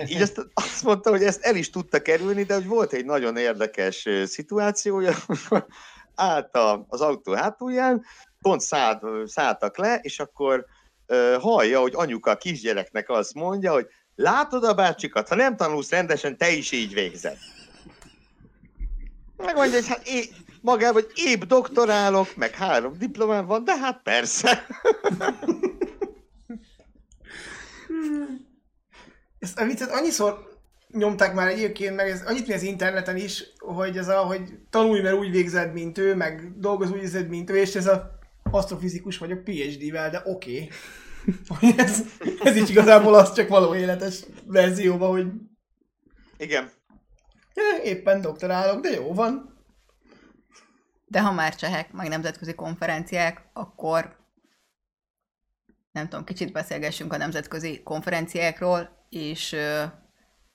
[0.07, 3.37] Így azt, azt mondta, hogy ezt el is tudta kerülni, de hogy volt egy nagyon
[3.37, 5.15] érdekes szituációja,
[6.15, 6.59] állt
[6.89, 8.05] az autó hátulján,
[8.41, 10.65] pont szállt, szálltak le, és akkor
[11.09, 15.91] uh, hallja, hogy anyuka a kisgyereknek azt mondja, hogy látod a bácsikat, ha nem tanulsz
[15.91, 17.37] rendesen, te is így végzed.
[19.37, 20.29] Megmondja, hogy hát é,
[20.65, 24.67] magában, hogy épp doktorálok, meg három diplomám van, de hát persze.
[29.39, 30.53] Ezt a viccet annyiszor
[30.91, 35.01] nyomták már egyébként, meg ez annyit mi az interneten is, hogy ez a, hogy tanulj,
[35.01, 38.19] mert úgy végzed, mint ő, meg dolgoz úgy végzed, mint ő, és ez a
[38.51, 40.69] asztrofizikus vagyok PhD-vel, de oké.
[41.49, 41.75] Okay.
[41.77, 42.03] ez,
[42.43, 45.27] ez is igazából az csak való életes verzióban, hogy...
[46.39, 46.71] Igen.
[47.83, 49.54] Éppen doktorálok, de jó van.
[51.15, 54.17] De ha már csehek, meg nemzetközi konferenciák, akkor
[55.93, 59.57] nem tudom, kicsit beszélgessünk a nemzetközi konferenciákról, és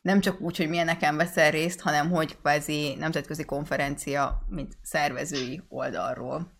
[0.01, 6.51] nem csak úgy, hogy milyeneken veszel részt, hanem hogy kvázi nemzetközi konferencia, mint szervezői oldalról.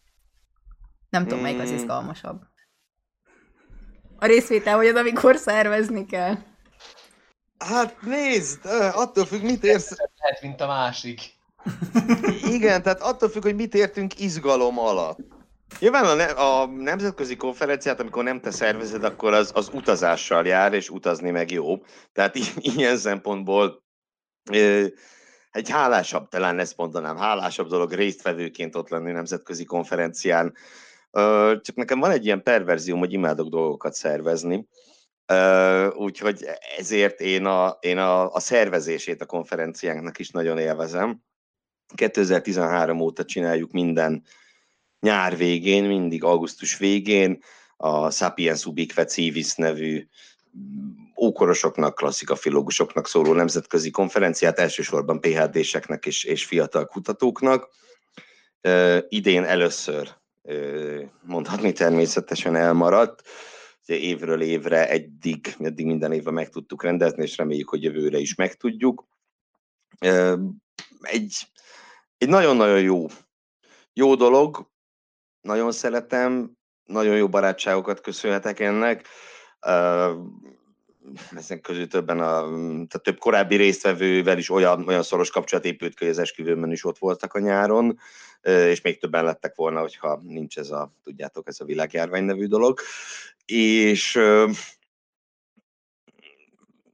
[1.10, 1.76] Nem tudom, melyik az mm.
[1.76, 2.42] izgalmasabb.
[4.16, 6.36] A részvétel vagy az, amikor szervezni kell?
[7.58, 9.96] Hát nézd, attól függ, mit érsz...
[10.18, 11.38] Lehet, mint a másik.
[12.44, 15.20] Igen, tehát attól függ, hogy mit értünk izgalom alatt.
[15.80, 20.74] Nyilván a, ne- a nemzetközi konferenciát, amikor nem te szervezed, akkor az, az utazással jár,
[20.74, 21.78] és utazni meg jó.
[22.14, 23.84] Tehát i- ilyen szempontból
[24.52, 24.86] ö,
[25.52, 30.54] egy hálásabb, talán ezt mondanám, hálásabb dolog résztvevőként ott lenni nemzetközi konferencián.
[31.12, 34.68] Ö, csak nekem van egy ilyen perverzióm, hogy imádok dolgokat szervezni.
[35.26, 36.46] Ö, úgyhogy
[36.78, 41.22] ezért én, a, én a, a szervezését a konferenciánknak is nagyon élvezem.
[41.96, 44.24] 2013 óta csináljuk minden
[45.00, 47.42] nyár végén, mindig augusztus végén
[47.78, 50.08] a Sapiens Ubique Civis nevű
[51.22, 57.70] ókorosoknak, klasszikafilológusoknak szóló nemzetközi konferenciát, elsősorban PHD-seknek és, és fiatal kutatóknak.
[58.64, 60.10] Uh, idén először
[60.42, 63.22] uh, mondhatni természetesen elmaradt,
[63.86, 68.56] évről évre eddig, eddig minden évben meg tudtuk rendezni, és reméljük, hogy jövőre is meg
[68.56, 69.08] tudjuk.
[70.06, 70.40] Uh,
[71.02, 71.48] egy,
[72.20, 73.06] egy nagyon-nagyon jó,
[73.94, 74.70] jó dolog,
[75.42, 76.52] nagyon szeretem,
[76.84, 79.08] nagyon jó barátságokat köszönhetek ennek.
[81.36, 86.08] Ezen közül többen a, tehát több korábbi résztvevővel is olyan, olyan szoros kapcsolat épült hogy
[86.08, 88.00] az esküvőmön is ott voltak a nyáron,
[88.42, 92.80] és még többen lettek volna, hogyha nincs ez a, tudjátok, ez a világjárvány nevű dolog.
[93.46, 94.20] És,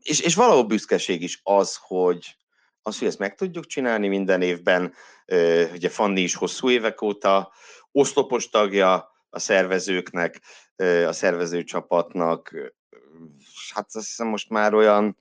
[0.01, 2.35] és, és valahol büszkeség is az, hogy,
[2.81, 4.93] az, hogy ezt meg tudjuk csinálni minden évben.
[5.73, 7.51] Ugye Fanni is hosszú évek óta
[7.91, 10.41] oszlopos tagja a szervezőknek,
[11.07, 12.55] a szervezőcsapatnak,
[13.73, 15.17] hát azt hiszem most már olyan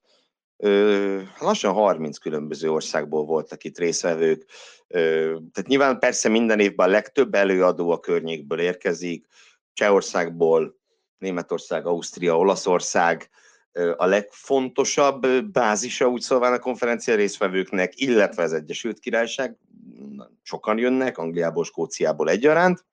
[1.38, 4.50] lassan 30 különböző országból voltak itt részvevők.
[4.88, 9.26] Tehát nyilván persze minden évben a legtöbb előadó a környékből érkezik,
[9.72, 10.76] Csehországból,
[11.18, 13.30] Németország, Ausztria, Olaszország,
[13.96, 19.56] a legfontosabb bázisa úgy szóval a konferencia részvevőknek, illetve az Egyesült Királyság,
[20.42, 22.84] sokan jönnek, Angliából, Skóciából egyaránt,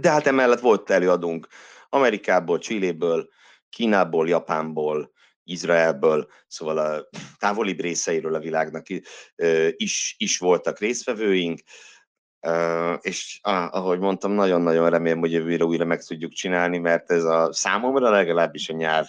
[0.00, 1.48] de hát emellett volt előadunk
[1.88, 3.28] Amerikából, Csilléből,
[3.70, 5.12] Kínából, Japánból,
[5.44, 7.08] Izraelből, szóval a
[7.38, 8.86] távolibb részeiről a világnak
[9.76, 11.60] is, is voltak részvevőink,
[13.00, 18.10] és ahogy mondtam, nagyon-nagyon remélem, hogy jövőre újra meg tudjuk csinálni, mert ez a számomra
[18.10, 19.08] legalábbis a nyár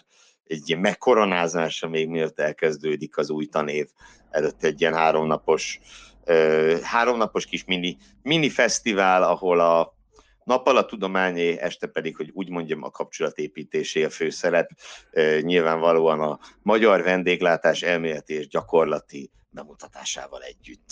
[0.49, 3.87] egy ilyen megkoronázása még mielőtt elkezdődik az új tanév
[4.29, 5.79] előtt egy ilyen háromnapos
[6.81, 9.93] háromnapos kis mini, mini fesztivál, ahol a
[10.43, 14.69] nappal a tudományé, este pedig, hogy úgy mondjam, a kapcsolatépítésé a főszerep.
[15.41, 20.85] Nyilvánvalóan a magyar vendéglátás elméleti és gyakorlati bemutatásával együtt.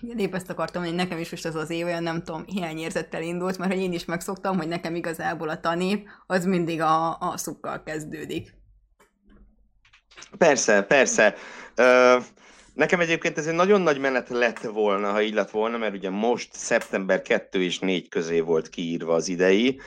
[0.00, 3.22] Igen, épp ezt akartam, hogy nekem is most az az év olyan, nem tudom, hiányérzettel
[3.22, 7.36] indult, mert hogy én is megszoktam, hogy nekem igazából a tanép az mindig a, a
[7.36, 8.54] szukkal kezdődik.
[10.38, 11.34] Persze, persze.
[11.76, 12.24] Uh,
[12.76, 16.10] Nekem egyébként ez egy nagyon nagy menet lett volna, ha így lett volna, mert ugye
[16.10, 19.80] most szeptember 2 és 4 közé volt kiírva az idei,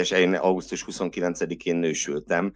[0.00, 2.52] és én augusztus 29-én nősültem,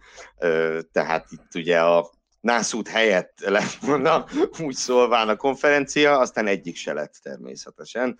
[0.91, 2.11] tehát itt ugye a
[2.43, 4.25] nászút helyett lett volna
[4.59, 8.19] úgy szólván a konferencia, aztán egyik se lett természetesen.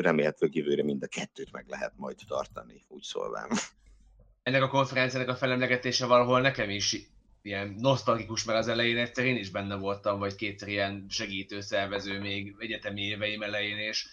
[0.00, 3.48] Remélhetőleg jövőre mind a kettőt meg lehet majd tartani, úgy szólván.
[4.42, 6.96] Ennek a konferenciának a felemlegetése valahol nekem is
[7.42, 12.20] ilyen nosztalgikus, mert az elején egyszer én is benne voltam, vagy kétszer ilyen segítő szervező
[12.20, 14.06] még egyetemi éveim elején, és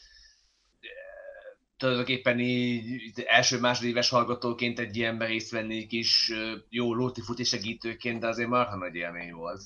[1.77, 6.31] tulajdonképpen így első éves hallgatóként egy ilyenben részt venni kis
[6.69, 9.61] jó lóti-futi segítőként, de azért marha nagy élmény volt.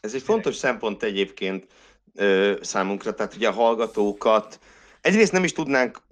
[0.00, 1.66] Ez egy fontos szempont egyébként
[2.14, 4.60] ö, számunkra, tehát ugye a hallgatókat
[5.00, 6.02] egyrészt nem is tudnánk,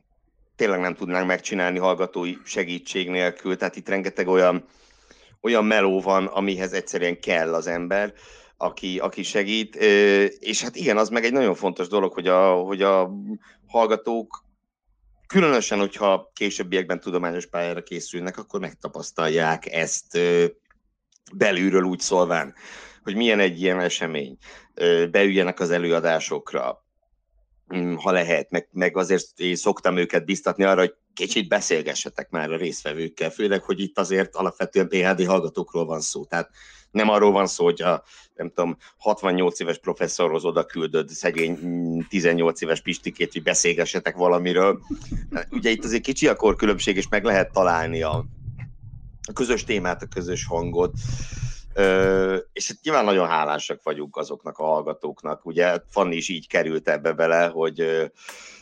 [0.57, 4.65] tényleg nem tudnánk megcsinálni hallgatói segítség nélkül, tehát itt rengeteg olyan
[5.41, 8.13] olyan meló van, amihez egyszerűen kell az ember,
[8.57, 9.75] aki, aki segít,
[10.41, 13.11] és hát igen, az meg egy nagyon fontos dolog, hogy a, hogy a
[13.67, 14.46] hallgatók
[15.27, 20.19] különösen, hogyha későbbiekben tudományos pályára készülnek, akkor megtapasztalják ezt
[21.35, 22.55] belülről úgy szólván,
[23.03, 24.37] hogy milyen egy ilyen esemény.
[25.11, 26.85] Beüljenek az előadásokra,
[27.75, 32.51] mm, ha lehet, meg, meg azért én szoktam őket biztatni arra, hogy kicsit beszélgessetek már
[32.51, 36.25] a résztvevőkkel, főleg, hogy itt azért alapvetően PHD hallgatókról van szó.
[36.25, 36.51] Tehát
[36.91, 38.03] nem arról van szó, hogy a
[38.35, 44.81] nem tudom, 68 éves professzorhoz oda küldöd szegény 18 éves Pistikét, hogy beszélgessetek valamiről.
[45.51, 48.25] Ugye itt azért kicsi a különbség, és meg lehet találni a,
[49.29, 50.93] a közös témát, a közös hangot.
[51.75, 55.47] Ö, és hát nyilván nagyon hálásak vagyunk azoknak a hallgatóknak.
[55.47, 57.81] Ugye Fanni is így került ebbe bele, hogy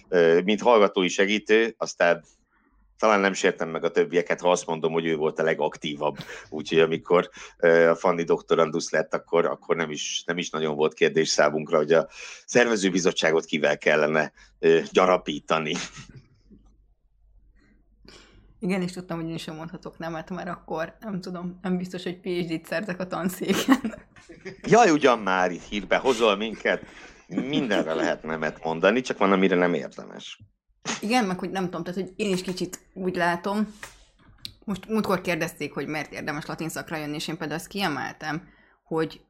[0.09, 2.25] ö, mint hallgatói segítő, aztán
[3.05, 6.17] talán nem sértem meg a többieket, ha azt mondom, hogy ő volt a legaktívabb.
[6.49, 7.31] Úgyhogy amikor
[7.91, 11.93] a Fanni doktorandusz lett, akkor, akkor nem, is, nem is nagyon volt kérdés számunkra, hogy
[11.93, 12.09] a
[12.47, 14.33] szervezőbizottságot kivel kellene
[14.91, 15.75] gyarapítani.
[18.59, 22.21] Igen, és tudtam, hogy én sem mondhatok nemet, mert akkor nem tudom, nem biztos, hogy
[22.21, 23.95] PhD-t szerzek a tanszéken.
[24.63, 26.85] Jaj, ugyan már itt hírbe hozol minket.
[27.27, 30.39] Mindenre lehet nemet mondani, csak van, amire nem érdemes.
[31.01, 33.75] Igen, meg hogy nem tudom, tehát hogy én is kicsit úgy látom,
[34.65, 38.49] most múltkor kérdezték, hogy miért érdemes latin szakra jönni, és én például azt kiemeltem,
[38.85, 39.21] hogy,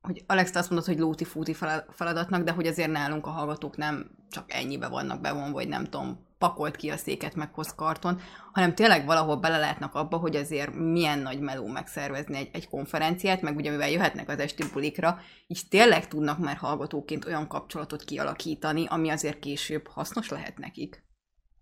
[0.00, 1.56] hogy Alex te azt mondod, hogy lúti-fúti
[1.90, 6.26] feladatnak, de hogy azért nálunk a hallgatók nem csak ennyibe vannak bevonva, vagy nem tudom,
[6.44, 8.20] pakolt ki a széket, meg hoz karton,
[8.52, 13.56] hanem tényleg valahol belelátnak abba, hogy azért milyen nagy meló megszervezni egy, egy konferenciát, meg
[13.56, 19.08] ugye mivel jöhetnek az esti bulikra, így tényleg tudnak már hallgatóként olyan kapcsolatot kialakítani, ami
[19.08, 21.02] azért később hasznos lehet nekik.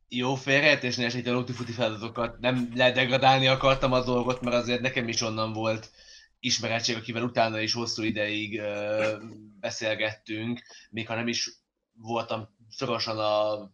[0.09, 5.09] Jó, félreértés ne egy a futi feladatokat, nem ledegradálni akartam a dolgot, mert azért nekem
[5.09, 5.91] is onnan volt
[6.41, 9.17] ismeretség, akivel utána is hosszú ideig ö,
[9.61, 11.51] beszélgettünk, még ha nem is
[11.93, 13.71] voltam szorosan a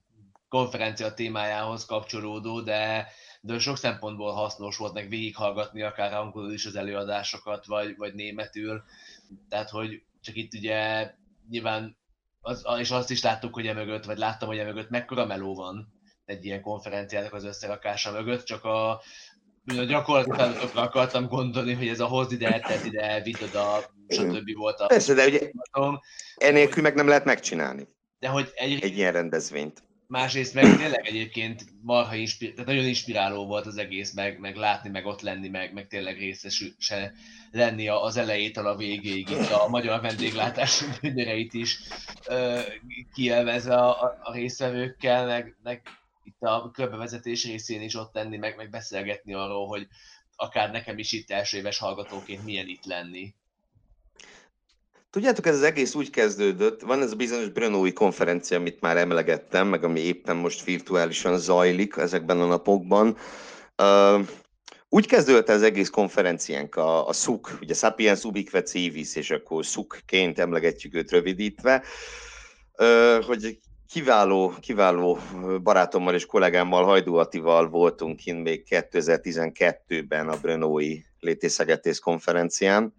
[0.49, 3.09] konferencia témájához kapcsolódó, de,
[3.41, 8.83] de sok szempontból hasznos volt meg végighallgatni akár angolul is az előadásokat, vagy, vagy németül.
[9.49, 11.11] Tehát, hogy csak itt ugye
[11.51, 11.97] nyilván,
[12.41, 15.93] az, és azt is láttuk, hogy emögött, vagy láttam, hogy emögött mekkora meló van
[16.25, 18.91] egy ilyen konferenciának az összerakása mögött, csak a,
[19.66, 24.57] a gyakorlatokra akartam gondolni, hogy ez a hozd ide, tedd ide, vidd oda, stb.
[24.57, 24.87] volt a...
[24.87, 25.51] Persze, de ugye
[26.37, 27.87] enélkül meg nem lehet megcsinálni.
[28.19, 33.47] De hogy egy, egy ilyen rendezvényt másrészt meg tényleg egyébként marha inspir- tehát nagyon inspiráló
[33.47, 37.12] volt az egész, meg, meg látni, meg ott lenni, meg, meg tényleg részese
[37.51, 41.78] lenni az elejétől a végéig, itt a magyar vendéglátás bűnöreit is
[42.26, 42.60] ö,
[43.14, 45.82] kielvezve a, a részvevőkkel, meg, meg
[46.22, 49.86] itt a körbevezetés részén is ott lenni, meg, meg beszélgetni arról, hogy
[50.36, 53.35] akár nekem is itt első éves hallgatóként milyen itt lenni.
[55.10, 59.68] Tudjátok, ez az egész úgy kezdődött, van ez a bizonyos Brönói konferencia, amit már emlegettem,
[59.68, 63.16] meg ami éppen most virtuálisan zajlik ezekben a napokban.
[64.89, 70.39] Úgy kezdődött az egész konferenciánk, a, a SUK, ugye Sapiens Ubique Civis, és akkor SUK-ként
[70.39, 71.82] emlegetjük őt rövidítve,
[73.26, 73.59] hogy
[73.89, 75.18] kiváló, kiváló
[75.62, 82.94] barátommal és kollégámmal, Hajdú Atival voltunk kint még 2012-ben a Brönói létészegetész konferencián,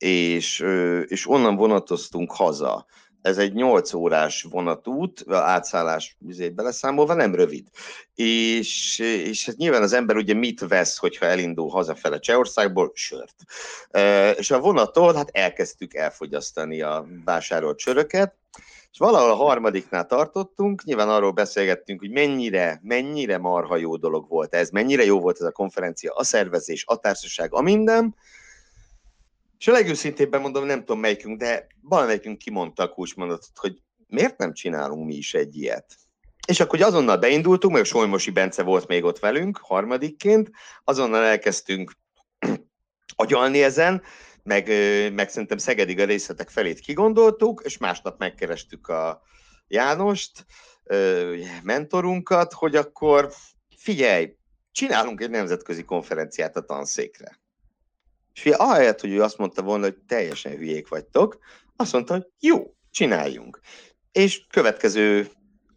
[0.00, 0.64] és,
[1.06, 2.86] és onnan vonatoztunk haza.
[3.22, 6.16] Ez egy 8 órás vonatút, átszállás
[6.54, 7.68] beleszámolva, nem rövid.
[8.14, 12.90] És, és hát nyilván az ember ugye mit vesz, hogyha elindul hazafele Csehországból?
[12.94, 13.34] Sört.
[14.38, 18.34] És a vonattól hát elkezdtük elfogyasztani a vásárolt söröket,
[18.92, 24.54] és valahol a harmadiknál tartottunk, nyilván arról beszélgettünk, hogy mennyire, mennyire marha jó dolog volt
[24.54, 28.14] ez, mennyire jó volt ez a konferencia, a szervezés, a társaság, a minden,
[29.60, 34.52] és a legőszintébben mondom, nem tudom melyikünk, de valamelyikünk kimondta a kulcsmondatot, hogy miért nem
[34.52, 35.96] csinálunk mi is egy ilyet.
[36.46, 40.50] És akkor hogy azonnal beindultunk, meg a Solymosi Bence volt még ott velünk, harmadikként,
[40.84, 41.92] azonnal elkezdtünk
[43.16, 44.02] agyalni ezen,
[44.42, 44.68] meg,
[45.12, 49.22] meg szerintem Szegedig a részletek felét kigondoltuk, és másnap megkerestük a
[49.68, 50.46] Jánost,
[51.62, 53.32] mentorunkat, hogy akkor
[53.76, 54.36] figyelj,
[54.72, 57.40] csinálunk egy nemzetközi konferenciát a tanszékre.
[58.40, 61.38] És ugye ahelyett, hogy ő azt mondta volna, hogy teljesen hülyék vagytok,
[61.76, 63.60] azt mondta, hogy jó, csináljunk.
[64.12, 65.28] És következő,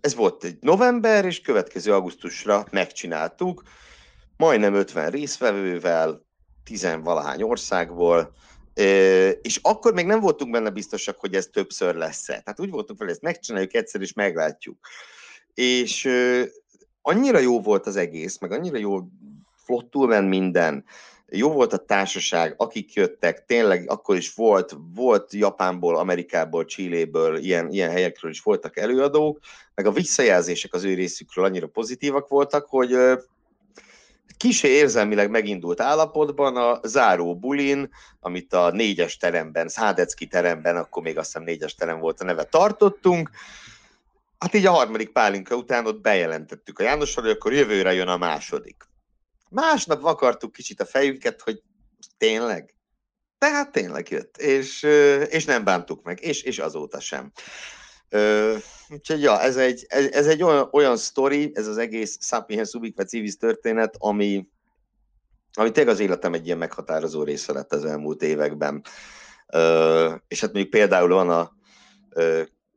[0.01, 3.63] ez volt egy november, és következő augusztusra megcsináltuk,
[4.37, 6.25] majdnem 50 részvevővel,
[6.63, 8.33] tizenvalahány országból,
[9.41, 12.41] és akkor még nem voltunk benne biztosak, hogy ez többször lesz-e.
[12.41, 14.87] Tehát úgy voltunk hogy ezt megcsináljuk egyszer, és meglátjuk.
[15.53, 16.09] És
[17.01, 18.99] annyira jó volt az egész, meg annyira jó
[19.65, 20.85] flottul ment minden,
[21.37, 27.69] jó volt a társaság, akik jöttek, tényleg akkor is volt, volt Japánból, Amerikából, Csilléből, ilyen,
[27.69, 29.39] ilyen helyekről is voltak előadók,
[29.75, 32.97] meg a visszajelzések az ő részükről annyira pozitívak voltak, hogy
[34.37, 37.89] kisé érzelmileg megindult állapotban a záró bulin,
[38.19, 42.43] amit a négyes teremben, Szádecki teremben, akkor még azt hiszem négyes terem volt a neve,
[42.43, 43.29] tartottunk,
[44.43, 48.17] Hát így a harmadik pálinka után ott bejelentettük a Jánossal, hogy akkor jövőre jön a
[48.17, 48.87] második.
[49.53, 51.61] Másnap vakartuk kicsit a fejünket, hogy
[52.17, 52.75] tényleg?
[53.37, 54.83] Tehát tényleg jött, és,
[55.29, 57.31] és nem bántuk meg, és, és azóta sem.
[58.89, 63.37] Úgyhogy ja, ez egy, ez, egy olyan, olyan sztori, ez az egész Sapiens Ubique Civis
[63.37, 64.47] történet, ami,
[65.53, 68.81] ami tényleg az életem egy ilyen meghatározó része lett az elmúlt években.
[70.27, 71.55] És hát mondjuk például van a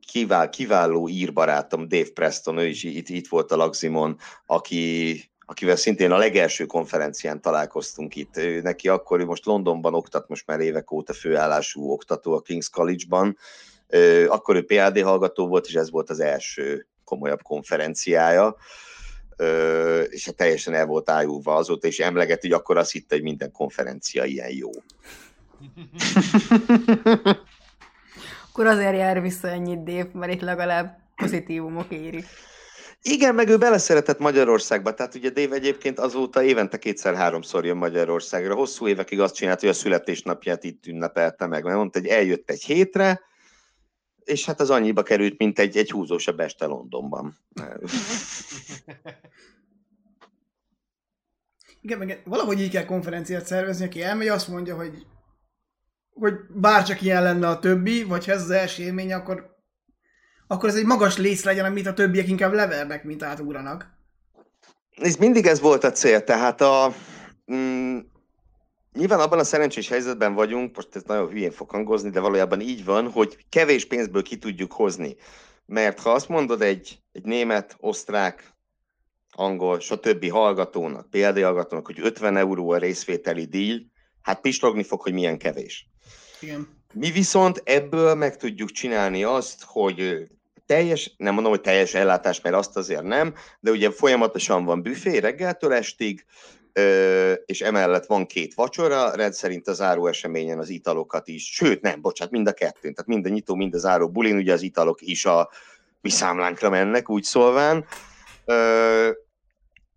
[0.07, 5.13] kivál, kiváló írbarátom Dave Preston, ő is itt, itt volt a Lagzimon, aki,
[5.49, 8.37] akivel szintén a legelső konferencián találkoztunk itt.
[8.37, 12.67] Ő, neki akkor, ő most Londonban oktat, most már évek óta főállású oktató a King's
[12.71, 13.37] College-ban,
[14.27, 18.55] akkor ő PhD hallgató volt, és ez volt az első komolyabb konferenciája,
[20.09, 23.51] és hát teljesen el volt ájulva azóta, és emleget, hogy akkor azt hitte, hogy minden
[23.51, 24.69] konferencia ilyen jó.
[28.49, 32.25] akkor azért jár vissza ennyit Dév, mert itt legalább pozitívumok érik.
[33.09, 38.55] Igen, meg ő beleszeretett Magyarországba, tehát ugye Dave egyébként azóta évente kétszer-háromszor jön Magyarországra.
[38.55, 42.63] Hosszú évekig azt csinált, hogy a születésnapját itt ünnepelte meg, mert mondta, hogy eljött egy
[42.63, 43.21] hétre,
[44.23, 47.37] és hát az annyiba került, mint egy, egy húzósabb este Londonban.
[51.81, 55.05] Igen, meg valahogy így kell konferenciát szervezni, aki elmegy, azt mondja, hogy
[56.19, 59.56] hogy bárcsak ilyen lenne a többi, vagy ha ez az első élmény, akkor,
[60.47, 63.95] akkor ez egy magas léc legyen, amit a többiek inkább levernek, mint átugranak.
[64.95, 66.93] Ez mindig ez volt a cél, tehát a,
[67.53, 67.97] mm,
[68.93, 72.85] nyilván abban a szerencsés helyzetben vagyunk, most ez nagyon hülyén fog hangozni, de valójában így
[72.85, 75.15] van, hogy kevés pénzből ki tudjuk hozni.
[75.65, 78.55] Mert ha azt mondod egy, egy német, osztrák,
[79.31, 80.29] angol, stb.
[80.29, 83.85] hallgatónak, hallgatónak, hogy 50 euró a részvételi díj,
[84.21, 85.89] hát pislogni fog, hogy milyen kevés.
[86.39, 86.67] Igen.
[86.93, 90.27] Mi viszont ebből meg tudjuk csinálni azt, hogy
[90.67, 95.17] teljes, nem mondom, hogy teljes ellátás, mert azt azért nem, de ugye folyamatosan van büfé
[95.17, 96.25] reggeltől estig,
[97.45, 102.33] és emellett van két vacsora, rendszerint az záró eseményen az italokat is, sőt nem, bocsánat,
[102.33, 105.25] mind a kettőn, tehát mind a nyitó, mind a záró bulin, ugye az italok is
[105.25, 105.49] a
[106.01, 107.85] mi számlánkra mennek, úgy szólván.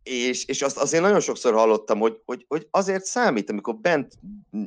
[0.03, 4.15] És, és azt azért nagyon sokszor hallottam, hogy, hogy, hogy azért számít, amikor bent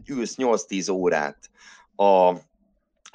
[0.06, 1.50] ülsz 8-10 órát
[1.96, 2.34] a,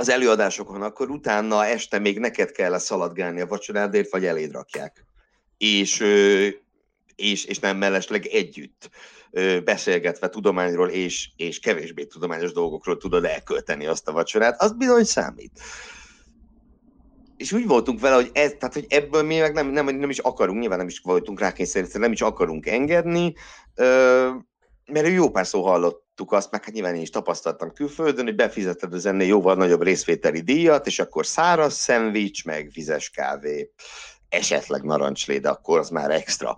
[0.00, 5.04] az előadásokon, akkor utána este még neked kell szaladgálni a vacsorádért, vagy eléd rakják.
[5.56, 6.00] És,
[7.16, 8.90] és, és nem mellesleg együtt
[9.64, 15.60] beszélgetve tudományról és, és kevésbé tudományos dolgokról tudod elkölteni azt a vacsorát, az bizony számít
[17.36, 20.18] és úgy voltunk vele, hogy, ez, tehát, hogy ebből mi meg nem, nem, nem is
[20.18, 23.34] akarunk, nyilván nem is voltunk rákényszerítve, nem is akarunk engedni,
[24.86, 25.64] mert jó pár szó
[26.18, 29.82] hallottuk azt, meg hát nyilván én is tapasztaltam külföldön, hogy befizeted az ennél jóval nagyobb
[29.82, 33.70] részvételi díjat, és akkor száraz szendvics, meg vizes kávé,
[34.28, 36.56] esetleg narancsléd, akkor az már extra.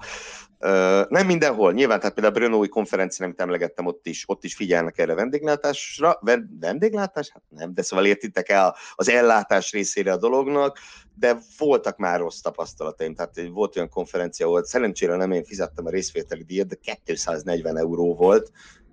[1.09, 4.99] Nem mindenhol, nyilván, tehát például a Brnói konferencián, amit emlegettem, ott is, ott is figyelnek
[4.99, 6.21] erre vendéglátásra.
[6.61, 7.31] Vendéglátás?
[7.33, 10.79] Hát nem, de szóval értitek el az ellátás részére a dolognak,
[11.15, 13.15] de voltak már rossz tapasztalataim.
[13.15, 18.15] Tehát volt olyan konferencia, ahol szerencsére nem én fizettem a részvételi díjat, de 240 euró
[18.15, 18.51] volt,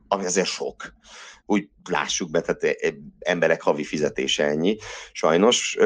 [0.07, 0.93] ami azért sok.
[1.45, 2.87] Úgy lássuk be, tehát
[3.19, 4.77] emberek havi fizetése ennyi,
[5.11, 5.77] sajnos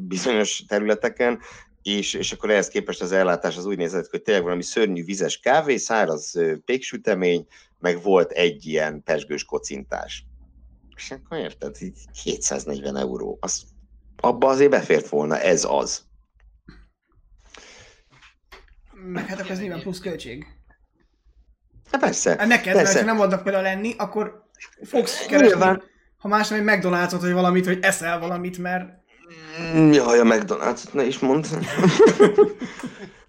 [0.00, 1.40] bizonyos területeken,
[1.82, 5.38] és, és akkor ehhez képest az ellátás az úgy nézett, hogy tényleg valami szörnyű vizes
[5.38, 6.32] kávé, száraz
[6.64, 7.46] péksütemény,
[7.78, 10.24] meg volt egy ilyen pesgős kocintás.
[10.96, 11.76] És akkor érted,
[12.22, 13.38] 740 euró.
[13.40, 13.62] Az,
[14.16, 16.04] abba azért befért volna, ez az.
[18.92, 20.46] Meg hát akkor ez nyilván plusz költség.
[21.90, 22.30] Hát persze.
[22.38, 22.92] Hát neked, persze.
[22.94, 24.44] mert ha nem adnak például lenni, akkor
[24.82, 25.82] fogsz keresni, Nyilván.
[26.18, 28.98] ha más nem egy mcdonalds vagy valamit, hogy eszel valamit, mert
[29.74, 31.44] Mm, jaj, a McDonald's, ne is mondd.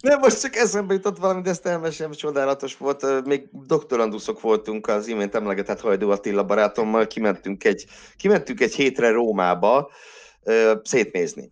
[0.02, 3.26] Nem, most csak eszembe jutott valami, de ezt elmesem, csodálatos volt.
[3.26, 7.86] Még doktoranduszok voltunk az imént emlegetett Hajdó Attila barátommal, kimentünk egy,
[8.18, 9.92] kimentünk egy hétre Rómába
[10.84, 11.52] szétnézni.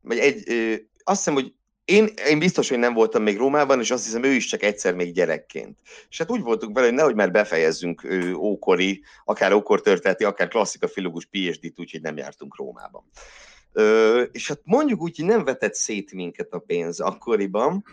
[0.00, 0.74] Vagy egy, uh,
[1.04, 1.52] azt hiszem, hogy
[1.90, 4.94] én, én biztos, hogy nem voltam még Rómában, és azt hiszem, ő is csak egyszer
[4.94, 5.78] még gyerekként.
[6.08, 10.88] És hát úgy voltunk vele, hogy nehogy már befejezzünk ő, ókori, akár ókortörténeti, akár klasszika
[10.88, 13.04] filológus PhD-t, úgyhogy nem jártunk Rómában.
[13.72, 17.84] Ö, és hát mondjuk úgy, hogy nem vetett szét minket a pénz akkoriban.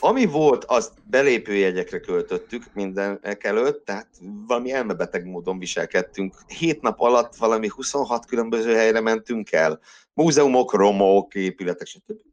[0.00, 4.08] Ami volt, azt belépőjegyekre költöttük mindenek előtt, tehát
[4.46, 6.34] valami elmebeteg módon viselkedtünk.
[6.58, 9.80] Hét nap alatt valami 26 különböző helyre mentünk el.
[10.14, 12.31] Múzeumok, romok, épületek, stb.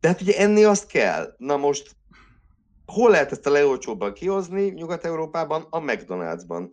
[0.00, 1.34] De hát ugye enni azt kell.
[1.36, 1.90] Na most
[2.86, 5.66] hol lehet ezt a legolcsóbban kihozni Nyugat-Európában?
[5.70, 6.68] A McDonald'sban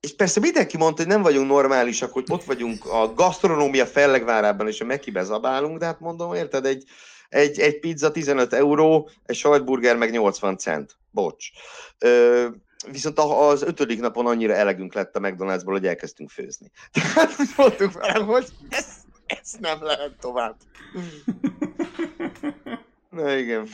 [0.00, 4.80] és persze mindenki mondta, hogy nem vagyunk normálisak, hogy ott vagyunk a gasztronómia fellegvárában, és
[4.80, 6.84] a Mekibe zabálunk, de hát mondom, érted, egy,
[7.28, 10.96] egy, egy pizza 15 euró, egy sajtburger meg 80 cent.
[11.10, 11.46] Bocs.
[11.98, 12.46] Ö,
[12.90, 16.70] viszont az ötödik napon annyira elegünk lett a McDonald'sból, hogy elkezdtünk főzni.
[16.92, 18.86] Tehát mondtuk vele, hogy ez,
[19.26, 20.56] ez nem lehet tovább.
[23.10, 23.68] Na igen.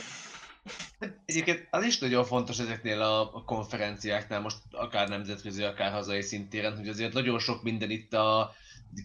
[1.24, 6.88] Egyébként az is nagyon fontos ezeknél a, konferenciáknál, most akár nemzetközi, akár hazai szintéren, hogy
[6.88, 8.54] azért nagyon sok minden itt a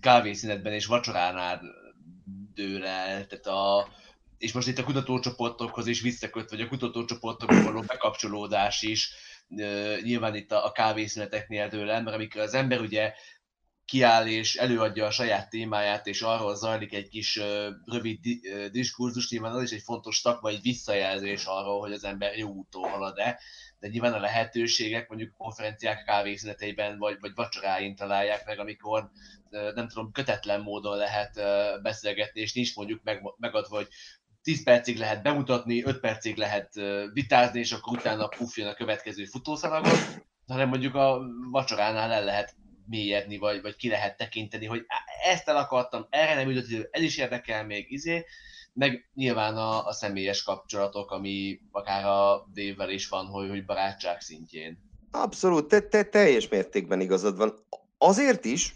[0.01, 1.61] kávészínetben és vacsoránál
[2.53, 3.87] dől el, tehát a,
[4.37, 9.13] és most itt a kutatócsoportokhoz is visszaköt, vagy a kutatócsoportokhoz való bekapcsolódás is,
[10.01, 13.13] nyilván itt a, a kávészüneteknél dől el, mert amikor az ember ugye
[13.89, 17.39] kiáll és előadja a saját témáját, és arról zajlik egy kis
[17.85, 22.49] rövid di- diskurzus, nyilván az is egy fontos szakmai visszajelzés arról, hogy az ember jó
[22.49, 23.39] úton halad-e,
[23.79, 29.09] de nyilván a lehetőségek mondjuk konferenciák kávészüneteiben vagy, vagy vacsoráin találják meg, amikor
[29.49, 31.41] nem tudom, kötetlen módon lehet
[31.81, 33.87] beszélgetni, és nincs mondjuk meg, megadva, hogy
[34.41, 36.73] 10 percig lehet bemutatni, 5 percig lehet
[37.13, 41.21] vitázni, és akkor utána puffjon a következő futószalagot, hanem mondjuk a
[41.51, 42.55] vacsoránál el lehet
[42.89, 44.85] mélyedni, vagy, vagy ki lehet tekinteni, hogy
[45.31, 48.25] ezt el akartam, erre nem jutott ez is érdekel még, izé,
[48.73, 54.21] meg nyilván a, a személyes kapcsolatok, ami akár a dévvel is van, hogy, hogy barátság
[54.21, 54.77] szintjén.
[55.11, 57.53] Abszolút, te, te teljes mértékben igazad van.
[57.97, 58.75] Azért is,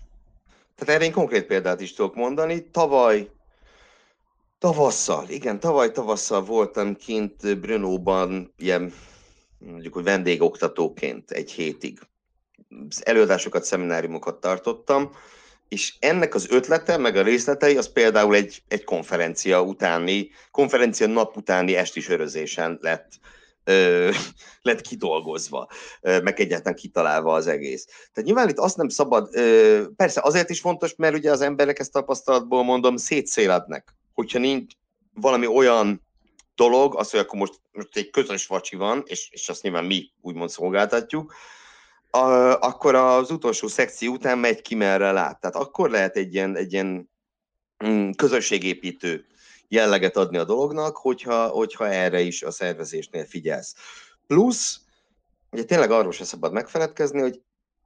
[0.76, 3.30] tehát erre én konkrét példát is tudok mondani, tavaly
[4.64, 8.94] Tavasszal, igen, tavaly tavasszal voltam kint Brunóban, ilyen
[9.58, 12.00] mondjuk, hogy vendégoktatóként egy hétig.
[13.00, 15.12] Előadásokat, szemináriumokat tartottam,
[15.68, 21.38] és ennek az ötlete, meg a részletei, az például egy, egy konferencia utáni, konferencia nap
[21.38, 23.12] utáni esti sörözésen lett,
[23.64, 24.10] ö,
[24.62, 25.70] lett kidolgozva,
[26.02, 27.86] ö, meg egyáltalán kitalálva az egész.
[27.86, 31.80] Tehát nyilván itt azt nem szabad, ö, persze azért is fontos, mert ugye az emberek
[31.80, 34.74] ezt tapasztalatból mondom, szétszélednek hogyha nincs
[35.14, 36.02] valami olyan
[36.56, 40.12] dolog, az, hogy akkor most, most egy közös vacsi van, és, és azt nyilván mi
[40.22, 41.34] úgymond szolgáltatjuk,
[42.16, 45.40] a, akkor az utolsó szekció után megy ki merre lát.
[45.40, 47.10] Tehát akkor lehet egy ilyen, egy ilyen
[47.86, 49.26] mm, közösségépítő
[49.68, 53.76] jelleget adni a dolognak, hogyha, hogyha erre is a szervezésnél figyelsz.
[54.28, 54.80] Plusz,
[55.52, 57.42] ugye tényleg arról sem szabad megfeledkezni, hogy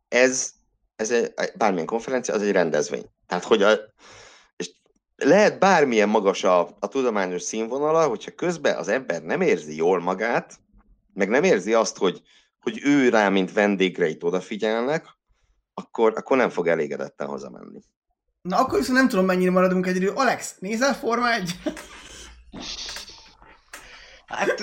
[0.08, 0.52] ez,
[0.95, 3.06] ez egy, bármilyen konferencia, az egy rendezvény.
[3.28, 3.80] Tehát, hogy a,
[5.16, 10.60] lehet bármilyen magas a, a tudományos színvonala, hogyha közben az ember nem érzi jól magát,
[11.14, 12.22] meg nem érzi azt, hogy,
[12.68, 15.06] hogy ő rá, mint vendégre itt odafigyelnek,
[15.73, 17.80] akkor, akkor nem fog elégedetten hazamenni.
[18.41, 20.10] Na akkor viszont nem tudom, mennyire maradunk egyedül.
[20.15, 21.56] Alex, nézel Forma 1?
[24.26, 24.61] Hát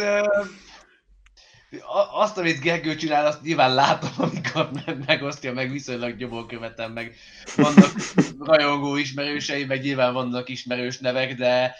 [2.12, 4.70] azt, amit Gergő csinál, azt nyilván látom, amikor
[5.06, 7.14] megosztja, meg viszonylag nyomon követem, meg
[7.56, 7.92] vannak
[8.38, 11.74] rajongó ismerősei, meg nyilván vannak ismerős nevek, de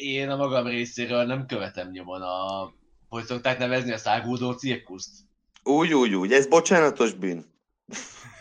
[0.00, 2.72] én a magam részéről nem követem nyomon a,
[3.08, 5.28] hogy szokták nevezni, a szágúdó cirkuszt.
[5.62, 7.44] Úgy, úgy, úgy, ez bocsánatos bűn.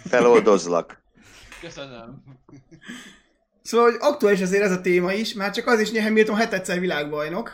[0.09, 1.01] Feloldozlak.
[1.61, 2.23] Köszönöm.
[3.61, 6.79] Szóval, hogy aktuális azért ez a téma is, már csak az is, hogy Hamilton hetedszer
[6.79, 7.51] világbajnok.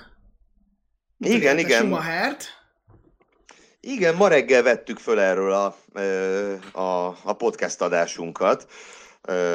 [1.19, 1.79] Igen, igen.
[1.79, 2.43] Schumachert.
[3.79, 5.75] Igen, ma reggel vettük föl erről a,
[6.79, 8.67] a, a podcast adásunkat,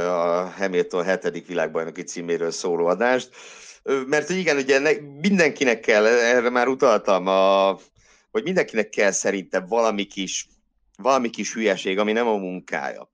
[0.07, 1.47] a Hamilton 7.
[1.47, 3.31] világbajnoki címéről szóló adást,
[4.07, 7.79] mert igen, ugye mindenkinek kell, erre már utaltam, a,
[8.31, 10.49] hogy mindenkinek kell szerintem valami kis,
[10.97, 13.11] valami kis hülyeség, ami nem a munkája.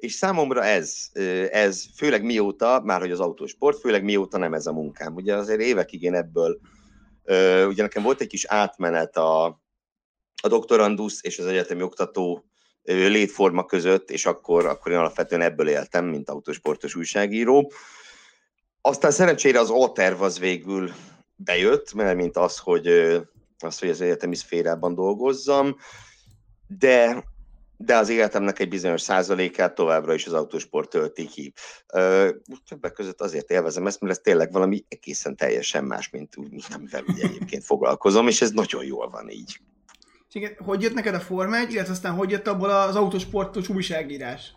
[0.00, 1.08] És számomra ez,
[1.50, 5.14] ez főleg mióta, már hogy az autósport, főleg mióta nem ez a munkám.
[5.14, 6.60] Ugye azért évekig én ebből,
[7.66, 9.44] ugye nekem volt egy kis átmenet a,
[10.42, 12.44] a doktorandusz és az egyetemi oktató
[12.84, 17.72] létforma között, és akkor, akkor én alapvetően ebből éltem, mint autósportos újságíró.
[18.80, 20.90] Aztán szerencsére az A-terv az végül
[21.36, 22.88] bejött, mert mint az, hogy,
[23.62, 25.76] az, hogy az egyetemi szférában dolgozzam,
[26.66, 27.24] de,
[27.76, 31.52] de az életemnek egy bizonyos százalékát továbbra is az autósport tölti ki.
[32.68, 37.04] Többek között azért élvezem ezt, mert ez tényleg valami egészen teljesen más, mint, mint amivel
[37.06, 39.60] ugye egyébként foglalkozom, és ez nagyon jól van így.
[40.28, 43.68] És igen, hogy jött neked a Forma 1, illetve aztán hogy jött abból az autósportos
[43.68, 44.54] újságírás?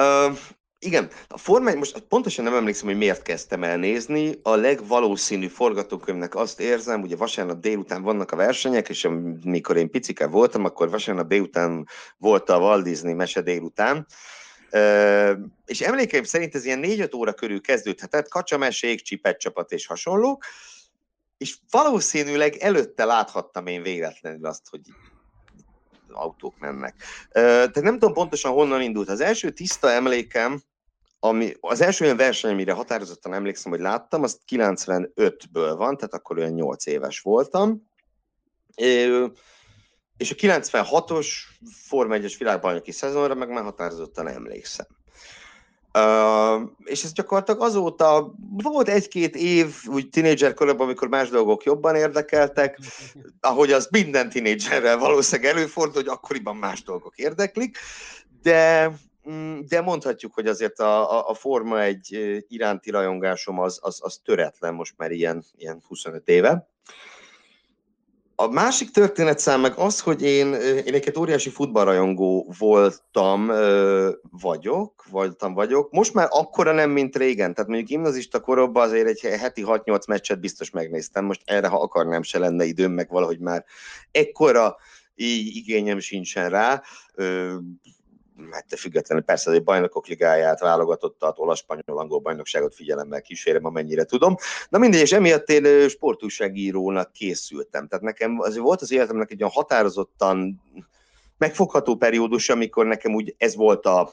[0.00, 0.38] Uh,
[0.78, 4.38] igen, a Forma 1, most pontosan nem emlékszem, hogy miért kezdtem el nézni.
[4.42, 10.26] A legvalószínű forgatókönyvnek azt érzem, ugye vasárnap délután vannak a versenyek, és amikor én picike
[10.26, 11.86] voltam, akkor vasárnap délután
[12.16, 14.06] volt a Walt Disney mese délután.
[15.66, 20.44] És emlékeim szerint ez ilyen 4-5 óra körül kezdődhetett, kacsamesék, csipet csapat és hasonlók
[21.38, 24.80] és valószínűleg előtte láthattam én véletlenül azt, hogy
[26.18, 26.94] autók mennek.
[27.32, 29.08] Tehát nem tudom pontosan honnan indult.
[29.08, 30.62] Az első tiszta emlékem,
[31.20, 36.38] ami, az első olyan verseny, amire határozottan emlékszem, hogy láttam, az 95-ből van, tehát akkor
[36.38, 37.90] olyan 8 éves voltam.
[40.16, 41.28] És a 96-os
[41.86, 44.97] Form 1-es világbajnoki szezonra meg már határozottan emlékszem.
[46.84, 52.78] És ez gyakorlatilag azóta volt egy-két év úgy tínédzser koromban, amikor más dolgok jobban érdekeltek,
[53.40, 57.78] ahogy az minden tínédzserrel valószínűleg előfordul, hogy akkoriban más dolgok érdeklik,
[58.42, 58.92] de,
[59.30, 64.20] mm, de mondhatjuk, hogy azért a, a, a Forma egy iránti rajongásom az, az, az
[64.24, 66.68] töretlen most már ilyen, ilyen 25 éve.
[68.40, 73.46] A másik történetszám meg az, hogy én, én egy óriási futballrajongó voltam,
[74.30, 75.90] vagyok, voltam, vagyok.
[75.90, 77.54] Most már akkora nem, mint régen.
[77.54, 81.24] Tehát mondjuk gimnazista koromban azért egy heti 6-8 meccset biztos megnéztem.
[81.24, 83.64] Most erre, ha akarnám, se lenne időm, meg valahogy már
[84.10, 84.76] ekkora
[85.14, 86.82] igényem sincsen rá
[88.50, 94.36] hát függetlenül persze egy bajnokok ligáját, válogatottat, olasz, spanyol, angol bajnokságot figyelemmel kísérem, amennyire tudom.
[94.68, 97.88] Na mindegy, és emiatt én sportúságírónak készültem.
[97.88, 100.62] Tehát nekem azért volt az életemnek egy olyan határozottan
[101.38, 104.12] megfogható periódus, amikor nekem úgy ez volt a,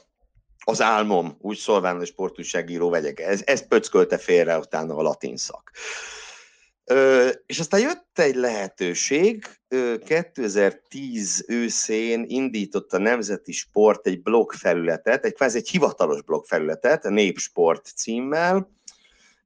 [0.64, 3.20] az álmom, úgy szólván, hogy sportúságíró vegyek.
[3.20, 5.70] Ez, ez pöckölte félre utána a latin szak.
[7.46, 15.24] És aztán jött egy lehetőség, ö, 2010 őszén indított a Nemzeti Sport egy blog felületet,
[15.24, 18.70] egy kvázi egy hivatalos blog felületet, a Népsport címmel,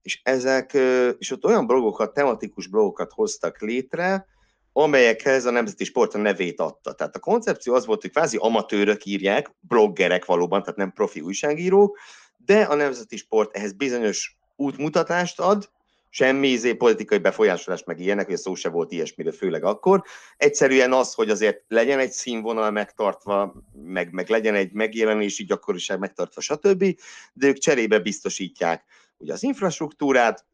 [0.03, 0.73] és ezek,
[1.19, 4.27] és ott olyan blogokat, tematikus blogokat hoztak létre,
[4.73, 6.93] amelyekhez a Nemzeti Sport a nevét adta.
[6.93, 11.99] Tehát a koncepció az volt, hogy kvázi amatőrök írják, bloggerek valóban, tehát nem profi újságírók,
[12.37, 15.71] de a Nemzeti Sport ehhez bizonyos útmutatást ad,
[16.11, 20.03] semmi izé, politikai befolyásolás meg ilyenek, hogy szó se volt ilyesmire, főleg akkor.
[20.37, 23.55] Egyszerűen az, hogy azért legyen egy színvonal megtartva,
[23.85, 26.85] meg, meg legyen egy megjelenési gyakoriság megtartva, stb.
[27.33, 28.85] De ők cserébe biztosítják
[29.21, 30.45] ugye az infrastruktúrát,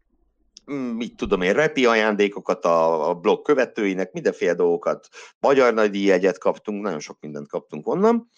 [0.96, 5.08] mit tudom én, repi ajándékokat a, a blog követőinek, mindenféle dolgokat.
[5.40, 8.30] Magyar nagy egyet kaptunk, nagyon sok mindent kaptunk onnan.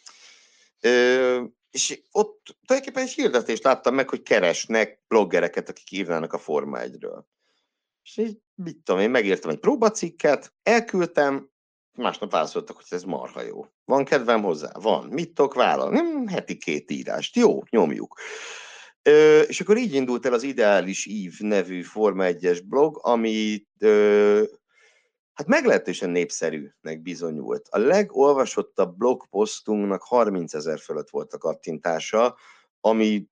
[1.71, 7.23] És ott tulajdonképpen egy hirdetést láttam meg, hogy keresnek bloggereket, akik írnának a Forma 1-ről.
[8.03, 11.51] És így, mit tudom én, megírtam egy próbacikket, elküldtem,
[11.93, 13.67] másnap válaszoltak, hogy ez marha jó.
[13.85, 14.71] Van kedvem hozzá?
[14.81, 15.07] Van.
[15.07, 15.97] Mit tudok vállalni?
[15.97, 17.37] Nem, heti két írást.
[17.37, 18.21] Jó, nyomjuk.
[19.03, 24.43] Ö, és akkor így indult el az Ideális Ív nevű Forma 1-es blog, ami ö,
[25.39, 27.69] hát meglehetősen népszerűnek bizonyult.
[27.71, 32.37] A legolvasottabb blogposztunknak 30 ezer fölött volt a kattintása,
[32.81, 33.27] ami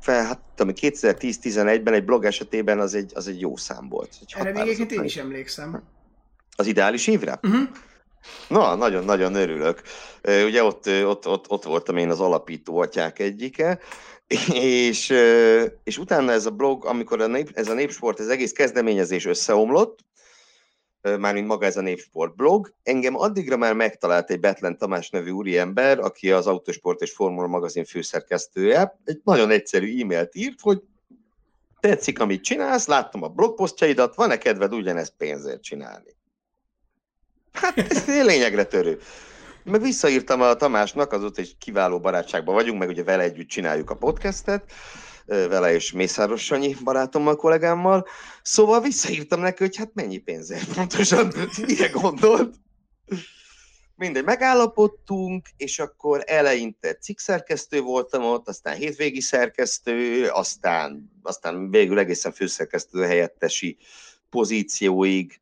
[0.00, 4.16] fel, hát, ami 2010-11-ben egy blog esetében az egy, az egy jó szám volt.
[4.20, 5.82] Egy Erre még egyébként én is emlékszem.
[6.56, 7.38] Az ideális évre?
[7.42, 7.68] Uh-huh.
[8.48, 9.82] Na, nagyon-nagyon örülök.
[10.22, 13.78] Ugye ott, ott, ott, ott voltam én az alapító atyák egyike,
[14.52, 15.14] és,
[15.84, 19.98] és utána ez a blog, amikor a nép, ez a népsport, ez egész kezdeményezés összeomlott,
[21.18, 22.72] mármint maga ez a Népsport blog.
[22.82, 27.84] Engem addigra már megtalált egy Betlen Tamás nevű úriember, aki az Autosport és Formula magazin
[27.84, 28.98] főszerkesztője.
[29.04, 30.82] Egy nagyon egyszerű e-mailt írt, hogy
[31.80, 36.16] tetszik, amit csinálsz, láttam a blogposztjaidat, van-e kedved ugyanezt pénzért csinálni?
[37.52, 38.98] Hát ez lényegre törő.
[39.64, 43.96] Meg visszaírtam a Tamásnak, azóta egy kiváló barátságban vagyunk, meg ugye vele együtt csináljuk a
[43.96, 44.72] podcastet,
[45.26, 48.06] vele és Mészáros Sanyi barátommal, kollégámmal.
[48.42, 51.32] Szóval visszaírtam neki, hogy hát mennyi pénzért pontosan,
[51.66, 52.54] mire gondolt.
[53.94, 62.32] Mindegy, megállapodtunk, és akkor eleinte cikkszerkesztő voltam ott, aztán hétvégi szerkesztő, aztán, aztán végül egészen
[62.32, 63.76] főszerkesztő helyettesi
[64.30, 65.40] pozícióig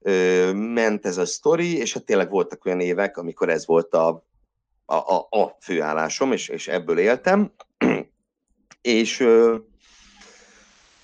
[0.00, 4.26] ö, ment ez a sztori, és hát tényleg voltak olyan évek, amikor ez volt a,
[4.84, 7.52] a, a, a főállásom, és, és ebből éltem
[8.84, 9.26] és,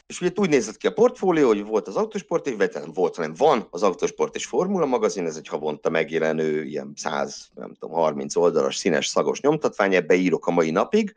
[0.07, 3.35] és ugye úgy nézett ki a portfólió, hogy volt az autosport, és nem volt, hanem
[3.35, 8.37] van az autosport és formula magazin, ez egy havonta megjelenő, ilyen 100, nem tudom, 30
[8.37, 11.15] oldalas színes szagos nyomtatvány, ebbe írok a mai napig.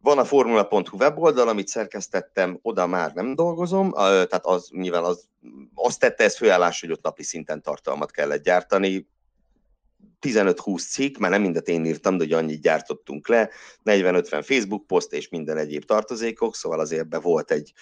[0.00, 5.28] Van a formula.hu weboldal, amit szerkesztettem, oda már nem dolgozom, tehát az nyilván az,
[5.74, 9.08] azt tette ez főállás, hogy ott napi szinten tartalmat kellett gyártani,
[10.24, 13.50] 15-20 cikk, már nem mindet én írtam, de hogy annyit gyártottunk le,
[13.84, 17.72] 40-50 Facebook poszt és minden egyéb tartozékok, szóval azért ebbe volt egy,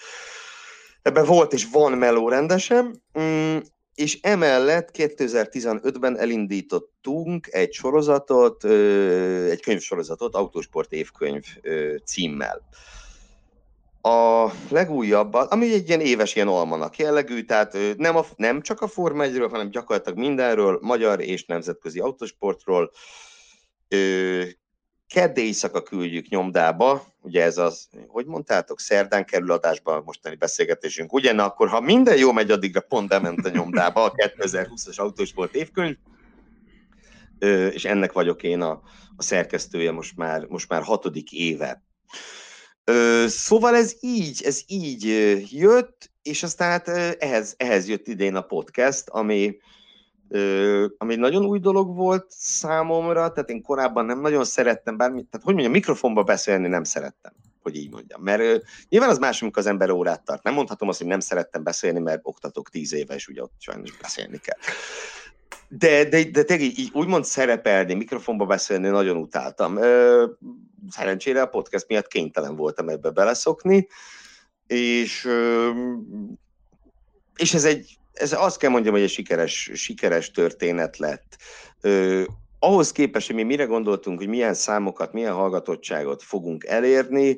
[1.01, 3.57] ebbe volt és van meló rendesen, mm,
[3.95, 8.63] és emellett 2015-ben elindítottunk egy sorozatot,
[9.49, 11.45] egy könyvsorozatot, Autósport évkönyv
[12.05, 12.61] címmel.
[14.05, 18.87] A legújabb, ami egy ilyen éves ilyen almanak jellegű, tehát nem, a, nem csak a
[18.87, 22.91] Forma 1 hanem gyakorlatilag mindenről, magyar és nemzetközi autosportról.
[25.07, 31.13] Kedd éjszaka küldjük nyomdába, ugye ez az, hogy mondtátok, szerdán kerül adásba a mostani beszélgetésünk,
[31.13, 31.31] ugye?
[31.33, 35.95] Na akkor, ha minden jó megy, addigra pont bement a nyomdába a 2020-as autósport évkönyv,
[37.69, 38.81] és ennek vagyok én a,
[39.15, 41.83] a szerkesztője most már, most már hatodik éve.
[43.27, 45.03] Szóval ez így, ez így
[45.51, 46.87] jött, és aztán hát
[47.19, 49.57] ehhez, ehhez jött idén a podcast, ami,
[50.97, 55.53] ami nagyon új dolog volt számomra, tehát én korábban nem nagyon szerettem bármit, tehát hogy
[55.53, 58.21] mondjam, mikrofonba beszélni nem szerettem, hogy így mondjam.
[58.21, 60.43] Mert nyilván az más, amikor az ember órát tart.
[60.43, 63.97] Nem mondhatom azt, hogy nem szerettem beszélni, mert oktatok tíz éve, és ugye ott sajnos
[64.01, 64.57] beszélni kell.
[65.77, 69.79] De, de, de tényleg így, úgymond szerepelni, mikrofonba beszélni nagyon utáltam.
[70.89, 73.87] Szerencsére a podcast miatt kénytelen voltam ebbe beleszokni,
[74.67, 75.27] és,
[77.35, 81.37] és ez egy, ez azt kell mondjam, hogy egy sikeres, sikeres történet lett.
[82.59, 87.37] Ahhoz képest, hogy mi mire gondoltunk, hogy milyen számokat, milyen hallgatottságot fogunk elérni,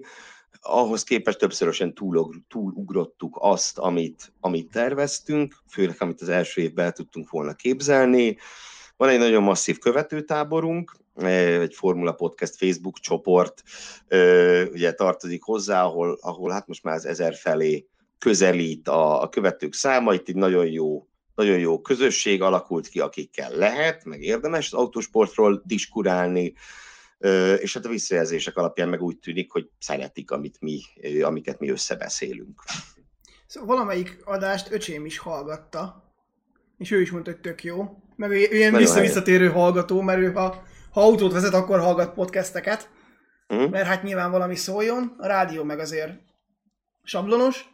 [0.67, 6.91] ahhoz képest többszörösen túlog, túlugrottuk azt, amit, amit terveztünk, főleg amit az első évben el
[6.91, 8.37] tudtunk volna képzelni.
[8.97, 13.63] Van egy nagyon masszív követőtáborunk, egy Formula Podcast Facebook csoport,
[14.71, 17.87] ugye tartozik hozzá, ahol, ahol hát most már az ezer felé
[18.17, 23.51] közelít a, a követők száma, itt egy nagyon jó, nagyon jó közösség alakult ki, akikkel
[23.51, 26.53] lehet, meg érdemes az autósportról diskurálni,
[27.59, 30.81] és hát a visszajelzések alapján meg úgy tűnik, hogy szeretik, amit mi,
[31.21, 32.63] amiket mi összebeszélünk.
[33.47, 36.13] Szóval valamelyik adást öcsém is hallgatta,
[36.77, 38.03] és ő is mondta, hogy tök jó.
[38.15, 42.89] Meg ő ilyen visszavisszatérő hallgató, mert ő ha, ha autót vezet, akkor hallgat podcasteket.
[43.47, 43.69] Uh-huh.
[43.69, 46.13] Mert hát nyilván valami szóljon, a rádió meg azért
[47.03, 47.65] sablonos,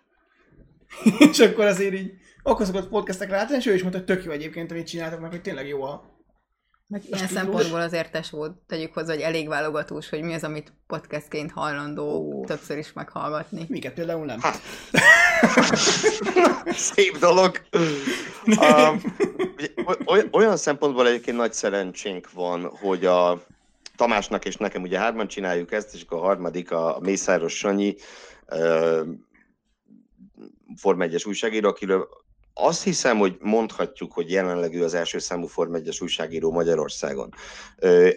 [1.32, 2.12] és akkor azért így
[2.44, 5.30] akkor szokott podcastekre látni, és ő is mondta, hogy tök jó egyébként, amit csináltak, meg
[5.30, 6.11] hogy tényleg jó a,
[6.92, 10.74] meg ilyen szempontból az értes volt, tegyük hozzá, hogy elég válogatós, hogy mi az, amit
[10.88, 12.46] podcastként hajlandó oh.
[12.46, 13.66] többször is meghallgatni.
[13.70, 14.40] Miket például nem.
[16.94, 17.62] Szép dolog.
[18.46, 19.02] Um,
[20.32, 23.44] olyan szempontból egyébként nagy szerencsénk van, hogy a
[23.96, 27.96] Tamásnak és nekem ugye hárman csináljuk ezt, és akkor a harmadik a Mészáros Sanyi,
[30.76, 32.08] Form 1-es újságíró, akiről
[32.54, 37.30] azt hiszem, hogy mondhatjuk, hogy jelenleg ő az első számú Form 1 újságíró Magyarországon.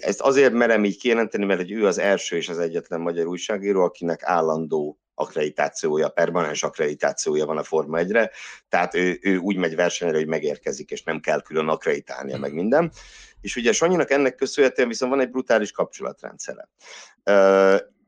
[0.00, 3.82] Ezt azért merem így kijelenteni, mert hogy ő az első és az egyetlen magyar újságíró,
[3.82, 8.30] akinek állandó akkreditációja, permanens akkreditációja van a Forma 1-re,
[8.68, 12.92] tehát ő, ő úgy megy versenyre, hogy megérkezik, és nem kell külön akkreditálnia, meg minden.
[13.40, 16.68] És ugye Sanyinak ennek köszönhetően viszont van egy brutális kapcsolatrendszere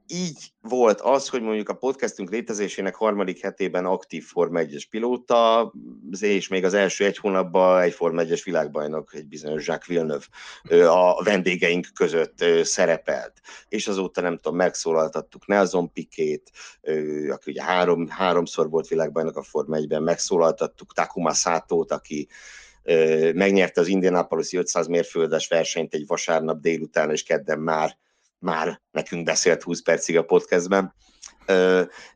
[0.08, 5.72] így volt az, hogy mondjuk a podcastünk létezésének harmadik hetében aktív Forma 1-es pilóta,
[6.20, 11.22] és még az első egy hónapban egy Forma 1-es világbajnok, egy bizonyos Jacques Villeneuve a
[11.22, 13.32] vendégeink között szerepelt.
[13.68, 16.50] És azóta nem tudom, megszólaltattuk Nelson Pikét,
[17.30, 22.28] aki ugye három, háromszor volt világbajnok a Forma 1-ben, megszólaltattuk Takuma Szátót, aki
[23.34, 27.98] megnyerte az Indianapolis 500 mérföldes versenyt egy vasárnap délután, és kedden már
[28.38, 30.94] már nekünk beszélt 20 percig a podcastben.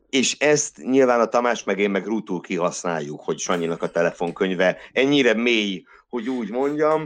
[0.09, 5.33] És ezt nyilván a Tamás meg én meg rútul kihasználjuk, hogy Sanyinak a telefonkönyve ennyire
[5.33, 7.05] mély, hogy úgy mondjam,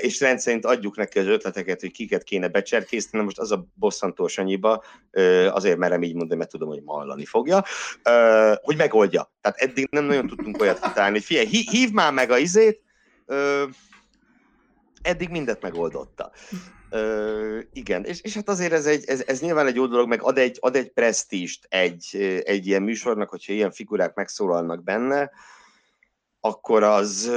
[0.00, 4.84] és rendszerint adjuk neki az ötleteket, hogy kiket kéne becserkészni, most az a bosszantó Sanyiba,
[5.48, 7.64] azért merem így mondani, mert tudom, hogy mallani fogja,
[8.62, 9.32] hogy megoldja.
[9.40, 12.82] Tehát eddig nem nagyon tudtunk olyat kitálni, hogy figyelj, hív már meg a izét,
[15.02, 16.32] eddig mindent megoldotta.
[16.94, 20.22] Ö, igen, és, és hát azért ez, egy, ez, ez nyilván egy jó dolog, meg
[20.22, 25.30] ad egy, ad egy presztíst egy, egy ilyen műsornak, hogyha ilyen figurák megszólalnak benne,
[26.40, 27.30] akkor az,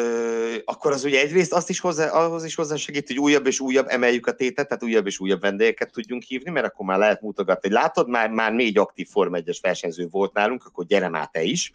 [0.65, 3.87] akkor az ugye egyrészt azt is hozzá, ahhoz is hozzá segít, hogy újabb és újabb
[3.87, 7.69] emeljük a tétet, tehát újabb és újabb vendégeket tudjunk hívni, mert akkor már lehet mutogatni,
[7.69, 11.41] hogy látod, már, már négy aktív Form 1 versenyző volt nálunk, akkor gyere már te
[11.41, 11.73] is.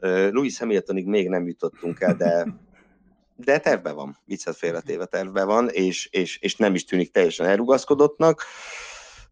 [0.00, 2.46] Louis Hamiltonig még nem jutottunk el, de
[3.36, 8.42] de tervben van, viccet félretéve tervben van, és, és, és nem is tűnik teljesen elrugaszkodottnak.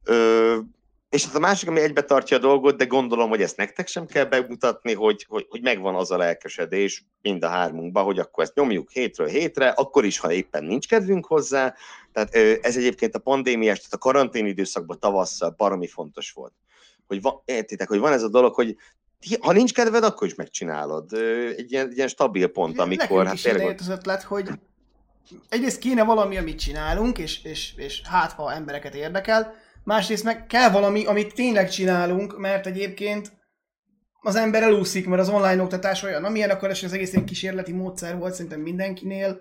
[0.05, 0.56] Ö,
[1.14, 4.06] és hát a másik, ami egybe tartja a dolgot, de gondolom, hogy ezt nektek sem
[4.06, 8.55] kell bemutatni, hogy, hogy, hogy megvan az a lelkesedés mind a hármunkban, hogy akkor ezt
[8.55, 11.74] nyomjuk hétről hétre, akkor is, ha éppen nincs kedvünk hozzá.
[12.12, 16.52] Tehát ez egyébként a pandémiás, tehát a karantén időszakban tavasszal baromi fontos volt.
[17.06, 18.76] Hogy van, értitek, hogy van ez a dolog, hogy
[19.41, 21.13] ha nincs kedved, akkor is megcsinálod.
[21.57, 22.99] Egy ilyen, egy ilyen stabil pont, amikor...
[22.99, 23.77] Nekünk hát is tényleg...
[23.81, 24.49] az ötlet, hogy
[25.49, 30.71] egyrészt kéne valami, amit csinálunk, és, és, és hát ha embereket érdekel, másrészt meg kell
[30.71, 33.33] valami, amit tényleg csinálunk, mert egyébként
[34.21, 37.73] az ember elúszik, mert az online oktatás olyan, amilyen, akkor ez az egész egy kísérleti
[37.73, 39.41] módszer volt szerintem mindenkinél.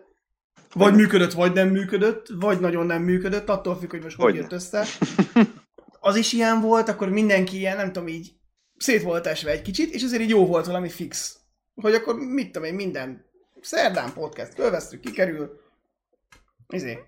[0.73, 4.39] Vagy működött, vagy nem működött, vagy nagyon nem működött, attól függ, hogy most hogy Hogyne.
[4.39, 4.85] jött össze.
[5.99, 8.33] Az is ilyen volt, akkor mindenki ilyen, nem tudom, így
[8.83, 11.39] szét volt esve egy kicsit, és azért így jó volt valami fix.
[11.75, 13.25] Hogy akkor mit tudom én, minden
[13.61, 15.61] szerdán podcast, fölvesztük, kikerül.
[16.67, 16.99] Izé.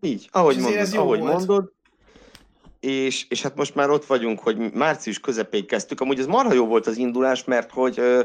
[0.00, 1.32] Így, ahogy, És mondod, ez jó ahogy volt.
[1.32, 1.72] mondod.
[2.80, 6.00] És, és hát most már ott vagyunk, hogy március közepén kezdtük.
[6.00, 8.24] Amúgy ez marha jó volt az indulás, mert hogy ö,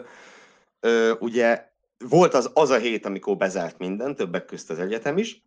[0.79, 1.67] ö, ugye
[1.97, 5.41] volt az, az a hét, amikor bezárt minden, többek közt az egyetem is,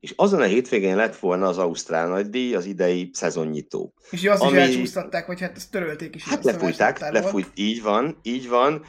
[0.00, 3.94] és azon a hétvégén lett volna az Ausztrál nagydíj, az idei szezonnyitó.
[4.10, 6.24] És azt is Ami- elcsúsztatták, vagy hát ezt törölték is.
[6.24, 8.84] Hát lefújták, lefújt, így van, így van.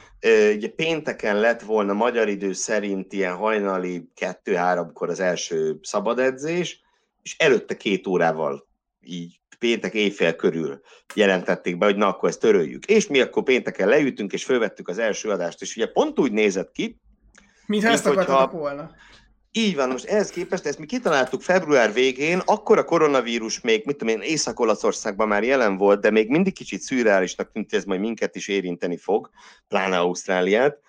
[0.56, 6.82] Ugye pénteken lett volna magyar idő szerint ilyen hajnali 2-3-kor az első szabadedzés,
[7.22, 8.68] és előtte két órával
[9.02, 10.82] így péntek éjfél körül
[11.14, 12.86] jelentették be, hogy na akkor ezt töröljük.
[12.86, 16.72] És mi akkor pénteken leütünk, és fölvettük az első adást, és ugye pont úgy nézett
[16.72, 17.00] ki,
[17.66, 18.92] Mintha Mint ezt akartatok volna.
[19.52, 23.98] Így van, most ehhez képest ezt mi kitaláltuk február végén, akkor a koronavírus még, mit
[23.98, 28.36] tudom én, Észak-Olaszországban már jelen volt, de még mindig kicsit szürreálisnak tűnt, ez majd minket
[28.36, 29.30] is érinteni fog,
[29.68, 30.80] pláne Ausztráliát.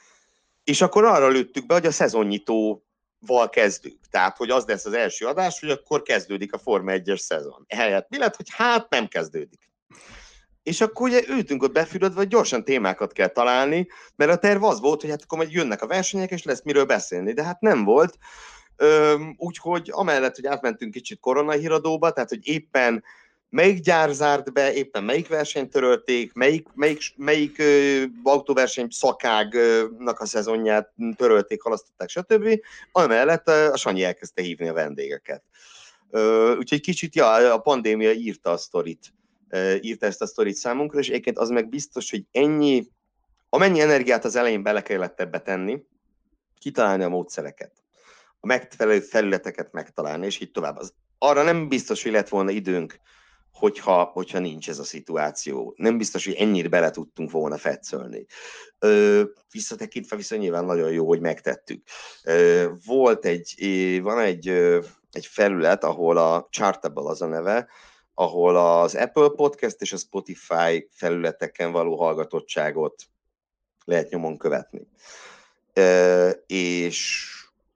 [0.65, 4.01] És akkor arra lőttük be, hogy a szezonnyitóval kezdünk.
[4.11, 7.65] Tehát, hogy az lesz az első adás, hogy akkor kezdődik a Forma 1-es szezon.
[7.67, 9.71] Ehelyett mi lett, hogy hát nem kezdődik.
[10.63, 13.87] És akkor ugye ültünk ott befürödve, hogy gyorsan témákat kell találni,
[14.17, 16.85] mert a terv az volt, hogy hát akkor majd jönnek a versenyek, és lesz miről
[16.85, 18.19] beszélni, de hát nem volt.
[19.37, 23.05] Úgyhogy amellett, hogy átmentünk kicsit koronahíradóba, tehát hogy éppen
[23.53, 30.27] melyik gyár zárt be, éppen melyik versenyt törölték, melyik, melyik, melyik ö, autóverseny szakágnak a
[30.27, 32.61] szezonját törölték, halasztották, stb.
[32.93, 35.43] Amellett a Sanyi elkezdte hívni a vendégeket.
[36.11, 39.13] Ö, úgyhogy kicsit ja, a pandémia írta a sztorit,
[39.81, 42.87] írta ezt a sztorit számunkra, és egyébként az meg biztos, hogy ennyi,
[43.49, 45.83] amennyi energiát az elején bele kellett ebbe tenni,
[46.59, 47.73] kitalálni a módszereket,
[48.41, 50.77] a megfelelő felületeket megtalálni, és így tovább.
[50.77, 53.01] Az, arra nem biztos, hogy lett volna időnk,
[53.53, 55.75] hogyha, hogyha nincs ez a szituáció.
[55.77, 58.27] Nem biztos, hogy ennyire bele tudtunk volna fetszölni.
[58.79, 61.83] Ö, visszatekintve viszont nyilván nagyon jó, hogy megtettük.
[62.25, 63.55] Ö, volt egy,
[64.03, 64.49] van egy,
[65.11, 67.69] egy felület, ahol a Chartable az a neve,
[68.15, 73.05] ahol az Apple Podcast és a Spotify felületeken való hallgatottságot
[73.85, 74.89] lehet nyomon követni.
[75.73, 77.27] Ö, és,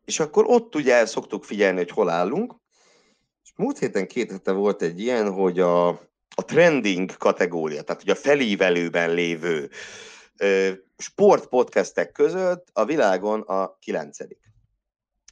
[0.04, 2.54] és akkor ott ugye szoktuk figyelni, hogy hol állunk,
[3.44, 5.88] és múlt héten, két hete volt egy ilyen, hogy a,
[6.34, 9.70] a trending kategória, tehát hogy a felívelőben lévő
[10.96, 14.45] sportpodcastek között a világon a kilencedik.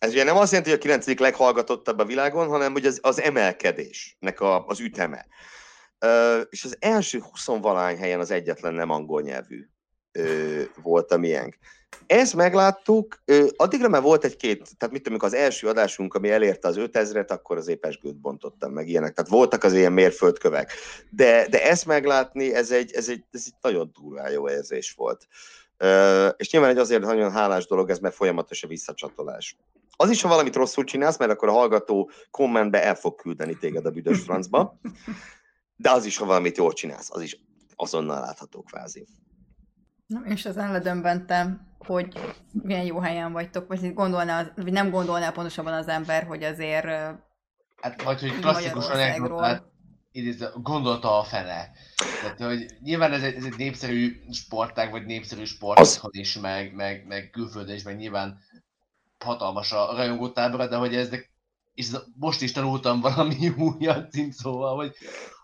[0.05, 3.21] Ez ugye nem azt jelenti, hogy a kilencedik leghallgatottabb a világon, hanem hogy az, az
[3.21, 5.27] emelkedésnek a, az üteme.
[5.99, 9.67] Ö, és az első 20 valány helyen az egyetlen nem angol nyelvű
[10.13, 11.57] ö, volt a miénk.
[12.07, 16.69] Ezt megláttuk, ö, addigra már volt egy-két, tehát mit tudom, az első adásunk, ami elérte
[16.69, 19.15] az 5000-et, akkor az épesgőt bontottam meg ilyenek.
[19.15, 20.73] Tehát voltak az ilyen mérföldkövek.
[21.11, 25.27] De, de ezt meglátni, ez egy, ez egy, ez egy nagyon durván jó érzés volt.
[25.27, 25.64] Ö,
[26.37, 29.57] és nyilván egy azért nagyon hálás dolog ez, mert folyamatos a visszacsatolás.
[29.97, 33.87] Az is, ha valamit rosszul csinálsz, mert akkor a hallgató kommentbe el fog küldeni téged
[33.87, 34.81] a büdös francba,
[35.77, 37.41] de az is, ha valamit jól csinálsz, az is
[37.75, 39.07] azonnal látható kvázi.
[40.07, 45.73] Na, és az elledömbentem, hogy milyen jó helyen vagytok, vagy gondolná, vagy nem gondolná pontosabban
[45.73, 46.87] az ember, hogy azért
[47.85, 49.73] Hát vagy, hogy klasszikus Magyarországról.
[50.63, 51.71] Gondolta a fele.
[52.23, 56.75] Tehát, hogy nyilván ez egy, ez egy népszerű sportág, vagy népszerű sport Az- is, meg,
[56.75, 58.39] meg, meg külföldön is, meg nyilván
[59.25, 61.09] hatalmas a rajongótábora, de hogy ez,
[61.75, 64.93] és ez- most is tanultam valami újat, szóval, hogy,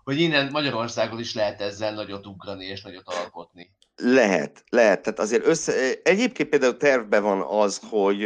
[0.05, 3.71] hogy innen Magyarországon is lehet ezzel nagyot ugrani és nagyot alkotni.
[3.97, 5.03] Lehet, lehet.
[5.03, 5.73] Tehát azért össze...
[6.03, 8.25] Egyébként például tervben van az, hogy,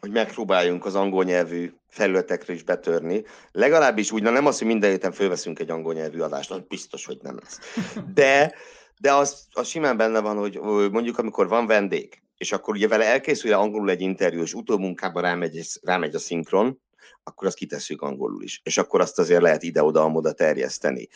[0.00, 3.24] hogy megpróbáljunk az angol nyelvű felületekre is betörni.
[3.52, 7.06] Legalábbis úgy, na nem az, hogy minden héten fölveszünk egy angol nyelvű adást, az biztos,
[7.06, 7.58] hogy nem lesz.
[8.14, 8.54] De,
[9.00, 10.58] de az, az simán benne van, hogy
[10.90, 15.60] mondjuk amikor van vendég, és akkor ugye vele elkészül angolul egy interjú, és utómunkában rámegy,
[15.82, 16.80] rámegy a szinkron,
[17.22, 18.60] akkor azt kitesszük angolul is.
[18.64, 21.08] És akkor azt azért lehet ide-oda-amoda terjeszteni.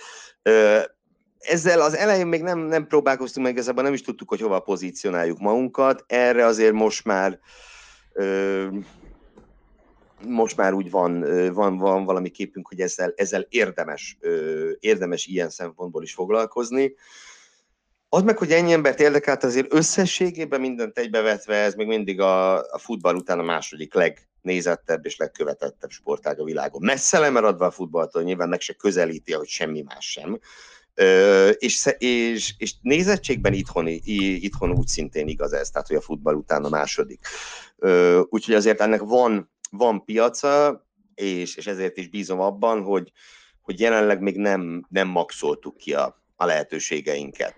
[1.38, 5.38] Ezzel az elején még nem, nem próbálkoztunk meg, igazából nem is tudtuk, hogy hova pozícionáljuk
[5.38, 6.04] magunkat.
[6.06, 7.38] Erre azért most már
[10.26, 11.20] most már úgy van,
[11.52, 14.18] van, van valami képünk, hogy ezzel, ezzel érdemes,
[14.80, 16.94] érdemes ilyen szempontból is foglalkozni.
[18.08, 22.78] Az meg, hogy ennyi embert érdekelt, azért összességében mindent egybevetve, ez még mindig a, a
[22.78, 26.84] futball után a második legnézettebb és legkövetettebb sportág a világon.
[26.84, 30.38] Messze lemaradva a futballtól, nyilván meg se közelíti, hogy semmi más sem
[31.58, 36.64] és, és, és nézettségben itthon, itthon úgy szintén igaz ez, tehát hogy a futball után
[36.64, 37.26] a második.
[38.28, 43.12] Úgyhogy azért ennek van, van piaca, és, és ezért is bízom abban, hogy,
[43.60, 47.54] hogy jelenleg még nem, nem maxoltuk ki a, a lehetőségeinket.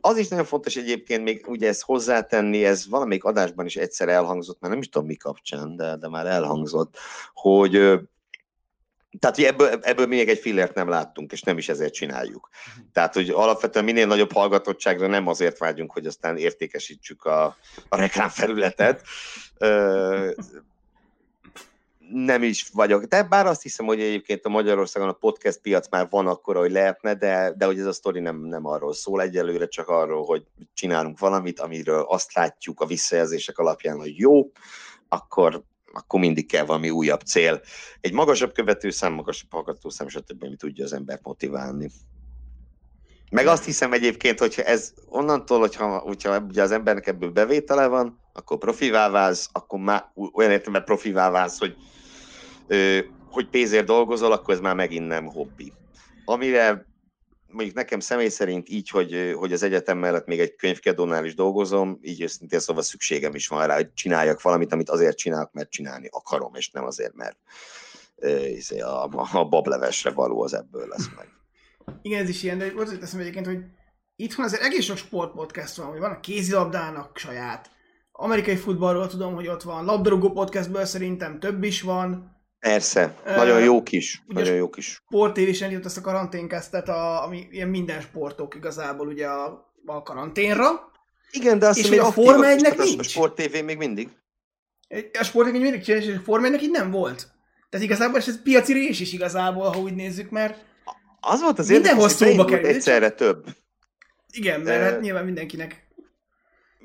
[0.00, 4.60] Az is nagyon fontos egyébként még ugye ezt hozzátenni, ez valamelyik adásban is egyszer elhangzott,
[4.60, 6.96] már nem is tudom mi kapcsán, de, de már elhangzott,
[7.32, 7.98] hogy
[9.18, 12.48] tehát hogy ebből, ebből még egy fillért nem láttunk, és nem is ezért csináljuk.
[12.92, 17.56] Tehát, hogy alapvetően minél nagyobb hallgatottságra nem azért vágyunk, hogy aztán értékesítsük a,
[17.88, 19.02] a reklámfelületet,
[22.10, 23.04] nem is vagyok.
[23.04, 26.70] De bár azt hiszem, hogy egyébként a Magyarországon a podcast piac már van akkor, hogy
[26.70, 30.44] lehetne, de, de hogy ez a sztori nem, nem arról szól egyelőre, csak arról, hogy
[30.74, 34.50] csinálunk valamit, amiről azt látjuk a visszajelzések alapján, hogy jó,
[35.08, 35.62] akkor,
[35.96, 37.60] akkor mindig kell valami újabb cél.
[38.00, 41.90] Egy magasabb követőszám, magasabb hallgatószám, stb., ami tudja az embert motiválni.
[43.30, 48.20] Meg azt hiszem egyébként, hogyha ez onnantól, hogyha, hogyha ugye az embernek ebből bevétele van,
[48.32, 51.76] akkor profivá válsz, akkor már olyan értelemben profivá válsz, hogy
[53.30, 55.72] hogy pénzért dolgozol, akkor ez már megint nem hobbi.
[56.24, 56.86] Amire
[57.56, 61.98] mondjuk nekem személy szerint így, hogy, hogy az egyetem mellett még egy könyvkedónál is dolgozom,
[62.02, 66.08] így őszintén szóval szükségem is van rá, hogy csináljak valamit, amit azért csinálok, mert csinálni
[66.10, 67.36] akarom, és nem azért, mert
[68.54, 71.28] izé, a, a bablevesre való az ebből lesz meg.
[72.02, 73.58] Igen, ez is ilyen, de ott teszem egyébként, hogy
[74.16, 77.70] itthon azért egész sok sportpodcast van, hogy van a kézilabdának saját,
[78.12, 83.82] amerikai futballról tudom, hogy ott van, labdarúgó podcastből szerintem több is van, Persze, nagyon jó
[83.82, 85.02] kis, ugye nagyon jó kis.
[85.06, 90.02] Sport is elindított ezt a karanténkesztet, a, ami ilyen minden sportok igazából ugye a, a
[90.02, 90.90] karanténra.
[91.30, 92.98] Igen, de azt és hogy a Forma 1 nincs.
[92.98, 94.08] A Sport TV még mindig.
[95.20, 97.28] A Sport még mindig csinálja, és a Forma 1 így nem volt.
[97.70, 100.64] Tehát igazából ez piaci rés is igazából, ha úgy nézzük, mert
[101.20, 103.46] az volt az érdekes, hogy egyszerre több.
[104.32, 104.84] Igen, mert de...
[104.84, 105.85] hát nyilván mindenkinek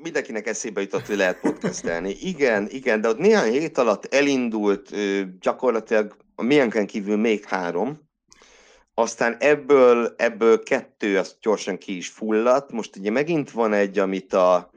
[0.02, 2.16] mindenkinek eszébe jutott, hogy lehet podcastelni.
[2.20, 4.94] Igen, igen, de ott néhány hét alatt elindult
[5.40, 8.10] gyakorlatilag a milyenken kívül még három,
[8.94, 12.72] aztán ebből, ebből kettő az gyorsan ki is fulladt.
[12.72, 14.70] Most ugye megint van egy, amit a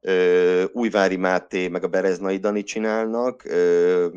[0.00, 4.08] ö, Újvári Máté meg a Bereznai Dani csinálnak, ö,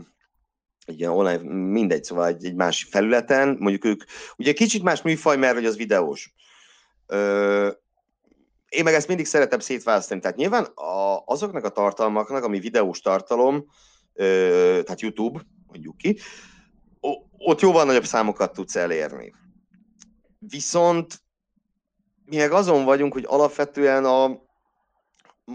[0.86, 4.04] ilyen online, mindegy, szóval egy, egy másik felületen, mondjuk ők,
[4.38, 6.34] ugye kicsit más műfaj, mert hogy az videós.
[7.08, 7.70] Ö,
[8.76, 10.20] én meg ezt mindig szeretem szétválasztani.
[10.20, 13.66] Tehát nyilván a, azoknak a tartalmaknak, ami videós tartalom,
[14.14, 14.26] ö,
[14.84, 16.18] tehát YouTube, mondjuk ki,
[17.38, 19.34] ott jóval nagyobb számokat tudsz elérni.
[20.40, 21.22] Viszont
[22.26, 24.24] mi meg azon vagyunk, hogy alapvetően a,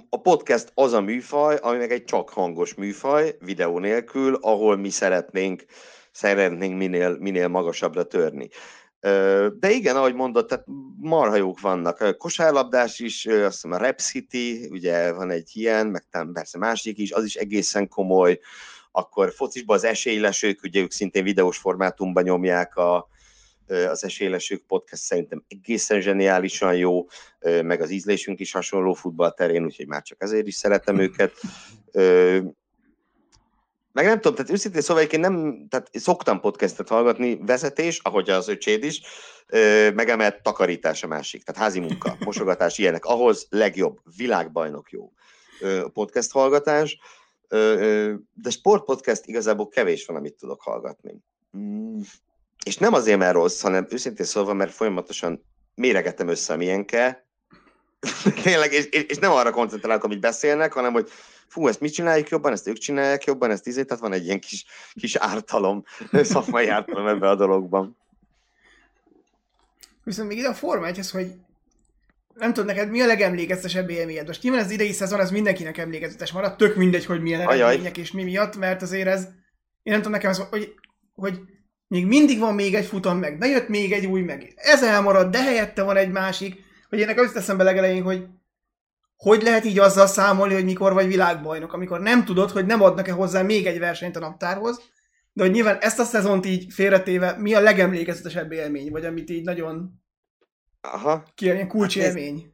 [0.08, 4.90] a podcast az a műfaj, ami meg egy csak hangos műfaj, videó nélkül, ahol mi
[4.90, 5.64] szeretnénk,
[6.12, 8.48] szeretnénk minél, minél magasabbra törni.
[9.58, 10.64] De igen, ahogy mondott, tehát
[11.00, 12.16] marha jók vannak.
[12.16, 17.12] Kosárlabdás is, azt hiszem a Rap City, ugye van egy ilyen, meg persze másik is,
[17.12, 18.40] az is egészen komoly.
[18.92, 23.08] Akkor focisban az esélylesők, ugye ők szintén videós formátumban nyomják a,
[23.66, 27.06] az esélylesők podcast szerintem egészen zseniálisan jó,
[27.40, 31.32] meg az ízlésünk is hasonló futballterén, úgyhogy már csak ezért is szeretem őket.
[33.92, 38.48] Meg nem tudom, tehát őszintén szóval én nem, tehát szoktam podcastet hallgatni, vezetés, ahogy az
[38.48, 39.02] öcséd is,
[39.94, 43.04] megemelt takarítás a másik, tehát házi munka, mosogatás, ilyenek.
[43.04, 45.12] Ahhoz legjobb, világbajnok jó
[45.92, 46.98] podcast hallgatás,
[48.34, 51.14] de sportpodcast igazából kevés van, amit tudok hallgatni.
[51.56, 52.00] Mm.
[52.64, 55.44] És nem azért, mert rossz, hanem őszintén szólva, mert folyamatosan
[55.74, 57.26] méregetem össze milyenke,
[58.42, 61.10] tényleg, és, és nem arra koncentrálok, amit beszélnek, hanem hogy
[61.50, 64.40] fú, ezt mit csináljuk jobban, ezt ők csinálják jobban, ezt izé, tehát van egy ilyen
[64.40, 64.64] kis,
[64.94, 67.96] kis ártalom, szakmai ártalom ebben a dologban.
[70.04, 71.32] Viszont még ide a Forma 1 hogy
[72.34, 74.26] nem tudom neked, mi a legemlékezetesebb élményed?
[74.26, 78.10] Most nyilván az idei szezon az mindenkinek emlékezetes maradt, tök mindegy, hogy milyen eredmények és
[78.10, 79.22] mi miatt, mert azért ez,
[79.82, 80.74] én nem tudom nekem, az, hogy,
[81.14, 81.40] hogy
[81.86, 85.42] még mindig van még egy futam meg, bejött még egy új meg, ez elmarad, de
[85.42, 88.26] helyette van egy másik, hogy én nekem azt teszem be legelején, hogy
[89.20, 93.12] hogy lehet így azzal számolni, hogy mikor vagy világbajnok, amikor nem tudod, hogy nem adnak-e
[93.12, 94.80] hozzá még egy versenyt a naptárhoz,
[95.32, 99.44] de hogy nyilván ezt a szezont így félretéve, mi a legemlékezetesebb élmény, vagy amit így
[99.44, 99.90] nagyon
[100.80, 101.24] Aha.
[101.34, 102.52] ki ilyen kulcsélmény?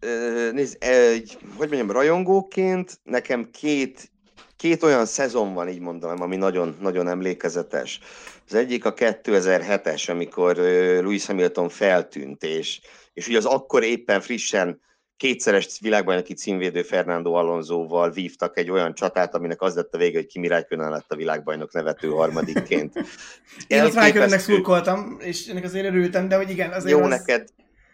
[0.00, 4.10] Hát nézd, egy, hogy mondjam, rajongóként nekem két,
[4.56, 8.00] két olyan szezon van, így mondanám, ami nagyon, nagyon emlékezetes.
[8.48, 10.56] Az egyik a 2007-es, amikor
[11.02, 12.80] Louis Hamilton feltűnt, és,
[13.12, 14.80] és ugye az akkor éppen frissen
[15.20, 20.26] kétszeres világbajnoki címvédő Fernando Alonsoval vívtak egy olyan csatát, aminek az lett a vége, hogy
[20.26, 22.94] Kimi Räikkönen lett a világbajnok nevető harmadikként.
[23.66, 27.08] Én ott Räikkönennek szurkoltam, és ennek azért örültem, de hogy igen, azért Jó az...
[27.08, 27.48] neked.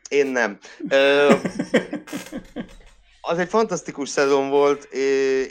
[0.09, 0.59] Én nem.
[0.89, 1.33] Ö,
[3.31, 4.85] az egy fantasztikus szezon volt,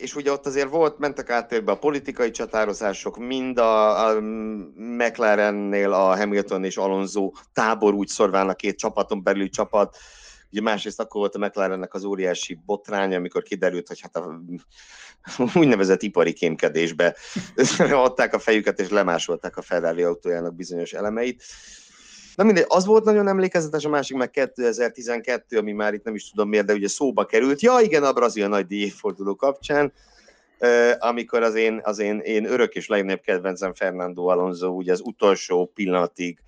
[0.02, 4.22] és ugye ott azért volt, mentek áttérbe a politikai csatározások, mind a, a
[4.76, 9.98] McLarennél a Hamilton és Alonso tábor úgy szorván a két csapaton belül csapat,
[10.56, 14.42] Ugye másrészt akkor volt a McLarennek az óriási botrány, amikor kiderült, hogy hát a
[15.62, 17.16] úgynevezett ipari kémkedésbe
[17.92, 21.44] adták a fejüket és lemásolták a Ferrari autójának bizonyos elemeit.
[22.36, 26.30] Na mindegy, az volt nagyon emlékezetes, a másik meg 2012, ami már itt nem is
[26.30, 27.62] tudom miért, de ugye szóba került.
[27.62, 29.94] Ja igen, a brazil nagy díjforduló kapcsán,
[31.00, 35.72] amikor az én, az én, én örök és legnagyobb kedvencem Fernando Alonso ugye az utolsó
[35.74, 36.40] pillanatig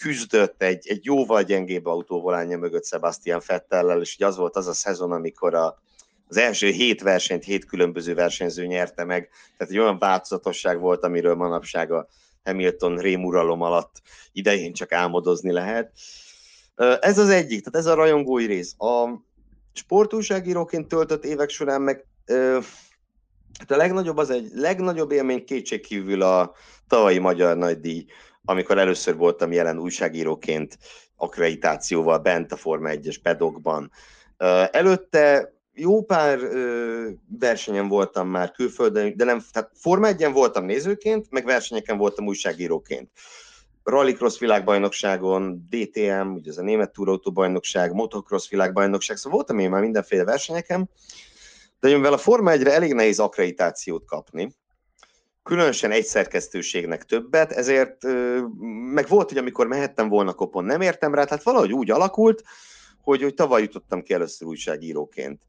[0.00, 4.72] küzdött egy, egy jóval gyengébb autóvolánja mögött Sebastian Fettellel, és ugye az volt az a
[4.72, 5.82] szezon, amikor a,
[6.28, 11.34] az első hét versenyt hét különböző versenyző nyerte meg, tehát egy olyan változatosság volt, amiről
[11.34, 12.08] manapság a
[12.44, 14.02] Hamilton rémuralom alatt
[14.32, 15.92] idején csak álmodozni lehet.
[17.00, 18.74] Ez az egyik, tehát ez a rajongói rész.
[18.78, 19.08] A
[19.72, 22.06] sportúságíróként töltött évek során meg
[23.58, 26.52] hát a legnagyobb az egy legnagyobb élmény kétségkívül a
[26.88, 28.06] tavalyi Magyar Nagydíj,
[28.48, 30.78] amikor először voltam jelen újságíróként
[31.16, 33.90] akkreditációval bent a Forma 1-es pedokban.
[34.70, 36.38] Előtte jó pár
[37.38, 43.10] versenyen voltam már külföldön, de nem, tehát Forma 1 voltam nézőként, meg versenyeken voltam újságíróként.
[43.82, 50.24] Rallycross világbajnokságon, DTM, ugye ez a német túrautóbajnokság, motocross világbajnokság, szóval voltam én már mindenféle
[50.24, 50.90] versenyeken,
[51.80, 54.52] de mivel a Forma 1-re elég nehéz akkreditációt kapni,
[55.48, 58.04] különösen egy szerkesztőségnek többet, ezért
[58.92, 62.42] meg volt, hogy amikor mehettem volna kopon, nem értem rá, tehát valahogy úgy alakult,
[63.02, 65.42] hogy, hogy tavaly jutottam ki először újságíróként.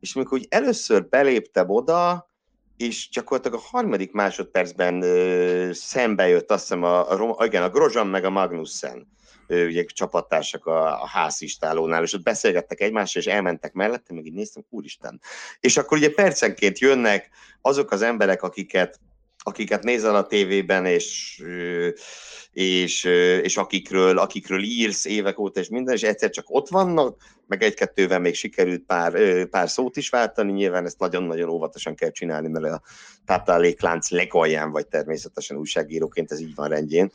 [0.00, 2.28] És amikor úgy először beléptem oda,
[2.76, 8.06] és gyakorlatilag a harmadik másodpercben ö, szembe jött azt hiszem a, a, igen, a Grozan
[8.06, 9.08] meg a Magnussen,
[9.46, 14.34] ö, ugye csapattársak a, a házistálónál, és ott beszélgettek egymással, és elmentek mellette, meg így
[14.34, 15.20] néztem, úristen.
[15.60, 19.00] És akkor ugye percenként jönnek azok az emberek, akiket
[19.42, 21.42] akiket nézel a tévében, és,
[22.52, 23.04] és,
[23.42, 28.18] és akikről, akikről írsz évek óta, és minden, és egyszer csak ott vannak, meg egy-kettővel
[28.18, 32.82] még sikerült pár, pár szót is váltani, nyilván ezt nagyon-nagyon óvatosan kell csinálni, mert a
[33.24, 37.12] tápláléklánc legalján vagy természetesen újságíróként, ez így van rendjén,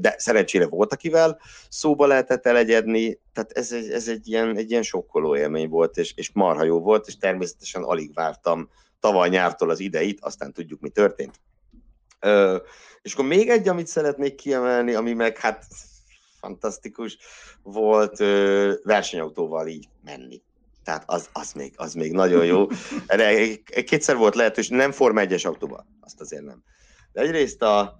[0.00, 5.36] de szerencsére volt, akivel szóba lehetett elegyedni, tehát ez, ez egy, ilyen, egy ilyen sokkoló
[5.36, 8.70] élmény volt, és, és marha jó volt, és természetesen alig vártam
[9.00, 11.40] tavaly nyártól az ideit, aztán tudjuk, mi történt.
[12.20, 12.56] Ö,
[13.02, 15.64] és akkor még egy, amit szeretnék kiemelni, ami meg hát
[16.40, 17.18] fantasztikus
[17.62, 20.42] volt, ö, versenyautóval így menni.
[20.84, 22.66] Tehát az, az, még, az még nagyon jó.
[23.06, 23.54] Erre
[23.84, 26.62] kétszer volt lehetőség, nem Forma 1-es autóban, azt azért nem.
[27.12, 27.98] De egyrészt a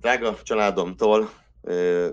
[0.00, 1.30] drága családomtól,
[1.62, 2.08] ö,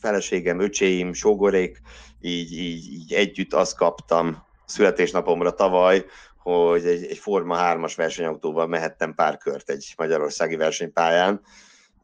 [0.00, 1.80] feleségem, öcséim, sógorék,
[2.20, 6.04] így, így, így együtt azt kaptam születésnapomra tavaly,
[6.42, 11.40] hogy egy, egy Forma 3-as versenyautóval mehettem pár kört egy magyarországi versenypályán.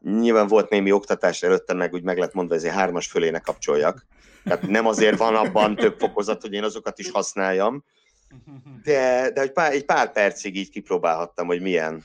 [0.01, 3.39] Nyilván volt némi oktatás előtte, meg úgy meg lett mondva, hogy egy hármas fölé ne
[3.39, 4.05] kapcsoljak.
[4.43, 7.83] Tehát nem azért van abban több fokozat, hogy én azokat is használjam,
[8.83, 12.03] de, de egy, pár, egy pár percig így kipróbálhattam, hogy milyen,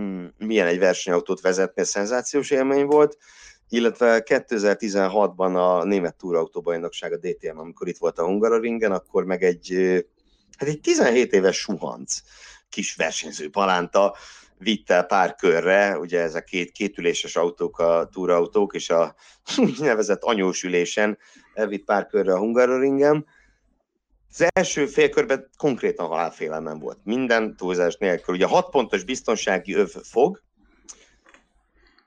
[0.00, 3.18] mm, milyen egy versenyautót vezetni, ez szenzációs élmény volt,
[3.68, 9.74] illetve 2016-ban a Német Túrautóbajnokság, a DTM, amikor itt volt a Hungaroringen, akkor meg egy
[10.56, 12.20] hát egy 17 éves suhanc
[12.68, 14.16] kis versenyző palánta
[14.58, 19.14] vitte pár körre, ugye ez a két kétüléses autók, a túrautók, és a
[19.78, 21.18] nevezett anyósülésen
[21.54, 23.26] elvitt pár körre a Hungaroringen.
[24.30, 26.98] Az első félkörben konkrétan halálfélelmem volt.
[27.04, 28.34] Minden túlzás nélkül.
[28.34, 30.44] Ugye a hat pontos biztonsági öv fog,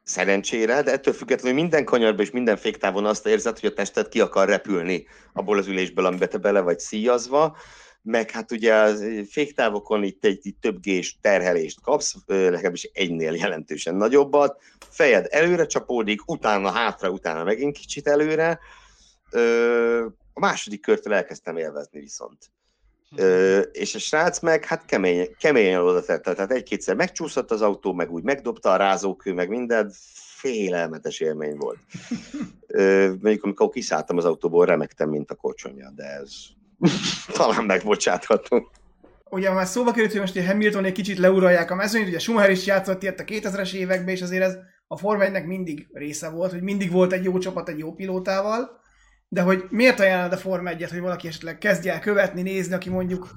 [0.04, 4.20] szerencsére, de ettől függetlenül minden kanyarban és minden féktávon azt érzed, hogy a tested ki
[4.20, 7.58] akar repülni abból az ülésből, amiben te bele vagy szíjazva
[8.02, 8.96] meg hát ugye a
[9.30, 16.30] féktávokon itt egy itt több gés terhelést kapsz, legalábbis egynél jelentősen nagyobbat, fejed előre csapódik,
[16.30, 18.60] utána hátra, utána megint kicsit előre.
[20.34, 22.52] A második körtől elkezdtem élvezni viszont.
[23.72, 28.12] És a srác meg hát kemény, keményen oda tette, tehát egy-kétszer megcsúszott az autó, meg
[28.12, 29.92] úgy megdobta a rázókő, meg minden,
[30.40, 31.80] félelmetes élmény volt.
[32.68, 36.32] Ö, mondjuk amikor kiszálltam az autóból, remektem, mint a kocsonya, de ez
[37.34, 38.72] talán megbocsátható.
[39.30, 42.51] Ugye már szóba került, hogy most a Hamilton egy kicsit leuralják a mezőnyt, ugye Schumacher
[42.51, 44.57] is játszott ilyet a 2000-es években, és azért ez
[44.88, 48.81] a Forma 1 mindig része volt, hogy mindig volt egy jó csapat egy jó pilótával,
[49.27, 52.89] de hogy miért ajánlod a Forma 1 hogy valaki esetleg kezdje el követni, nézni, aki
[52.89, 53.30] mondjuk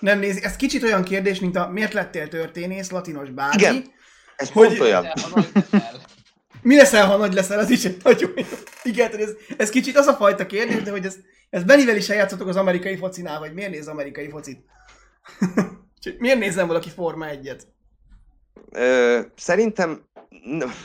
[0.00, 0.42] nem nézi.
[0.42, 3.62] Ez kicsit olyan kérdés, mint a miért lettél történész, latinos bármi.
[3.62, 3.84] Igen.
[4.36, 5.06] Ez Hogy- pont olyan.
[6.62, 8.44] Mi leszel, ha nagy leszel, az is egy nagyon jó.
[8.82, 11.16] Igen, ez, ez kicsit az a fajta kérdés, de hogy ez,
[11.50, 14.64] ez Benivel is eljátszotok az amerikai focinál, vagy miért néz amerikai focit?
[16.18, 17.60] Miért nézem valaki Forma 1-et?
[18.70, 20.08] Ö, szerintem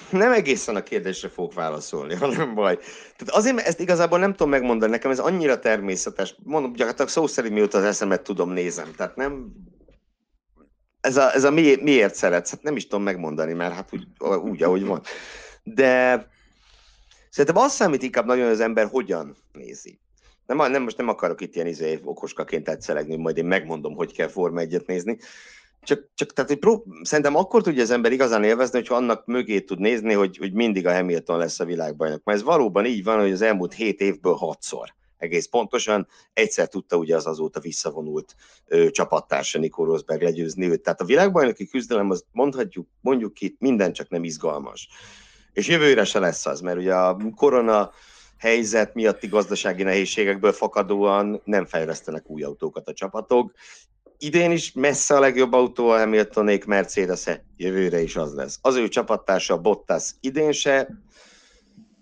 [0.10, 2.76] nem egészen a kérdésre fogok válaszolni, hanem baj.
[2.77, 6.35] Tehát azért, mert ezt igazából nem tudom megmondani, nekem ez annyira természetes.
[6.44, 8.94] Mondom, gyakorlatilag szó szerint mióta az eszemet tudom, nézem.
[8.98, 9.52] Tehát nem...
[11.02, 12.49] Ez a, ez a mi, miért szeretsz?
[12.49, 14.07] Hát nem is tudom megmondani, mert hát úgy,
[14.44, 15.02] úgy ahogy van.
[15.64, 16.27] De
[17.30, 19.99] szerintem azt számít inkább nagyon, hogy az ember hogyan nézi.
[20.45, 24.14] Nem, nem, most nem akarok itt ilyen izé, okoskaként tetszelegni, hogy majd én megmondom, hogy
[24.14, 25.18] kell Forma 1 nézni,
[25.84, 29.60] csak, csak tehát, hogy prób- szerintem akkor tudja az ember igazán élvezni, hogyha annak mögé
[29.60, 32.24] tud nézni, hogy, hogy mindig a Hamilton lesz a világbajnok.
[32.24, 34.94] Mert ez valóban így van, hogy az elmúlt hét évből hatszor
[35.24, 36.07] egész pontosan.
[36.34, 38.36] Egyszer tudta ugye az azóta visszavonult
[38.68, 40.82] ö, csapattársa Nico Rosberg legyőzni őt.
[40.82, 44.88] Tehát a világbajnoki küzdelem, az mondhatjuk, mondjuk ki, minden csak nem izgalmas.
[45.53, 47.91] És jövőre se lesz az, mert ugye a korona
[48.44, 53.52] helyzet miatti gazdasági nehézségekből fakadóan nem fejlesztenek új autókat a csapatok,
[54.18, 57.44] idén is messze a legjobb autó a Hamiltonék mercedes -e.
[57.57, 58.60] jövőre is az lesz.
[58.61, 60.90] Az ő csapattársa Bottas idén se,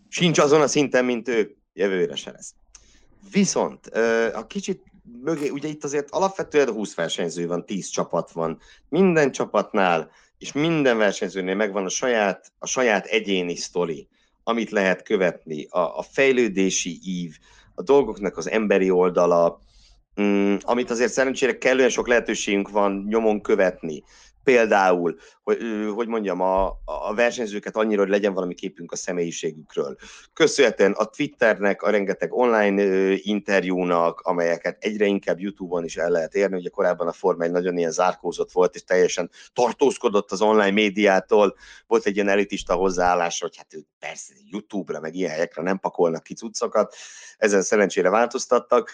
[0.07, 2.53] sincs azon a szinten, mint ő, jövőre se lesz.
[3.31, 3.87] Viszont,
[4.33, 4.83] a kicsit
[5.23, 8.59] mögé, ugye itt azért alapvetően 20 versenyző van, 10 csapat van.
[8.89, 14.07] Minden csapatnál és minden versenyzőnél megvan a saját, a saját egyéni sztori,
[14.43, 17.37] amit lehet követni, a, a fejlődési ív,
[17.75, 19.61] a dolgoknak az emberi oldala,
[20.21, 24.03] mm, amit azért szerencsére kellően sok lehetőségünk van nyomon követni.
[24.43, 25.57] Például, hogy,
[25.95, 29.95] hogy mondjam, a, a versenyzőket annyira, hogy legyen valami képünk a személyiségükről.
[30.33, 36.57] Köszönhetően a Twitternek, a rengeteg online interjúnak, amelyeket egyre inkább YouTube-on is el lehet érni.
[36.57, 41.55] Ugye korábban a Forma egy nagyon ilyen zárkózott volt, és teljesen tartózkodott az online médiától.
[41.87, 43.67] Volt egy ilyen elitista hozzáállás, hogy hát
[43.99, 46.95] persze YouTube-ra, meg ilyen helyekre nem pakolnak ki cuccokat.
[47.37, 48.91] Ezen szerencsére változtattak.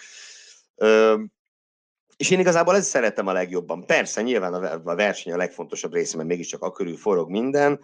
[2.18, 3.86] És én igazából ezt szeretem a legjobban.
[3.86, 7.80] Persze, nyilván a ver- a verseny a legfontosabb része, mert mégiscsak a körül forog minden,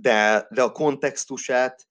[0.00, 1.86] de, de a kontextusát,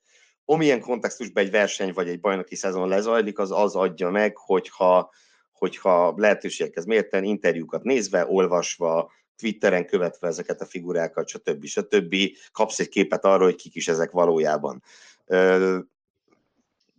[0.46, 5.12] amilyen kontextusban egy verseny vagy egy bajnoki szezon lezajlik, az az adja meg, hogyha,
[5.52, 11.66] hogyha lehetőségekhez mérten interjúkat nézve, olvasva, Twitteren követve ezeket a figurákat, stb.
[11.66, 12.16] stb.
[12.52, 14.84] kapsz egy képet arról, hogy kik is ezek valójában.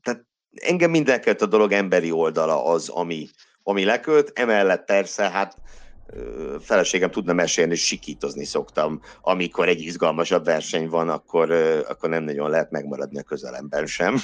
[0.02, 3.28] Tehát engem mindenkelt a dolog emberi oldala az, ami,
[3.68, 5.56] ami lekölt, emellett persze, hát
[6.60, 11.50] feleségem tudna mesélni, és sikítozni szoktam, amikor egy izgalmasabb verseny van, akkor,
[11.88, 14.16] akkor nem nagyon lehet megmaradni a közelemben sem.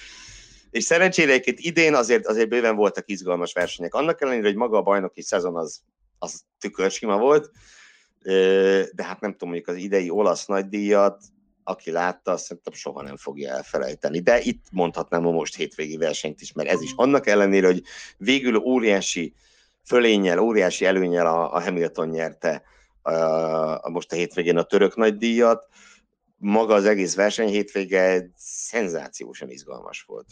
[0.70, 3.94] és szerencsére egyébként idén azért, azért bőven voltak izgalmas versenyek.
[3.94, 5.80] Annak ellenére, hogy maga a bajnoki szezon az,
[6.18, 7.50] az tükörsima volt,
[8.92, 11.22] de hát nem tudom, mondjuk az idei olasz nagydíjat,
[11.64, 14.20] aki látta, azt szerintem soha nem fogja elfelejteni.
[14.20, 17.82] De itt mondhatnám a most hétvégi versenyt is, mert ez is annak ellenére, hogy
[18.16, 19.34] végül óriási
[19.84, 22.62] fölénnyel, óriási előnyel a, a Hamilton nyerte
[23.02, 23.12] a,
[23.84, 25.68] a most a hétvégén a török nagydíjat.
[26.36, 30.26] Maga az egész verseny hétvége szenzációsan izgalmas volt.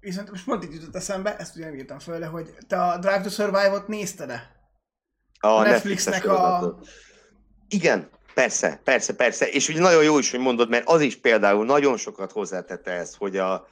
[0.00, 3.20] Viszont most pont itt jutott eszembe, ezt ugye nem írtam föl, hogy te a Drive
[3.20, 4.56] to Survive-ot nézted-e?
[5.40, 6.78] A Netflixnek Netflixes a-.
[7.68, 8.08] Igen,
[8.38, 9.48] persze, persze, persze.
[9.48, 13.16] És ugye nagyon jó is, hogy mondod, mert az is például nagyon sokat hozzátette ezt,
[13.16, 13.68] hogy a,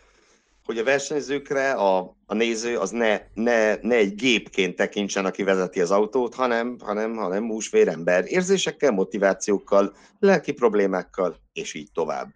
[0.64, 5.80] hogy a versenyzőkre a, a néző az ne, ne, ne egy gépként tekintsen, aki vezeti
[5.80, 8.24] az autót, hanem, hanem, hanem húsvér ember.
[8.26, 12.28] Érzésekkel, motivációkkal, lelki problémákkal, és így tovább.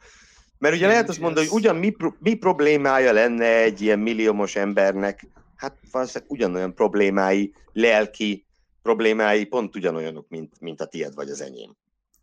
[0.59, 5.27] Mert ugye lehet azt mondani, hogy ugyan mi, mi problémája lenne egy ilyen milliómos embernek,
[5.57, 8.47] hát valószínűleg ugyanolyan problémái, lelki
[8.83, 11.80] problémái pont ugyanolyanok, mint, mint a tied vagy az enyém.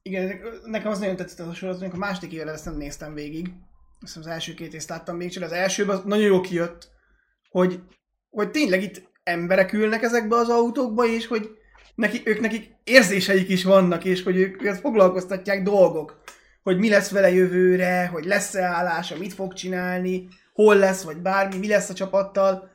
[0.08, 3.14] Igen, nekem az nagyon tetszett az a sorozat, amikor a második évet ezt nem néztem
[3.14, 3.50] végig.
[4.02, 6.90] Azt az első két részt láttam még, csak az elsőben az nagyon jó kijött,
[7.50, 7.80] hogy,
[8.30, 11.50] hogy tényleg itt emberek ülnek ezekbe az autókba, és hogy
[11.96, 16.22] neki, ők nekik érzéseik is vannak, és hogy ők őket foglalkoztatják dolgok.
[16.64, 21.58] Hogy mi lesz vele jövőre, hogy lesz-e állása, mit fog csinálni, hol lesz, vagy bármi,
[21.58, 22.72] mi lesz a csapattal.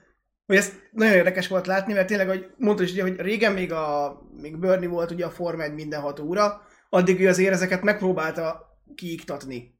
[0.46, 4.16] Hogy ez nagyon érdekes volt látni, mert tényleg, hogy mondtad is, hogy régen még, a,
[4.40, 6.62] még Bernie volt ugye a Forma 1 minden hat óra,
[6.94, 9.78] addig ő azért ezeket megpróbálta kiiktatni.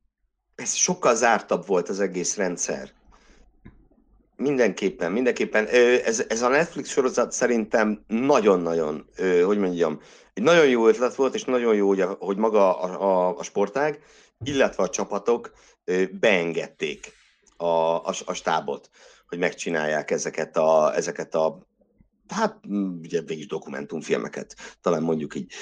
[0.54, 2.90] ez sokkal zártabb volt az egész rendszer.
[4.36, 5.66] Mindenképpen, mindenképpen.
[6.04, 9.08] Ez, ez a Netflix sorozat szerintem nagyon-nagyon,
[9.44, 10.00] hogy mondjam,
[10.34, 13.42] egy nagyon jó ötlet volt, és nagyon jó, hogy, a, hogy maga a, a, a
[13.42, 14.02] sportág,
[14.44, 15.52] illetve a csapatok
[16.20, 17.12] beengedték
[17.56, 18.90] a, a, a stábot,
[19.28, 21.66] hogy megcsinálják ezeket a, ezeket a
[22.28, 22.56] hát
[23.02, 25.52] ugye végig dokumentumfilmeket, talán mondjuk így.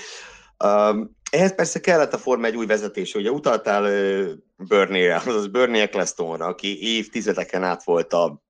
[0.65, 3.19] Um, ehhez persze kellett a Forma egy új vezetése.
[3.19, 4.31] Ugye utaltál uh,
[4.69, 8.43] Bernie-re, azaz Bernie Ecclestonra, aki évtizedeken át volt a,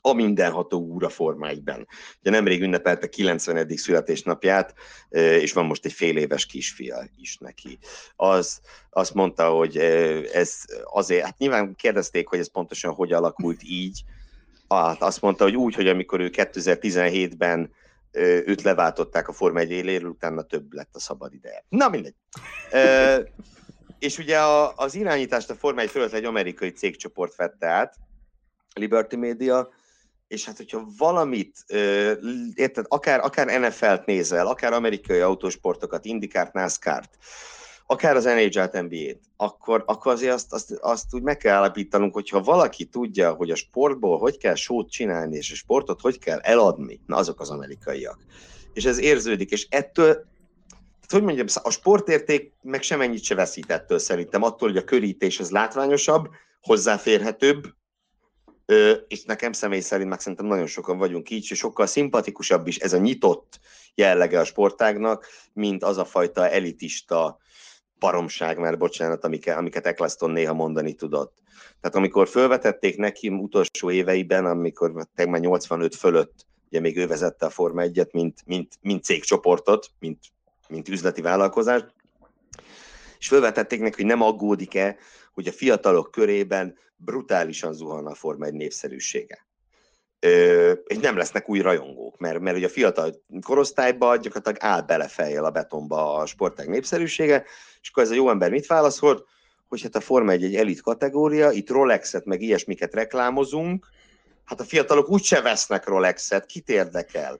[0.00, 1.86] a mindenható úr a Forma 1-ben.
[2.20, 3.68] Ugye nemrég ünnepelte 90.
[3.76, 4.74] születésnapját,
[5.10, 7.78] és van most egy fél éves kisfia is neki.
[8.16, 8.60] Az,
[8.90, 9.76] azt mondta, hogy
[10.32, 14.04] ez azért, hát nyilván kérdezték, hogy ez pontosan hogy alakult így,
[14.68, 17.70] hát azt mondta, hogy úgy, hogy amikor ő 2017-ben
[18.20, 21.64] őt leváltották a Forma 1 éléről, utána több lett a szabad ideje.
[21.68, 22.14] Na mindegy.
[22.70, 23.22] E,
[23.98, 27.94] és ugye a, az irányítást a Forma 1 fölött egy amerikai cégcsoport vette át,
[28.74, 29.68] Liberty Media,
[30.28, 31.64] és hát hogyha valamit,
[32.54, 37.18] érted, akár, akár NFL-t nézel, akár amerikai autósportokat, Indikárt, NASCAR-t,
[37.86, 42.42] akár az NHL-t, NBA-t, akkor, akkor azért azt, azt, azt úgy meg kell állapítanunk, hogyha
[42.42, 47.00] valaki tudja, hogy a sportból hogy kell sót csinálni, és a sportot hogy kell eladni,
[47.06, 48.18] na azok az amerikaiak.
[48.72, 53.98] És ez érződik, és ettől, tehát hogy mondjam, a sportérték meg semennyit se veszít ettől
[53.98, 56.28] szerintem, attól, hogy a körítés az látványosabb,
[56.60, 57.74] hozzáférhetőbb,
[59.08, 62.92] és nekem személy szerint meg szerintem nagyon sokan vagyunk így, és sokkal szimpatikusabb is ez
[62.92, 63.58] a nyitott
[63.94, 67.38] jellege a sportágnak, mint az a fajta elitista,
[67.98, 71.34] paromság, mert bocsánat, amiket, amiket Eccleston néha mondani tudott.
[71.80, 77.50] Tehát amikor felvetették neki utolsó éveiben, amikor már 85 fölött, ugye még ő vezette a
[77.50, 80.18] Forma 1-et, mint, mint, mint cégcsoportot, mint,
[80.68, 81.94] mint üzleti vállalkozást,
[83.18, 84.96] és felvetették neki, hogy nem aggódik-e,
[85.32, 89.45] hogy a fiatalok körében brutálisan zuhan a Forma 1 népszerűsége
[90.86, 95.10] és nem lesznek új rajongók, mert, mert ugye a fiatal korosztályban gyakorlatilag áll bele
[95.40, 97.44] a betonba a sportág népszerűsége,
[97.80, 99.26] és akkor ez a jó ember mit válaszolt?
[99.68, 103.86] Hogy hát a Forma egy, egy elit kategória, itt Rolexet meg ilyesmiket reklámozunk,
[104.44, 107.38] hát a fiatalok úgyse vesznek Rolexet, kit érdekel?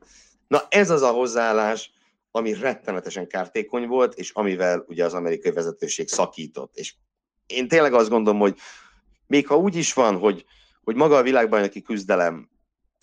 [0.48, 1.90] Na ez az a hozzáállás,
[2.31, 6.77] ami rettenetesen kártékony volt, és amivel ugye az amerikai vezetőség szakított.
[6.77, 6.94] És
[7.47, 8.57] én tényleg azt gondolom, hogy
[9.27, 10.44] még ha úgy is van, hogy,
[10.85, 12.48] hogy maga a világbajnoki küzdelem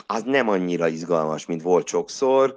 [0.08, 2.56] az nem annyira izgalmas, mint volt sokszor.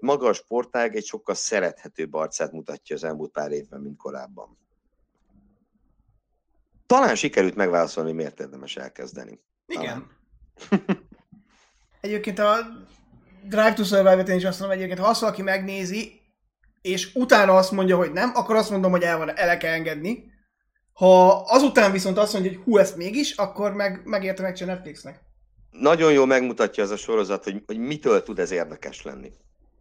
[0.00, 4.58] Maga a sportág egy sokkal szerethetőbb arcát mutatja az elmúlt pár évben, mint korábban.
[6.86, 9.40] Talán sikerült megválaszolni, miért érdemes elkezdeni.
[9.66, 10.06] Igen.
[12.00, 12.56] egyébként a
[13.42, 16.20] Drive to Survive-et én is azt mondom, egyébként ha azt valaki megnézi,
[16.82, 20.34] és utána azt mondja, hogy nem, akkor azt mondom, hogy el van, el kell engedni.
[20.92, 25.25] Ha azután viszont azt mondja, hogy hú, ezt mégis, akkor meg, megérte meg Netflixnek
[25.80, 29.32] nagyon jól megmutatja az a sorozat, hogy, hogy mitől tud ez érdekes lenni.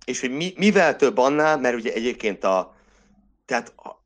[0.05, 2.76] És hogy mi, mivel több annál, mert ugye egyébként a,
[3.45, 4.03] tehát a,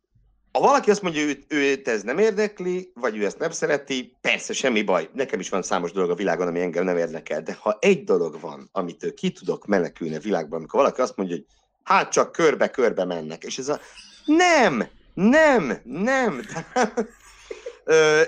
[0.51, 4.53] ha valaki azt mondja, hogy őt ez nem érdekli, vagy ő ezt nem szereti, persze,
[4.53, 5.09] semmi baj.
[5.13, 7.41] Nekem is van számos dolog a világon, ami engem nem érdekel.
[7.41, 11.35] De ha egy dolog van, amitől ki tudok menekülni a világban, amikor valaki azt mondja,
[11.35, 11.45] hogy
[11.83, 13.79] hát csak körbe-körbe mennek, és ez a
[14.25, 16.41] nem, nem, nem.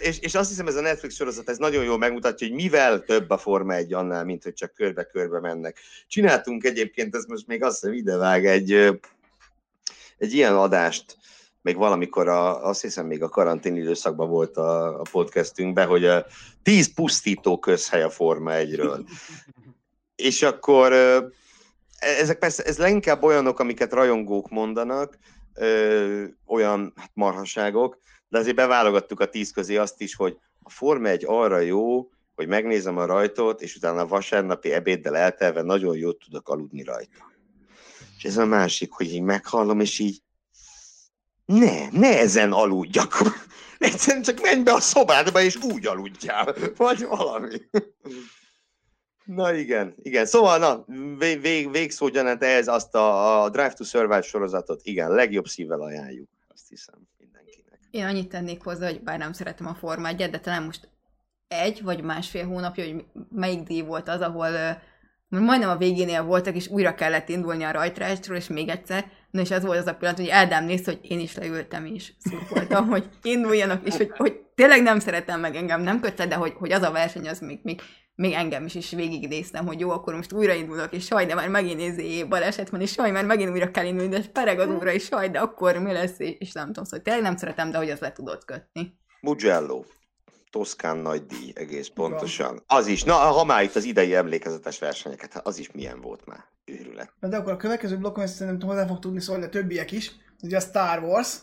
[0.02, 3.30] És, és azt hiszem ez a Netflix sorozat, ez nagyon jól megmutatja, hogy mivel több
[3.30, 5.80] a Forma egy annál, mint hogy csak körbe-körbe mennek.
[6.08, 8.72] Csináltunk egyébként, ez most még azt hiszem idevág, egy,
[10.18, 11.18] egy ilyen adást,
[11.62, 16.26] még valamikor, a, azt hiszem még a karantén időszakban volt a, a podcastünkben, hogy a
[16.64, 19.00] tíz pusztító közhely a Forma 1-ről.
[20.16, 20.94] És akkor
[22.00, 25.18] ezek persze, ez leginkább olyanok, amiket rajongók mondanak,
[25.54, 28.00] ö, olyan hát marhaságok,
[28.30, 32.48] de azért beválogattuk a tíz közé azt is, hogy a Forma egy arra jó, hogy
[32.48, 37.32] megnézem a rajtot, és utána a vasárnapi ebéddel eltelve nagyon jót tudok aludni rajta.
[38.18, 40.22] És ez a másik, hogy így meghallom, és így
[41.46, 43.18] ne, ne ezen aludjak.
[43.78, 46.56] Egyszerűen csak menj be a szobádba, és úgy aludjál.
[46.78, 47.62] Vagy valami.
[49.26, 50.26] Na igen, igen.
[50.26, 50.86] Szóval, na,
[51.18, 56.30] vég, végszó gyanánt ehhez azt a, a Drive to Survive sorozatot, igen, legjobb szívvel ajánljuk,
[56.48, 57.10] azt hiszem.
[57.92, 60.90] Én annyit tennék hozzá, hogy bár nem szeretem a 1 de talán most
[61.48, 64.50] egy vagy másfél hónapja, hogy melyik díj volt az, ahol
[65.30, 69.12] majdnem a végénél voltak, és újra kellett indulni a rajtrástról, és még egyszer.
[69.32, 72.14] Na és az volt az a pillanat, hogy Eldám nézte, hogy én is leültem, és
[72.20, 76.54] szurkoltam, hogy induljanak, és hogy, hogy tényleg nem szeretem meg engem, nem kötve, de hogy,
[76.58, 77.82] hogy az a verseny, az még, még,
[78.22, 81.78] még engem is, is végignéztem, hogy jó, akkor most újraindulok, és saj, de már megint
[81.78, 85.04] nézi baleset van, és saj, mert megint újra kell indulni, de pereg az újra, és
[85.04, 88.00] saj, de akkor mi lesz, és nem tudom, szóval tényleg nem szeretem, de hogy az
[88.00, 88.98] le tudod kötni.
[89.22, 89.84] Mugello.
[90.50, 92.64] Toszkán nagy díj, egész pontosan.
[92.68, 96.26] Az is, na, ha már itt az idei emlékezetes versenyeket, hát az is milyen volt
[96.26, 97.14] már, őrület.
[97.20, 100.12] Na de akkor a következő blokkon ezt szerintem hozzá fog tudni szólni a többiek is,
[100.44, 101.38] ugye a Star Wars,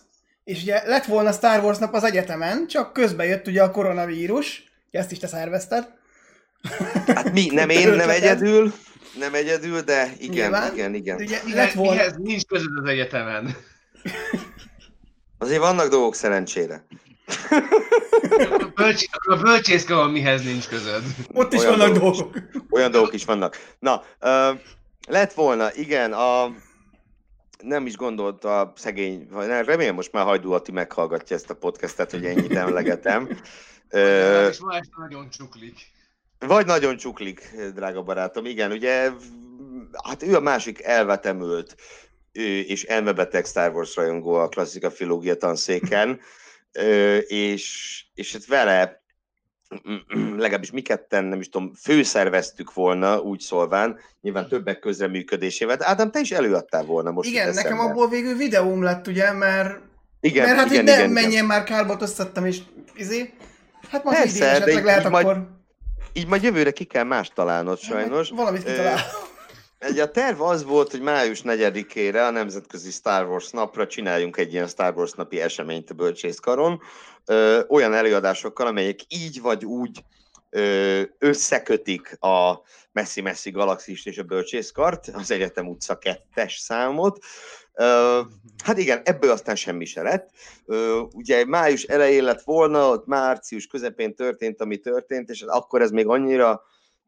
[0.45, 4.67] és ugye lett volna Star Wars nap az egyetemen, csak közben jött ugye a koronavírus,
[4.91, 5.98] Ezt is te szervezted.
[7.07, 8.73] Hát mi, nem én, nem egyedül,
[9.19, 10.73] nem egyedül, de igen, Nyilván.
[10.73, 11.17] igen, igen.
[11.17, 11.91] Ugye lett volna...
[11.93, 13.57] mihez nincs között az egyetemen.
[15.39, 16.87] Azért vannak dolgok szerencsére.
[18.51, 21.03] A, bölcs, a bölcsészkaron mihez nincs között.
[21.33, 22.33] Ott is Olyan vannak dolgok.
[22.33, 22.67] dolgok.
[22.71, 23.57] Olyan dolgok is vannak.
[23.79, 24.51] Na, ö,
[25.09, 26.51] lett volna, igen, a...
[27.63, 32.11] Nem is gondolt a szegény, nem, remélem most már Hajdú Ati meghallgatja ezt a podcastet,
[32.11, 33.29] hogy ennyit emlegetem.
[33.89, 35.77] Ö, És ma este nagyon csuklik.
[36.39, 38.45] Vagy nagyon csuklik, drága barátom.
[38.45, 39.11] Igen, ugye,
[40.05, 41.77] hát ő a másik elvetemült
[42.67, 46.21] és elmebeteg Star Wars rajongó a klasszika filológia tanszéken,
[47.27, 49.03] és, és hát vele
[50.37, 55.77] legalábbis mi ketten, nem is tudom, főszerveztük volna, úgy szólván, nyilván többek közreműködésével.
[55.81, 57.91] Ádám, te is előadtál volna most Igen, nekem eszembe.
[57.91, 59.79] abból végül videóm lett, ugye, mert,
[60.21, 61.87] igen, mert hát igen, így nem igen, menjen igen.
[61.87, 62.59] már összettem, és
[62.95, 63.35] izé,
[63.91, 65.58] hát majd Persze, idén de esetleg lehet így majd- akkor...
[66.13, 68.31] Így majd jövőre ki kell más találnod sajnos.
[68.31, 69.01] Valamit kitalál.
[69.79, 74.53] Egy a terv az volt, hogy május 4-ére a Nemzetközi Star Wars napra csináljunk egy
[74.53, 76.81] ilyen Star Wars napi eseményt a Bölcsészkaron,
[77.25, 80.05] ö, olyan előadásokkal, amelyek így vagy úgy
[80.51, 82.63] ö, összekötik a
[82.93, 87.19] messzi-messzi galaxist és a Bölcsészkart, az Egyetem utca 2-es számot.
[88.65, 90.31] Hát igen, ebből aztán semmi se lett.
[91.13, 96.07] Ugye május elején lett volna, ott március közepén történt, ami történt, és akkor ez még
[96.07, 96.63] annyira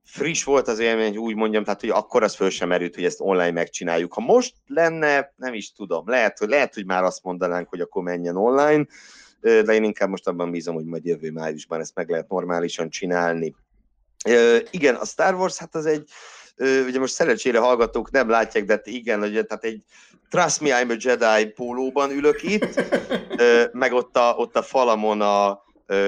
[0.05, 3.05] friss volt az élmény, hogy úgy mondjam, tehát hogy akkor az föl sem merült, hogy
[3.05, 4.13] ezt online megcsináljuk.
[4.13, 8.03] Ha most lenne, nem is tudom, lehet, hogy, lehet, hogy már azt mondanánk, hogy akkor
[8.03, 8.87] menjen online,
[9.41, 13.55] de én inkább most abban bízom, hogy majd jövő májusban ezt meg lehet normálisan csinálni.
[14.71, 16.11] Igen, a Star Wars, hát az egy,
[16.61, 19.83] ugye most szerencsére hallgatók nem látják, de hát igen, ugye, tehát egy
[20.31, 22.85] Trust me, I'm a Jedi pólóban ülök itt,
[23.73, 25.65] meg ott a, ott a falamon a,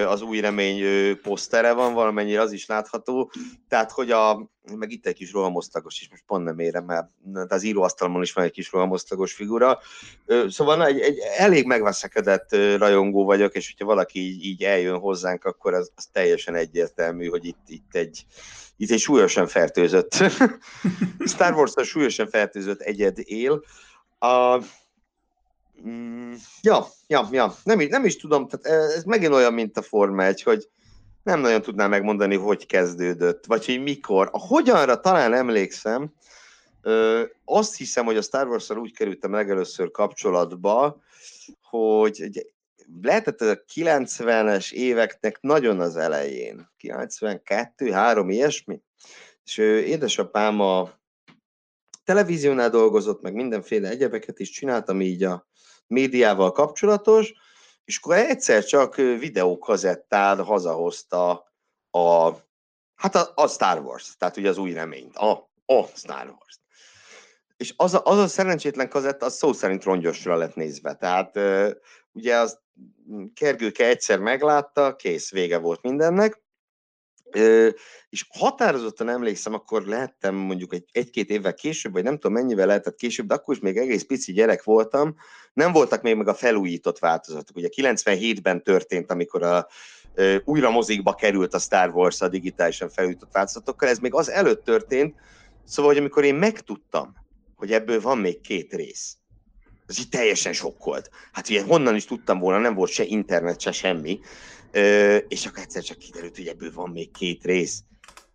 [0.06, 3.32] az új remény posztere van, valamennyire az is látható,
[3.68, 7.62] tehát hogy a, meg itt egy kis rohamosztagos is, most pont nem érem, mert az
[7.62, 9.78] íróasztalomon is van egy kis rohamosztagos figura,
[10.48, 15.74] szóval egy, egy elég megveszekedett rajongó vagyok, és hogyha valaki így, így eljön hozzánk, akkor
[15.74, 18.24] az, az teljesen egyértelmű, hogy itt, itt egy
[18.76, 20.12] itt egy súlyosan fertőzött
[21.32, 23.64] Star wars súlyosan fertőzött egyed él.
[24.18, 24.58] A,
[25.88, 26.32] Mm,
[26.62, 27.54] ja, ja, ja.
[27.64, 30.68] Nem, is- nem is tudom, tehát ez megint olyan, mint a Forma 1, hogy
[31.22, 34.28] nem nagyon tudnám megmondani, hogy kezdődött, vagy hogy mikor.
[34.32, 36.12] A hogyanra talán emlékszem,
[36.82, 41.00] ö, azt hiszem, hogy a Star wars úgy kerültem legelőször kapcsolatba,
[41.60, 42.42] hogy ugye,
[43.02, 48.80] lehetett ez a 90-es éveknek nagyon az elején, 92, 3, ilyesmi,
[49.44, 50.90] és ö, édesapám a
[52.04, 55.46] televíziónál dolgozott, meg mindenféle egyebeket is csináltam így a
[55.92, 57.32] médiával kapcsolatos,
[57.84, 61.30] és akkor egyszer csak videókazettán hazahozta
[61.90, 62.30] a,
[62.94, 66.60] hát a, a Star Wars, tehát ugye az új reményt, a, a Star Wars.
[67.56, 70.94] És az a, az a szerencsétlen kazetta, az szó szerint rongyosra lett nézve.
[70.94, 71.38] Tehát
[72.12, 72.60] ugye az
[73.34, 76.41] Kergőke egyszer meglátta, kész, vége volt mindennek,
[78.08, 82.96] és határozottan emlékszem, akkor lehettem mondjuk egy, egy-két évvel később, vagy nem tudom mennyivel lehetett
[82.96, 85.16] később, de akkor is még egész pici gyerek voltam,
[85.52, 87.56] nem voltak még meg a felújított változatok.
[87.56, 89.66] Ugye 97-ben történt, amikor a,
[90.44, 95.14] újra mozikba került a Star Wars a digitálisan felújított változatokkal, ez még az előtt történt,
[95.64, 97.14] szóval, hogy amikor én megtudtam,
[97.56, 99.16] hogy ebből van még két rész,
[99.86, 101.10] az így teljesen sokkolt.
[101.32, 104.20] Hát ugye honnan is tudtam volna, nem volt se internet, se semmi,
[104.72, 107.82] Ö, és akkor egyszer csak kiderült, hogy ebből van még két rész.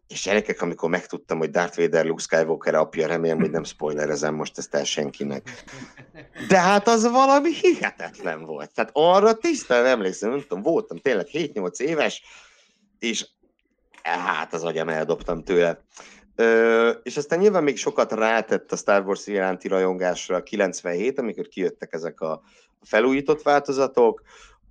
[0.07, 4.57] És gyerekek, amikor megtudtam, hogy Darth Vader Luke Skywalker apja, remélem, hogy nem spoilerezem most
[4.57, 5.63] ezt el senkinek.
[6.47, 8.71] De hát az valami hihetetlen volt.
[8.71, 12.21] Tehát arra tisztán emlékszem, nem tudom, voltam tényleg 7-8 éves,
[12.99, 13.27] és
[14.03, 15.83] hát az agyam eldobtam tőle.
[16.35, 21.93] Ö, és aztán nyilván még sokat rátett a Star Wars iránti rajongásra 97, amikor kijöttek
[21.93, 22.41] ezek a
[22.81, 24.21] felújított változatok,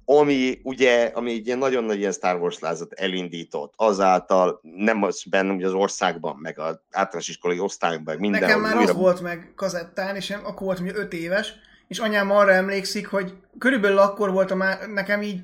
[0.08, 5.22] ami ugye, ami egy ilyen nagyon nagy ilyen Star Wars lázat elindított, azáltal nem az
[5.30, 8.90] bennem, hogy az országban, meg az általános iskolai osztályunkban, meg mindenhol Nekem már újra...
[8.92, 11.52] az volt meg kazettán, és én akkor voltam ugye 5 éves,
[11.88, 15.40] és anyám arra emlékszik, hogy körülbelül akkor volt a már, nekem így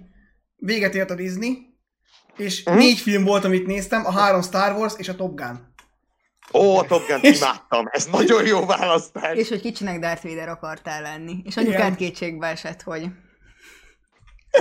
[0.57, 1.59] véget ért a Disney,
[2.37, 2.77] és Mhm.
[2.77, 5.71] négy film volt, amit néztem, a három Star Wars és a Top Gun.
[6.55, 9.37] Ó, a Top Gun-t És- imádtam, ez nagyon jó választás.
[9.37, 11.37] És hogy kicsinek Darth Vader akartál lenni.
[11.45, 13.07] És anyukád kétségbe esett, hogy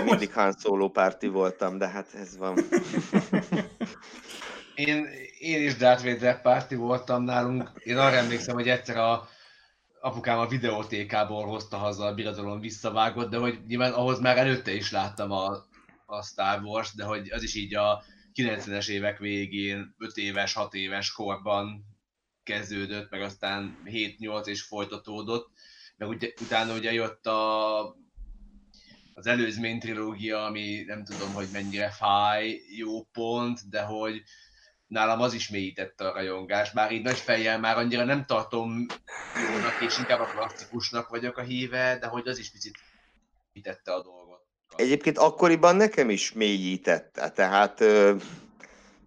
[0.04, 2.58] Mindig Han Solo párti voltam, de hát ez van.
[4.76, 5.08] Én,
[5.40, 7.72] én is Darth Vader párti voltam nálunk.
[7.84, 9.30] Én arra emlékszem, hogy egyszer a
[10.02, 14.92] apukám a videótékából hozta haza a birodalom visszavágott, de hogy nyilván ahhoz már előtte is
[14.92, 15.66] láttam a,
[16.06, 18.04] a Star Wars, de hogy az is így a
[18.34, 21.86] 90-es évek végén, 5 éves, 6 éves korban
[22.44, 25.50] kezdődött, meg aztán 7-8 és folytatódott,
[25.98, 27.96] meg ut- utána ugye jött a,
[29.22, 34.22] az előzmény trilógia, ami nem tudom, hogy mennyire fáj, jó pont, de hogy
[34.88, 38.86] nálam az is mélyítette a rajongást, bár így nagy fejjel már annyira nem tartom
[39.50, 42.78] jónak, és inkább a klasszikusnak vagyok a híve, de hogy az is picit
[43.54, 44.42] mélyítette a dolgot.
[44.76, 47.84] Egyébként akkoriban nekem is mélyítette, tehát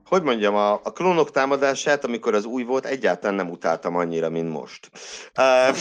[0.05, 4.51] hogy mondjam, a, a klónok támadását, amikor az új volt, egyáltalán nem utáltam annyira, mint
[4.51, 4.91] most.
[5.39, 5.77] Uh,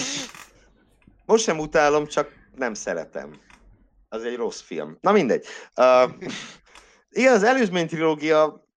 [1.26, 3.40] most sem utálom, csak nem szeretem.
[4.14, 4.98] Az egy rossz film.
[5.02, 5.46] Na mindegy.
[5.76, 6.12] Uh,
[7.10, 8.68] igen, az előzmény trilógia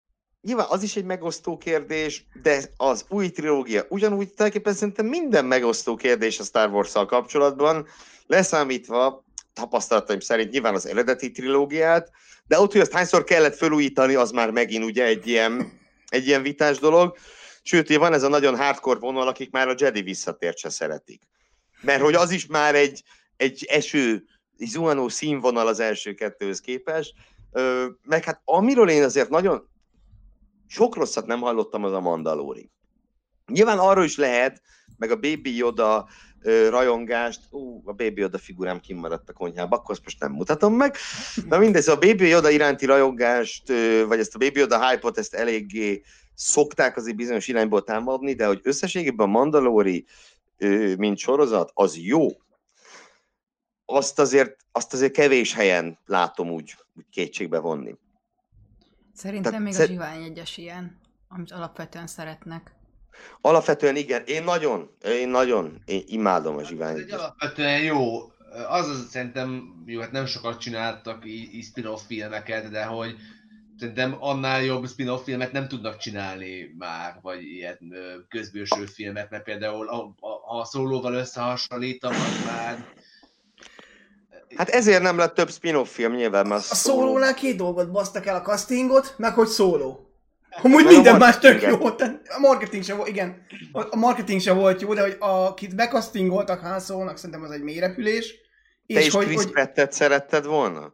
[0.40, 5.96] nyilván az is egy megosztó kérdés, de az új trilógia ugyanúgy tulajdonképpen szerintem minden megosztó
[5.96, 7.86] kérdés a Star Wars-szal kapcsolatban,
[8.26, 12.10] leszámítva tapasztalataim szerint nyilván az eredeti trilógiát,
[12.46, 16.42] de ott, hogy azt hányszor kellett felújítani, az már megint ugye egy ilyen, egy ilyen
[16.42, 17.16] vitás dolog.
[17.62, 21.22] Sőt, ugye van ez a nagyon hardcore vonal, akik már a Jedi visszatért se szeretik.
[21.80, 23.02] Mert hogy az is már egy,
[23.36, 24.24] egy eső,
[24.58, 27.14] zuhanó színvonal az első kettőhöz képest.
[28.02, 29.68] Meg hát amiről én azért nagyon
[30.66, 32.70] sok rosszat nem hallottam, az a Mandalori.
[33.46, 34.62] Nyilván arról is lehet,
[34.98, 36.08] meg a Baby Yoda
[36.68, 40.96] rajongást, ú, a Baby Yoda figurám kimaradt a konyhába, akkor azt most nem mutatom meg.
[41.48, 43.68] Na mindegy, szóval a Baby Yoda iránti rajongást,
[44.06, 46.02] vagy ezt a Baby Yoda hype-ot, ezt eléggé
[46.34, 50.04] szokták azért bizonyos irányból támadni, de hogy összességében a Mandalori,
[50.96, 52.28] mint sorozat, az jó.
[53.86, 57.94] Azt azért, azt azért kevés helyen látom úgy, úgy kétségbe vonni.
[59.14, 62.74] Szerintem Tehát még szer- a Zsivány egyes ilyen, amit alapvetően szeretnek.
[63.40, 66.98] Alapvetően igen, én nagyon, én nagyon én imádom a Ez zsivány.
[66.98, 68.20] egy alapvetően jó,
[68.68, 73.16] az, az szerintem, jó, hát nem sokat csináltak í- í- spin-off filmeket, de hogy
[73.78, 77.78] szerintem annál jobb spin-off filmet nem tudnak csinálni már, vagy ilyen
[78.28, 82.86] közbőső filmet, mert például a, a, a szólóval összehasonlítom, az már
[84.56, 88.36] Hát ezért nem lett több spin-off film nyilván, mert A szólónál két dolgot basztak el,
[88.36, 90.00] a castingot, meg hogy szóló.
[90.62, 91.84] Amúgy Meg a minden más tök jó.
[92.28, 93.46] A marketing sem volt, igen.
[93.72, 98.34] A marketing sem volt jó, de hogy akit bekasztingoltak Han Solo-nak, szerintem az egy mélyrepülés.
[98.86, 100.92] Te is hogy, Chris hogy, Prattet szeretted volna?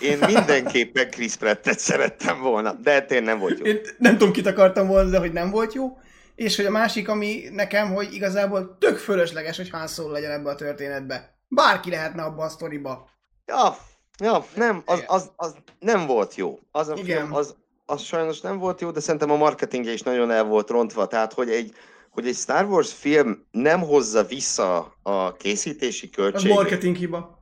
[0.00, 3.64] Én mindenképpen Chris Prattet szerettem volna, de hát én nem volt jó.
[3.64, 5.98] én nem tudom, kit akartam volna, de hogy nem volt jó.
[6.34, 10.50] És hogy a másik, ami nekem, hogy igazából tök fölösleges, hogy Han Solo legyen ebbe
[10.50, 11.31] a történetbe.
[11.54, 13.08] Bárki lehetne abba a sztoriba.
[13.46, 13.76] Ja,
[14.18, 16.58] ja, nem, az, az, az nem volt jó.
[16.70, 17.04] Az a Igen.
[17.04, 17.56] film, az,
[17.86, 21.06] az sajnos nem volt jó, de szerintem a marketingje is nagyon el volt rontva.
[21.06, 21.74] Tehát, hogy egy,
[22.10, 27.38] hogy egy Star Wars film nem hozza vissza a készítési költséget, marketing hiba.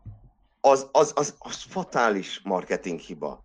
[0.60, 3.40] az, az, az, az fatális marketing hiba.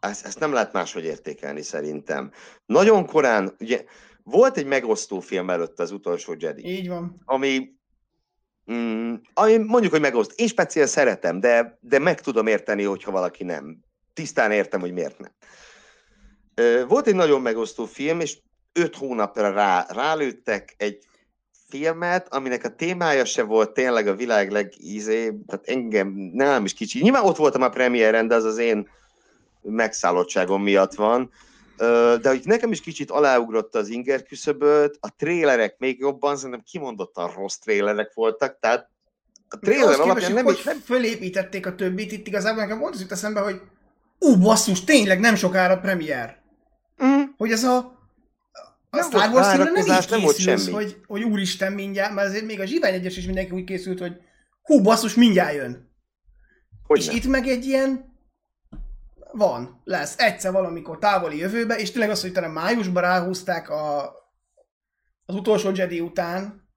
[0.00, 2.32] Ezt, ezt nem lehet máshogy értékelni szerintem.
[2.66, 3.84] Nagyon korán, ugye
[4.22, 7.22] volt egy megosztó film előtt az utolsó Jedi, Így van.
[7.24, 7.78] ami,
[8.72, 9.14] mm,
[9.66, 10.32] mondjuk, hogy megoszt.
[10.36, 13.78] Én speciál szeretem, de, de meg tudom érteni, hogyha valaki nem.
[14.14, 15.32] Tisztán értem, hogy miért nem.
[16.88, 18.38] Volt egy nagyon megosztó film, és
[18.72, 21.04] öt hónapra rá, rálőttek egy
[21.68, 27.00] filmet, aminek a témája se volt tényleg a világ legízé, tehát engem nem is kicsi.
[27.02, 28.88] Nyilván ott voltam a premiéren, de az az én
[29.62, 31.30] megszállottságom miatt van.
[32.20, 37.32] De hogy nekem is kicsit aláugrott az inger küszöböt, a trélerek még jobban, szerintem kimondottan
[37.32, 38.88] rossz trélerek voltak, tehát
[39.48, 42.94] a tréler alapján képest, nem hogy is nem fölépítették a többit, itt igazából nekem volt
[42.94, 43.60] az jut eszembe, hogy
[44.18, 46.38] ú, basszus, tényleg nem sokára premier.
[47.04, 47.76] Mm, Hogy ez a,
[48.90, 50.74] a Nem Star Wars nem így nem volt készülsz, semmi.
[50.74, 54.12] hogy, hogy úristen mindjárt, mert azért még a Zsivány egyes is mindenki úgy készült, hogy
[54.62, 55.90] hú, basszus, mindjárt jön.
[56.86, 57.16] hogy és nem.
[57.16, 58.09] itt meg egy ilyen
[59.32, 64.12] van, lesz, egyszer valamikor távoli jövőbe, és tényleg az, hogy talán májusban ráhúzták a,
[65.26, 66.68] az utolsó Jedi után,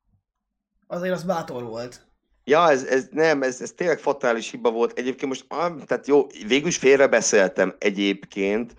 [0.88, 2.02] azért az bátor volt.
[2.44, 4.98] Ja, ez, ez nem, ez, ez tényleg fatális hiba volt.
[4.98, 8.74] Egyébként most, ah, tehát jó, végül is félrebeszéltem egyébként,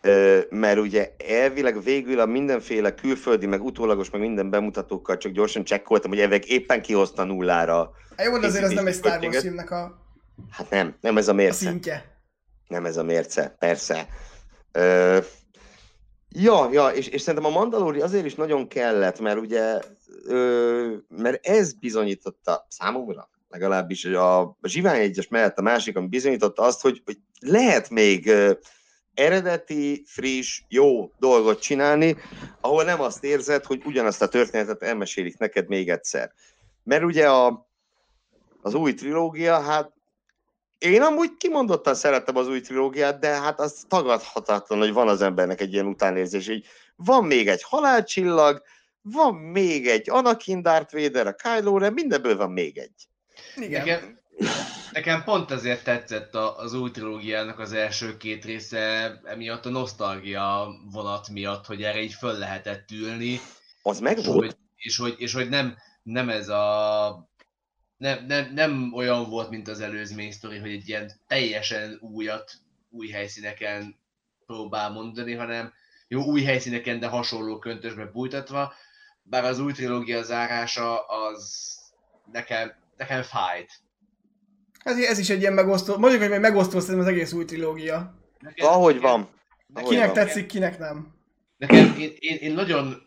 [0.00, 5.64] ö, mert ugye elvileg végül a mindenféle külföldi, meg utólagos, meg minden bemutatókkal csak gyorsan
[5.64, 7.90] csekkoltam, hogy elvileg éppen kihozta nullára.
[8.16, 10.02] Hát jó, de azért ez nem egy Star Wars filmnek a,
[10.50, 11.66] Hát nem, nem ez a a mérce.
[11.68, 12.13] szintje.
[12.68, 14.08] Nem ez a mérce, persze.
[14.72, 15.18] Ö,
[16.28, 19.80] ja, ja, és, és szerintem a Mandalori azért is nagyon kellett, mert ugye,
[20.24, 26.06] ö, mert ez bizonyította számomra, legalábbis hogy a, a Zsivány egyes mellett a másik, ami
[26.06, 28.52] bizonyította azt, hogy, hogy lehet még ö,
[29.14, 32.16] eredeti, friss, jó dolgot csinálni,
[32.60, 36.32] ahol nem azt érzed, hogy ugyanazt a történetet elmesélik neked még egyszer.
[36.82, 37.68] Mert ugye a,
[38.62, 39.93] az új trilógia, hát
[40.78, 45.60] én amúgy kimondottan szerettem az új trilógiát, de hát az tagadhatatlan, hogy van az embernek
[45.60, 46.64] egy ilyen utánérzés, hogy
[46.96, 48.62] van még egy halálcsillag,
[49.02, 53.08] van még egy Anakin Darth Vader, a Kylo Ren, mindenből van még egy.
[53.56, 53.86] Igen.
[53.86, 54.20] Nekem,
[54.92, 61.28] nekem pont ezért tetszett az új trilógiának az első két része, emiatt a nosztalgia vonat
[61.28, 63.40] miatt, hogy erre így föl lehetett ülni.
[63.82, 67.32] Az meg és Hogy, és, hogy, és hogy nem, nem ez a
[67.96, 72.52] nem, nem, nem olyan volt, mint az előzmény sztori, hogy egy ilyen teljesen újat,
[72.90, 73.96] új helyszíneken
[74.46, 75.72] próbál mondani, hanem
[76.08, 78.74] jó új helyszíneken, de hasonló köntösbe bújtatva,
[79.22, 81.74] bár az új trilógia zárása az
[82.32, 83.72] nekem, nekem fájt.
[84.84, 88.14] Ez, ez is egy ilyen megosztó, mondjuk, hogy megosztó szerintem az egész új trilógia.
[88.38, 89.28] Nekem, Ahogy van.
[89.72, 90.14] Ahogy kinek van.
[90.14, 91.14] tetszik, kinek nem.
[91.56, 93.02] Nekem, én, én, én nagyon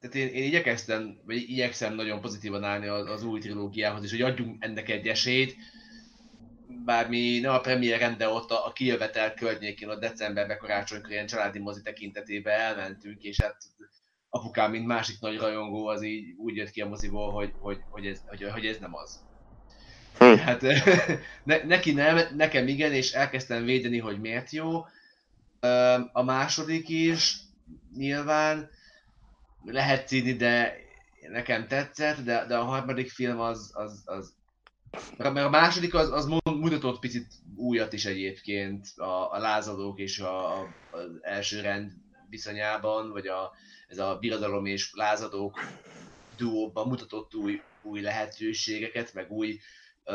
[0.00, 4.22] tehát én, én igyekeztem, vagy igyekszem nagyon pozitívan állni az, az új trilógiához, és hogy
[4.22, 5.56] adjunk ennek egy esélyt,
[6.84, 11.26] bár mi nem a premiéren, de ott a, a kijövetel környékén, a decemberben karácsonykor ilyen
[11.26, 13.56] családi mozi tekintetében elmentünk, és hát
[14.28, 18.06] apukám, mint másik nagy rajongó, az így úgy jött ki a moziból, hogy, hogy, hogy,
[18.06, 19.20] ez, hogy, hogy ez nem az.
[20.18, 20.34] Hm.
[20.34, 20.62] Hát
[21.44, 24.84] ne, neki nem, nekem igen, és elkezdtem védeni, hogy miért jó.
[26.12, 27.36] A második is
[27.96, 28.70] nyilván
[29.64, 30.76] lehet színi, de
[31.28, 34.34] nekem tetszett, de, de a harmadik film az, az, az
[35.18, 40.60] mert a második az, az mutatott picit újat is egyébként a, a lázadók és a,
[40.60, 41.92] a, az első rend
[42.28, 43.52] viszonyában, vagy a,
[43.88, 45.60] ez a birodalom és lázadók
[46.36, 49.58] duóban mutatott új, új lehetőségeket, meg új
[50.04, 50.12] ö,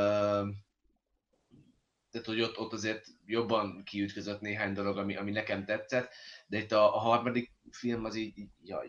[2.11, 6.13] tehát hogy ott, ott azért jobban kiütközött néhány dolog, ami, ami nekem tetszett,
[6.47, 8.87] de itt a, a harmadik film az így, így jaj,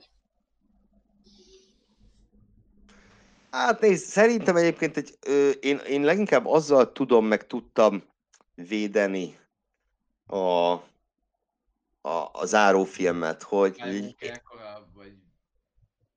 [3.57, 8.03] Hát nézd, szerintem egyébként egy, ö, én, én leginkább azzal tudom, meg tudtam
[8.55, 9.39] védeni
[10.27, 10.81] a, a,
[12.33, 13.83] a zárófilmet, hogy...
[13.87, 14.17] Így,
[14.95, 15.13] vagy...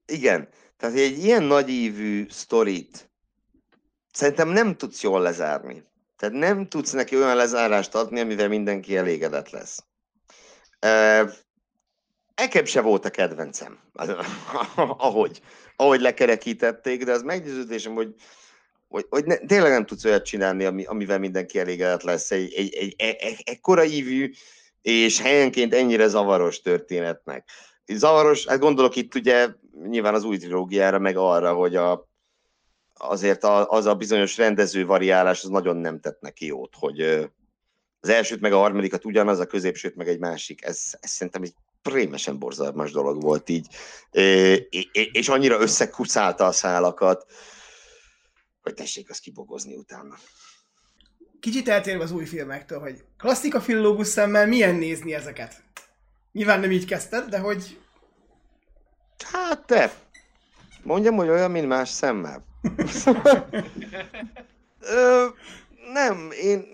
[0.05, 3.09] Igen, tehát egy ilyen nagyívű sztorit
[4.11, 5.83] szerintem nem tudsz jól lezárni.
[6.15, 9.85] Tehát nem tudsz neki olyan lezárást adni, amivel mindenki elégedett lesz.
[12.35, 13.79] Nekem se volt a kedvencem,
[14.97, 15.41] ahogy,
[15.79, 18.13] ahogy lekerekítették, de az meggyőződésem, hogy,
[18.87, 22.31] hogy, hogy ne, tényleg nem tudsz olyat csinálni, ami, amivel mindenki elégedett lesz.
[22.31, 24.31] Egy, egy, egy, egy, egy ekkora ívű
[24.81, 27.49] és helyenként ennyire zavaros történetnek.
[27.85, 29.47] Zavaros, hát gondolok itt ugye
[29.87, 32.09] nyilván az új trilógiára, meg arra, hogy a,
[32.93, 37.01] azért a, az a bizonyos rendező variálás az nagyon nem tett neki jót, hogy
[37.99, 40.63] az elsőt meg a harmadikat ugyanaz, a középsőt meg egy másik.
[40.63, 43.67] Ez, ez szerintem egy prémesen borzalmas dolog volt így,
[45.11, 47.25] és annyira összekucálta a szálakat,
[48.61, 50.15] hogy tessék azt kibogozni utána.
[51.39, 55.63] Kicsit eltérve az új filmektől, hogy klasszika filológus szemmel milyen nézni ezeket?
[56.31, 57.79] Nyilván nem így kezdted, de hogy...
[59.31, 59.93] Hát te,
[60.83, 62.43] mondjam, hogy olyan, mint más szemmel.
[64.79, 65.25] Ö,
[65.93, 66.69] nem, én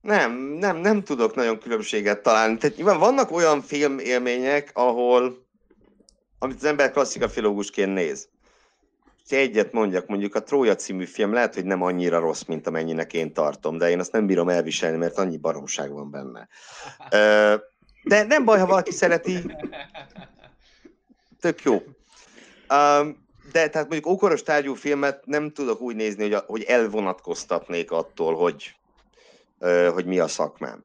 [0.00, 2.56] nem, nem, nem tudok nagyon különbséget találni.
[2.56, 5.46] Tehát nyilván vannak olyan filmélmények, ahol,
[6.38, 8.28] amit az ember klasszika filológusként néz.
[9.28, 13.12] Ha egyet mondjak, mondjuk a Trója című film lehet, hogy nem annyira rossz, mint amennyinek
[13.12, 16.48] én tartom, de én azt nem bírom elviselni, mert annyi baromság van benne.
[18.02, 19.56] De nem baj, ha valaki szereti.
[21.40, 21.82] Tök jó.
[23.52, 28.77] De tehát mondjuk ókoros tárgyú filmet nem tudok úgy nézni, hogy, hogy elvonatkoztatnék attól, hogy,
[29.92, 30.84] hogy mi a szakmám.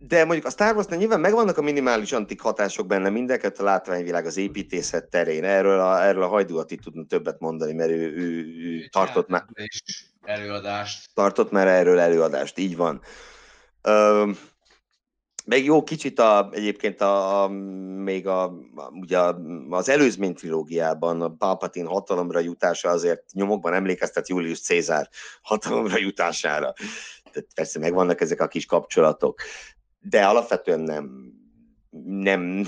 [0.00, 4.26] De mondjuk a Star Wars-nál nyilván megvannak a minimális antik hatások benne, mindeket a látványvilág
[4.26, 5.44] az építészet terén.
[5.44, 9.44] Erről a, erről a Hajdu Ati tudna többet mondani, mert ő, ő, ő tartott már...
[10.22, 11.10] Előadást.
[11.14, 13.00] Tartott már erről előadást, így van.
[15.48, 17.48] Meg jó kicsit a, egyébként a, a
[18.04, 18.52] még a,
[18.92, 19.18] ugye
[19.70, 25.08] az előzmény trilógiában a Palpatine hatalomra jutása azért nyomokban emlékeztet Julius Cézár
[25.42, 26.72] hatalomra jutására.
[27.32, 29.40] Tehát persze megvannak ezek a kis kapcsolatok,
[30.00, 31.32] de alapvetően nem,
[32.04, 32.64] nem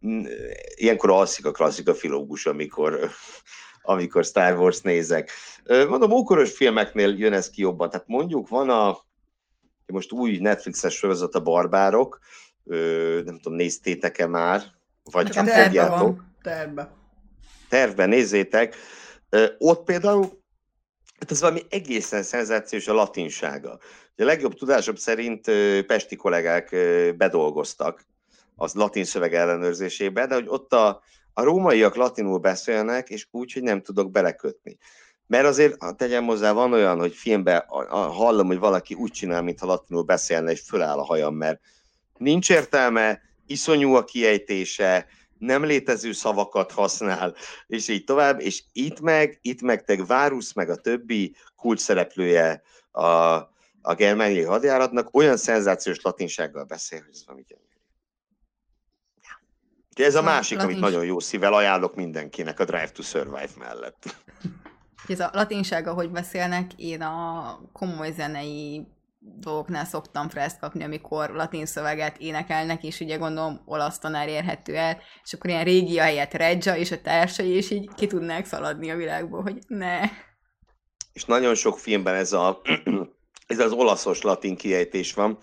[0.74, 3.10] ilyenkor alszik a klasszika filógus, amikor,
[3.82, 5.30] amikor Star Wars nézek.
[5.88, 7.90] Mondom, ókoros filmeknél jön ez ki jobban.
[7.90, 8.98] Tehát mondjuk van a
[9.92, 12.18] most új Netflixes sorozat a Barbárok,
[13.24, 14.62] nem tudom, néztétek-e már,
[15.04, 16.24] vagy csak fogjátok.
[16.42, 16.92] Tervbe.
[17.68, 18.76] Tervben nézzétek.
[19.58, 20.40] Ott például
[21.22, 23.78] Hát ez valami egészen szenzációs a latinsága.
[24.16, 25.44] A legjobb tudásom szerint
[25.86, 26.76] pesti kollégák
[27.16, 28.06] bedolgoztak
[28.56, 33.62] az latin szöveg ellenőrzésébe, de hogy ott a, a rómaiak latinul beszélnek, és úgy, hogy
[33.62, 34.78] nem tudok belekötni.
[35.32, 40.02] Mert azért, tegyem hozzá, van olyan, hogy filmben hallom, hogy valaki úgy csinál, mintha latinul
[40.02, 41.60] beszélne, és föláll a hajam, mert
[42.18, 45.06] nincs értelme, iszonyú a kiejtése,
[45.38, 47.34] nem létező szavakat használ,
[47.66, 52.62] és így tovább, és itt meg, itt meg te Várusz, meg a többi kulcs szereplője
[52.90, 53.06] a,
[53.82, 57.66] a germániai hadjáratnak olyan szenzációs latinsággal beszél, hogy ez valami gyönyörű.
[59.94, 64.16] Ez a másik, amit nagyon jó szívvel ajánlok mindenkinek a Drive to Survive mellett.
[65.08, 68.86] Ez a latinság, ahogy beszélnek, én a komoly zenei
[69.18, 74.98] dolgoknál szoktam frászt kapni, amikor latin szöveget énekelnek, és ugye gondolom olasz tanár érhető el,
[75.24, 78.96] és akkor ilyen régi helyett Reggia és a társai, és így ki tudnák szaladni a
[78.96, 80.00] világból, hogy ne.
[81.12, 82.60] És nagyon sok filmben ez, a,
[83.46, 85.38] ez az olaszos latin kiejtés van,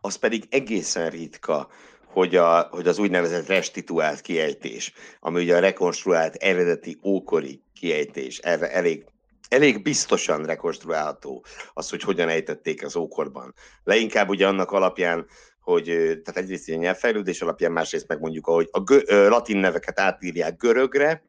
[0.00, 1.68] az pedig egészen ritka,
[2.12, 8.72] hogy, a, hogy az úgynevezett restituált kiejtés, ami ugye a rekonstruált eredeti ókori kiejtés, erre
[8.72, 9.04] elég
[9.48, 13.54] elég biztosan rekonstruálható az, hogy hogyan ejtették az ókorban.
[13.84, 15.26] Leinkább ugye annak alapján,
[15.60, 15.84] hogy
[16.24, 21.22] tehát egyrészt a nyelvfejlődés alapján, másrészt meg mondjuk, ahogy a gö- latin neveket átírják görögre,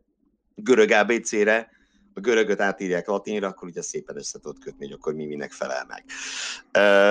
[0.56, 1.70] görög ABC-re,
[2.14, 5.86] a görögöt átírják latinra, akkor ugye szépen össze tudod kötni, hogy akkor mi minek felel
[5.88, 6.04] meg.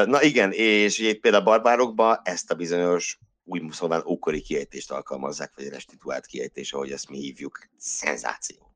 [0.09, 5.53] Na igen, és itt például a barbárokban ezt a bizonyos új szóval ókori kiejtést alkalmazzák,
[5.57, 7.69] vagy restituált kiejtés, ahogy ezt mi hívjuk.
[7.77, 8.73] Szenzáció.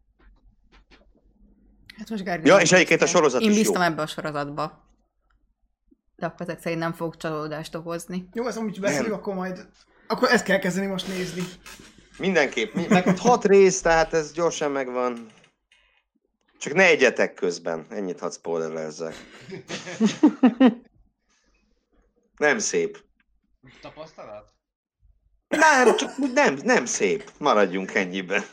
[1.96, 3.88] Hát most Gergő, ja, és egyébként a sorozat Én is bíztam jó.
[3.88, 4.84] ebbe a sorozatba.
[6.16, 8.28] De akkor ezek szerint nem fog csalódást okozni.
[8.32, 9.68] Jó, ez amúgy beszélünk, akkor majd...
[10.06, 11.42] Akkor ezt kell kezdeni most nézni.
[12.18, 12.74] Mindenképp.
[12.88, 15.26] Meg hat rész, tehát ez gyorsan megvan.
[16.58, 17.86] Csak ne egyetek közben.
[17.90, 19.14] Ennyit hadd spoilerezzek.
[22.36, 23.04] nem szép.
[23.80, 24.55] Tapasztalat?
[25.48, 27.30] Nem, csak nem, nem szép.
[27.38, 28.44] Maradjunk ennyiben.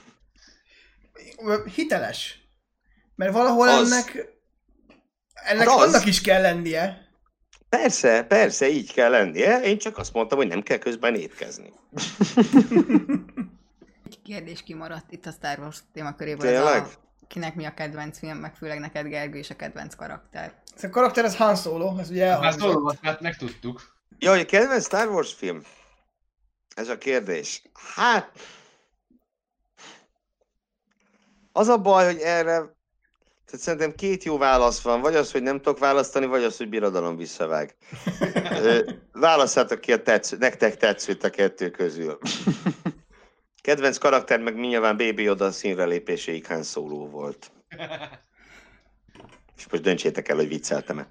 [1.76, 2.38] Hiteles.
[3.16, 3.92] Mert valahol Az.
[3.92, 4.28] ennek,
[5.34, 5.88] ennek Hát az.
[5.94, 7.02] annak is kell lennie.
[7.70, 9.62] Persze, persze, így kell lennie.
[9.62, 11.74] Én csak azt mondtam, hogy nem kell közben étkezni.
[14.06, 16.48] Egy kérdés kimaradt itt a Star Wars témaköréből.
[16.48, 16.84] Ez Tényleg?
[16.84, 16.90] a,
[17.28, 20.54] kinek mi a kedvenc film, meg főleg neked Gergő és a kedvenc karakter.
[20.76, 22.60] Ez a karakter az Han Solo, ez ugye elhangzott.
[22.72, 23.82] szóló, hát megtudtuk.
[24.20, 25.62] Jaj, a kedvenc Star Wars film?
[26.74, 27.61] Ez a kérdés.
[27.95, 28.32] Hát...
[31.52, 32.52] Az a baj, hogy erre...
[33.45, 35.02] Tehát szerintem két jó válasz van.
[35.02, 37.76] Vagy az, hogy nem tudok választani, vagy az, hogy birodalom visszavág.
[39.11, 42.18] Válasszátok ki a tetsző, nektek tetszőt a kettő közül.
[43.61, 46.64] Kedvenc karakter meg nyilván Baby Yoda színre lépéséig Han
[47.11, 47.52] volt.
[49.58, 51.08] És most döntsétek el, hogy vicceltem-e.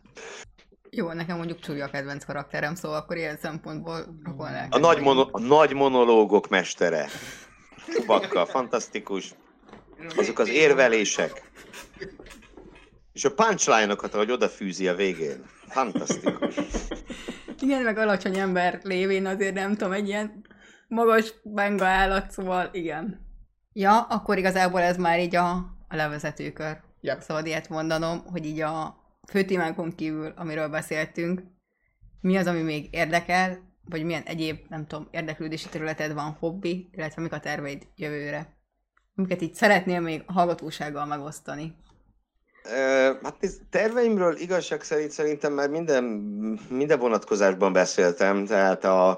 [0.95, 5.29] Jó, nekem mondjuk Csúly a kedvenc karakterem, szóval akkor ilyen szempontból rokon A nagy, mono,
[5.31, 7.09] a nagy monológok mestere.
[7.93, 9.35] Csubakka, fantasztikus.
[10.17, 11.51] Azok az érvelések.
[13.13, 15.45] És a punchline-okat, ahogy odafűzi a végén.
[15.69, 16.55] Fantasztikus.
[17.61, 20.47] Igen, meg alacsony ember lévén azért nem tudom, egy ilyen
[20.89, 23.27] magas benga állat, szóval igen.
[23.73, 25.51] Ja, akkor igazából ez már így a,
[25.89, 26.81] a levezetőkör.
[27.01, 27.23] Yep.
[27.23, 29.02] Szabad ilyet mondanom, hogy így a
[29.33, 31.43] fő témánkon kívül, amiről beszéltünk,
[32.21, 37.23] mi az, ami még érdekel, vagy milyen egyéb, nem tudom, érdeklődési területed van, hobbi, illetve
[37.23, 38.57] mik a terveid jövőre.
[39.17, 41.75] Amiket így szeretnél még a hallgatósággal megosztani.
[43.23, 43.37] Hát
[43.71, 46.05] terveimről igazság szerint szerintem már minden,
[46.69, 49.09] minden vonatkozásban beszéltem, tehát a,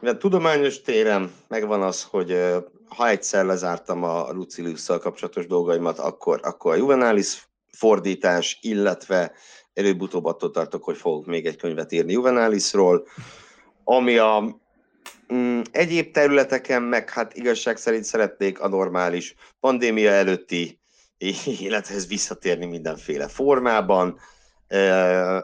[0.00, 2.54] a tudományos téren megvan az, hogy
[2.88, 9.32] ha egyszer lezártam a Luciliusszal kapcsolatos dolgaimat, akkor, akkor a Juvenalis fordítás, illetve
[9.74, 13.06] előbb-utóbb attól tartok, hogy fogok még egy könyvet írni Juvenalisról,
[13.84, 14.60] ami a
[15.34, 20.80] mm, egyéb területeken meg hát igazság szerint szeretnék a normális pandémia előtti
[21.60, 24.18] élethez visszatérni mindenféle formában,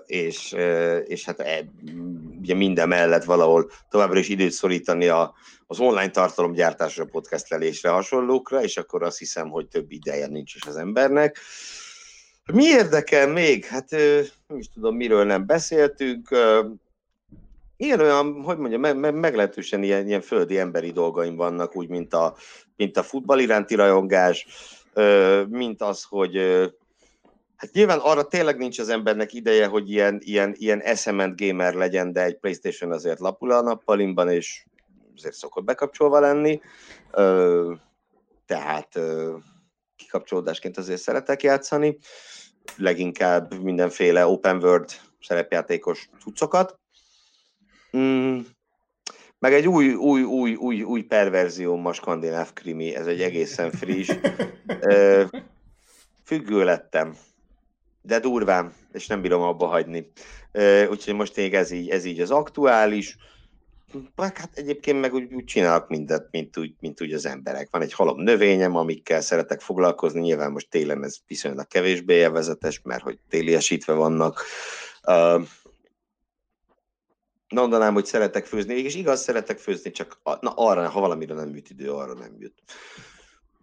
[0.06, 0.54] és,
[1.04, 1.64] és hát e,
[2.40, 5.34] ugye minden mellett valahol továbbra is időt szorítani a,
[5.66, 10.76] az online tartalomgyártásra, podcastlelésre, hasonlókra, és akkor azt hiszem, hogy több ideje nincs is az
[10.76, 11.38] embernek.
[12.52, 13.64] Mi érdekel még?
[13.64, 13.90] Hát
[14.46, 16.28] nem is tudom, miről nem beszéltünk.
[17.76, 22.14] Ilyen olyan, hogy mondjam, me- me- meglehetősen ilyen, ilyen földi emberi dolgaim vannak, úgy, mint
[22.14, 22.34] a,
[22.76, 24.46] mint a futball iránti rajongás,
[25.48, 26.36] mint az, hogy
[27.56, 32.12] hát nyilván arra tényleg nincs az embernek ideje, hogy ilyen, ilyen, ilyen eszement gamer legyen,
[32.12, 34.64] de egy Playstation azért lapul a nappalimban, és
[35.16, 36.60] azért szokott bekapcsolva lenni.
[38.46, 38.98] Tehát
[40.00, 41.98] kikapcsolódásként azért szeretek játszani,
[42.76, 46.78] leginkább mindenféle open world szerepjátékos cuccokat.
[47.96, 48.38] Mm,
[49.38, 54.10] meg egy új, új, új, új, új perverzióm a skandináv krimi, ez egy egészen friss.
[56.24, 57.16] Függő lettem.
[58.02, 60.12] De durván, és nem bírom abba hagyni.
[60.90, 63.16] Úgyhogy most még ez így, ez így az aktuális.
[64.16, 67.68] Hát egyébként meg úgy, úgy csinálok mindent, mint úgy, mint úgy az emberek.
[67.70, 70.20] Van egy halom növényem, amikkel szeretek foglalkozni.
[70.20, 74.44] Nyilván most télen ez viszonylag kevésbé élvezetes, mert hogy téliesítve vannak.
[75.06, 75.42] Uh,
[77.48, 81.70] mondanám, hogy szeretek főzni, és igaz, szeretek főzni, csak na, arra, ha valamire nem jut
[81.70, 82.62] idő, arra nem jut.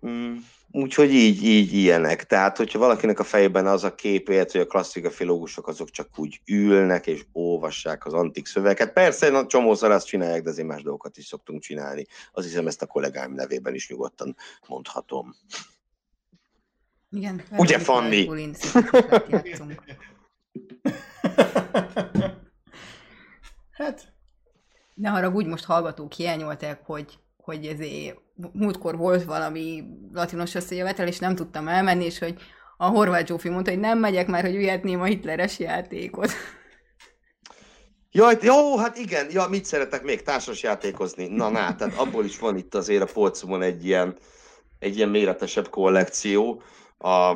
[0.08, 0.36] Mm,
[0.72, 2.26] úgyhogy így, így ilyenek.
[2.26, 6.42] Tehát, hogyha valakinek a fejében az a kép, hogy a klasszika filológusok azok csak úgy
[6.46, 8.94] ülnek és olvassák az antik szövegeket.
[8.94, 12.06] Persze, na, csomószor azt csinálják, de azért más dolgokat is szoktunk csinálni.
[12.32, 14.36] Azt hiszem, ezt a kollégáim nevében is nyugodtan
[14.68, 15.36] mondhatom.
[17.12, 17.44] Igen.
[17.58, 18.30] Ugye, Fanni?
[23.72, 24.16] Hát...
[24.94, 29.84] Ne haragudj, most hallgatók hiányolták, hogy, hogy ezért múltkor volt valami
[30.14, 32.36] latinos összejövetel, és nem tudtam elmenni, és hogy
[32.78, 36.32] a horvát Zsófi mondta, hogy nem megyek már, hogy vihetném a hitleres játékot.
[38.12, 41.28] Jaj, jó, hát igen, ja, mit szeretek még társas játékozni?
[41.28, 44.18] Na, na, tehát abból is van itt azért a polcomon egy ilyen,
[44.80, 46.62] egy ilyen méretesebb kollekció.
[46.98, 47.34] A,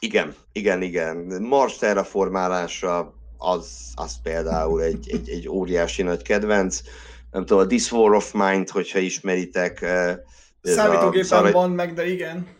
[0.00, 1.16] igen, igen, igen.
[1.42, 6.80] Mars terraformálása, az, az például egy, egy, egy óriási nagy kedvenc.
[7.30, 9.86] Nem tudom, a This War of Mind, hogyha ismeritek.
[10.62, 11.52] Számítógépen Szaraj...
[11.52, 12.56] van meg, de igen.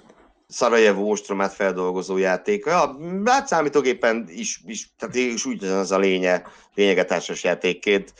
[0.49, 2.65] Szarajevó ostromát feldolgozó játék.
[2.67, 6.43] Ja, hát számítógépen is, is tehát is úgy az a lénye,
[6.75, 8.15] lényege társas játékként,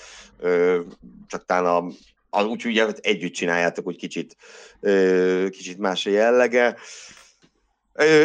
[1.27, 1.93] csak talán a,
[2.31, 4.37] az, úgy ugye együtt csináljátok, úgy kicsit,
[5.51, 6.77] kicsit más a jellege.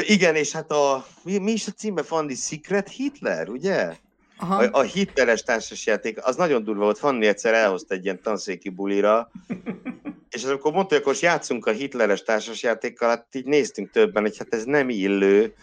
[0.02, 2.36] Igen, és hát a, mi, mi is a címe, Fandi?
[2.36, 3.96] Secret Hitler, ugye?
[4.38, 4.64] Aha.
[4.64, 6.98] A, a hitleres társasjáték, az nagyon durva volt.
[6.98, 9.32] Fanni egyszer elhozta egy ilyen tanszéki bulira,
[10.36, 14.54] és akkor mondta, hogy akkor játszunk a hitleres társasjátékkal, hát így néztünk többen, hogy hát
[14.54, 15.54] ez nem illő,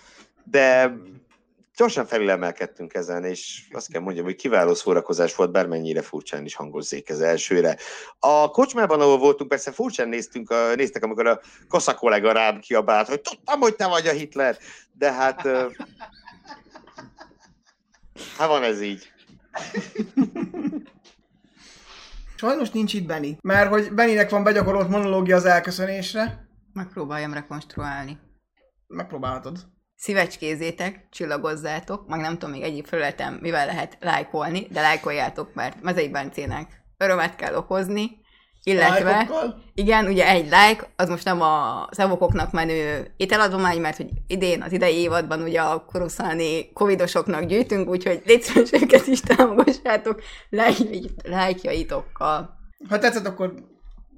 [0.44, 0.94] de
[1.76, 7.08] gyorsan felülemelkedtünk ezen, és azt kell mondjam, hogy kiváló szórakozás volt, bármennyire furcsán is hangozzék
[7.08, 7.76] ez elsőre.
[8.18, 13.20] A kocsmában, ahol voltunk, persze furcsán néztünk, néztek, amikor a Kosza kollega rám kiabált, hogy
[13.20, 14.56] tudtam, hogy te vagy a Hitler,
[14.92, 15.48] de hát
[18.36, 19.12] Hát van ez így.
[22.36, 26.48] Sajnos nincs itt Benny, mert hogy Bennynek van begyakorolt monológia az elköszönésre.
[26.72, 28.18] Megpróbáljam rekonstruálni.
[28.86, 29.58] Megpróbálhatod.
[29.96, 36.08] Szívecskézétek, csillagozzátok, meg nem tudom még egyik felületen mivel lehet lájkolni, de lájkoljátok, mert Mezei
[36.08, 38.19] Bencének örömet kell okozni,
[38.62, 39.62] illetve, Lájkokkal?
[39.74, 44.72] igen, ugye egy like, az most nem a szavokoknak menő ételadomány, mert hogy idén, az
[44.72, 50.22] idei évadban ugye a koroszáni covidosoknak gyűjtünk, úgyhogy légy őket is támogassátok
[51.22, 52.58] lájkjaitokkal.
[52.88, 53.54] Ha tetszett, akkor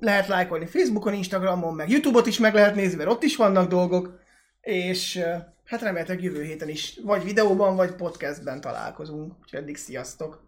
[0.01, 4.21] lehet lájkolni Facebookon, Instagramon, meg Youtube-ot is meg lehet nézni, mert ott is vannak dolgok,
[4.61, 5.21] és
[5.65, 9.33] hát remélhetőleg jövő héten is vagy videóban, vagy podcastben találkozunk.
[9.43, 10.42] Úgyhogy eddig sziasztok!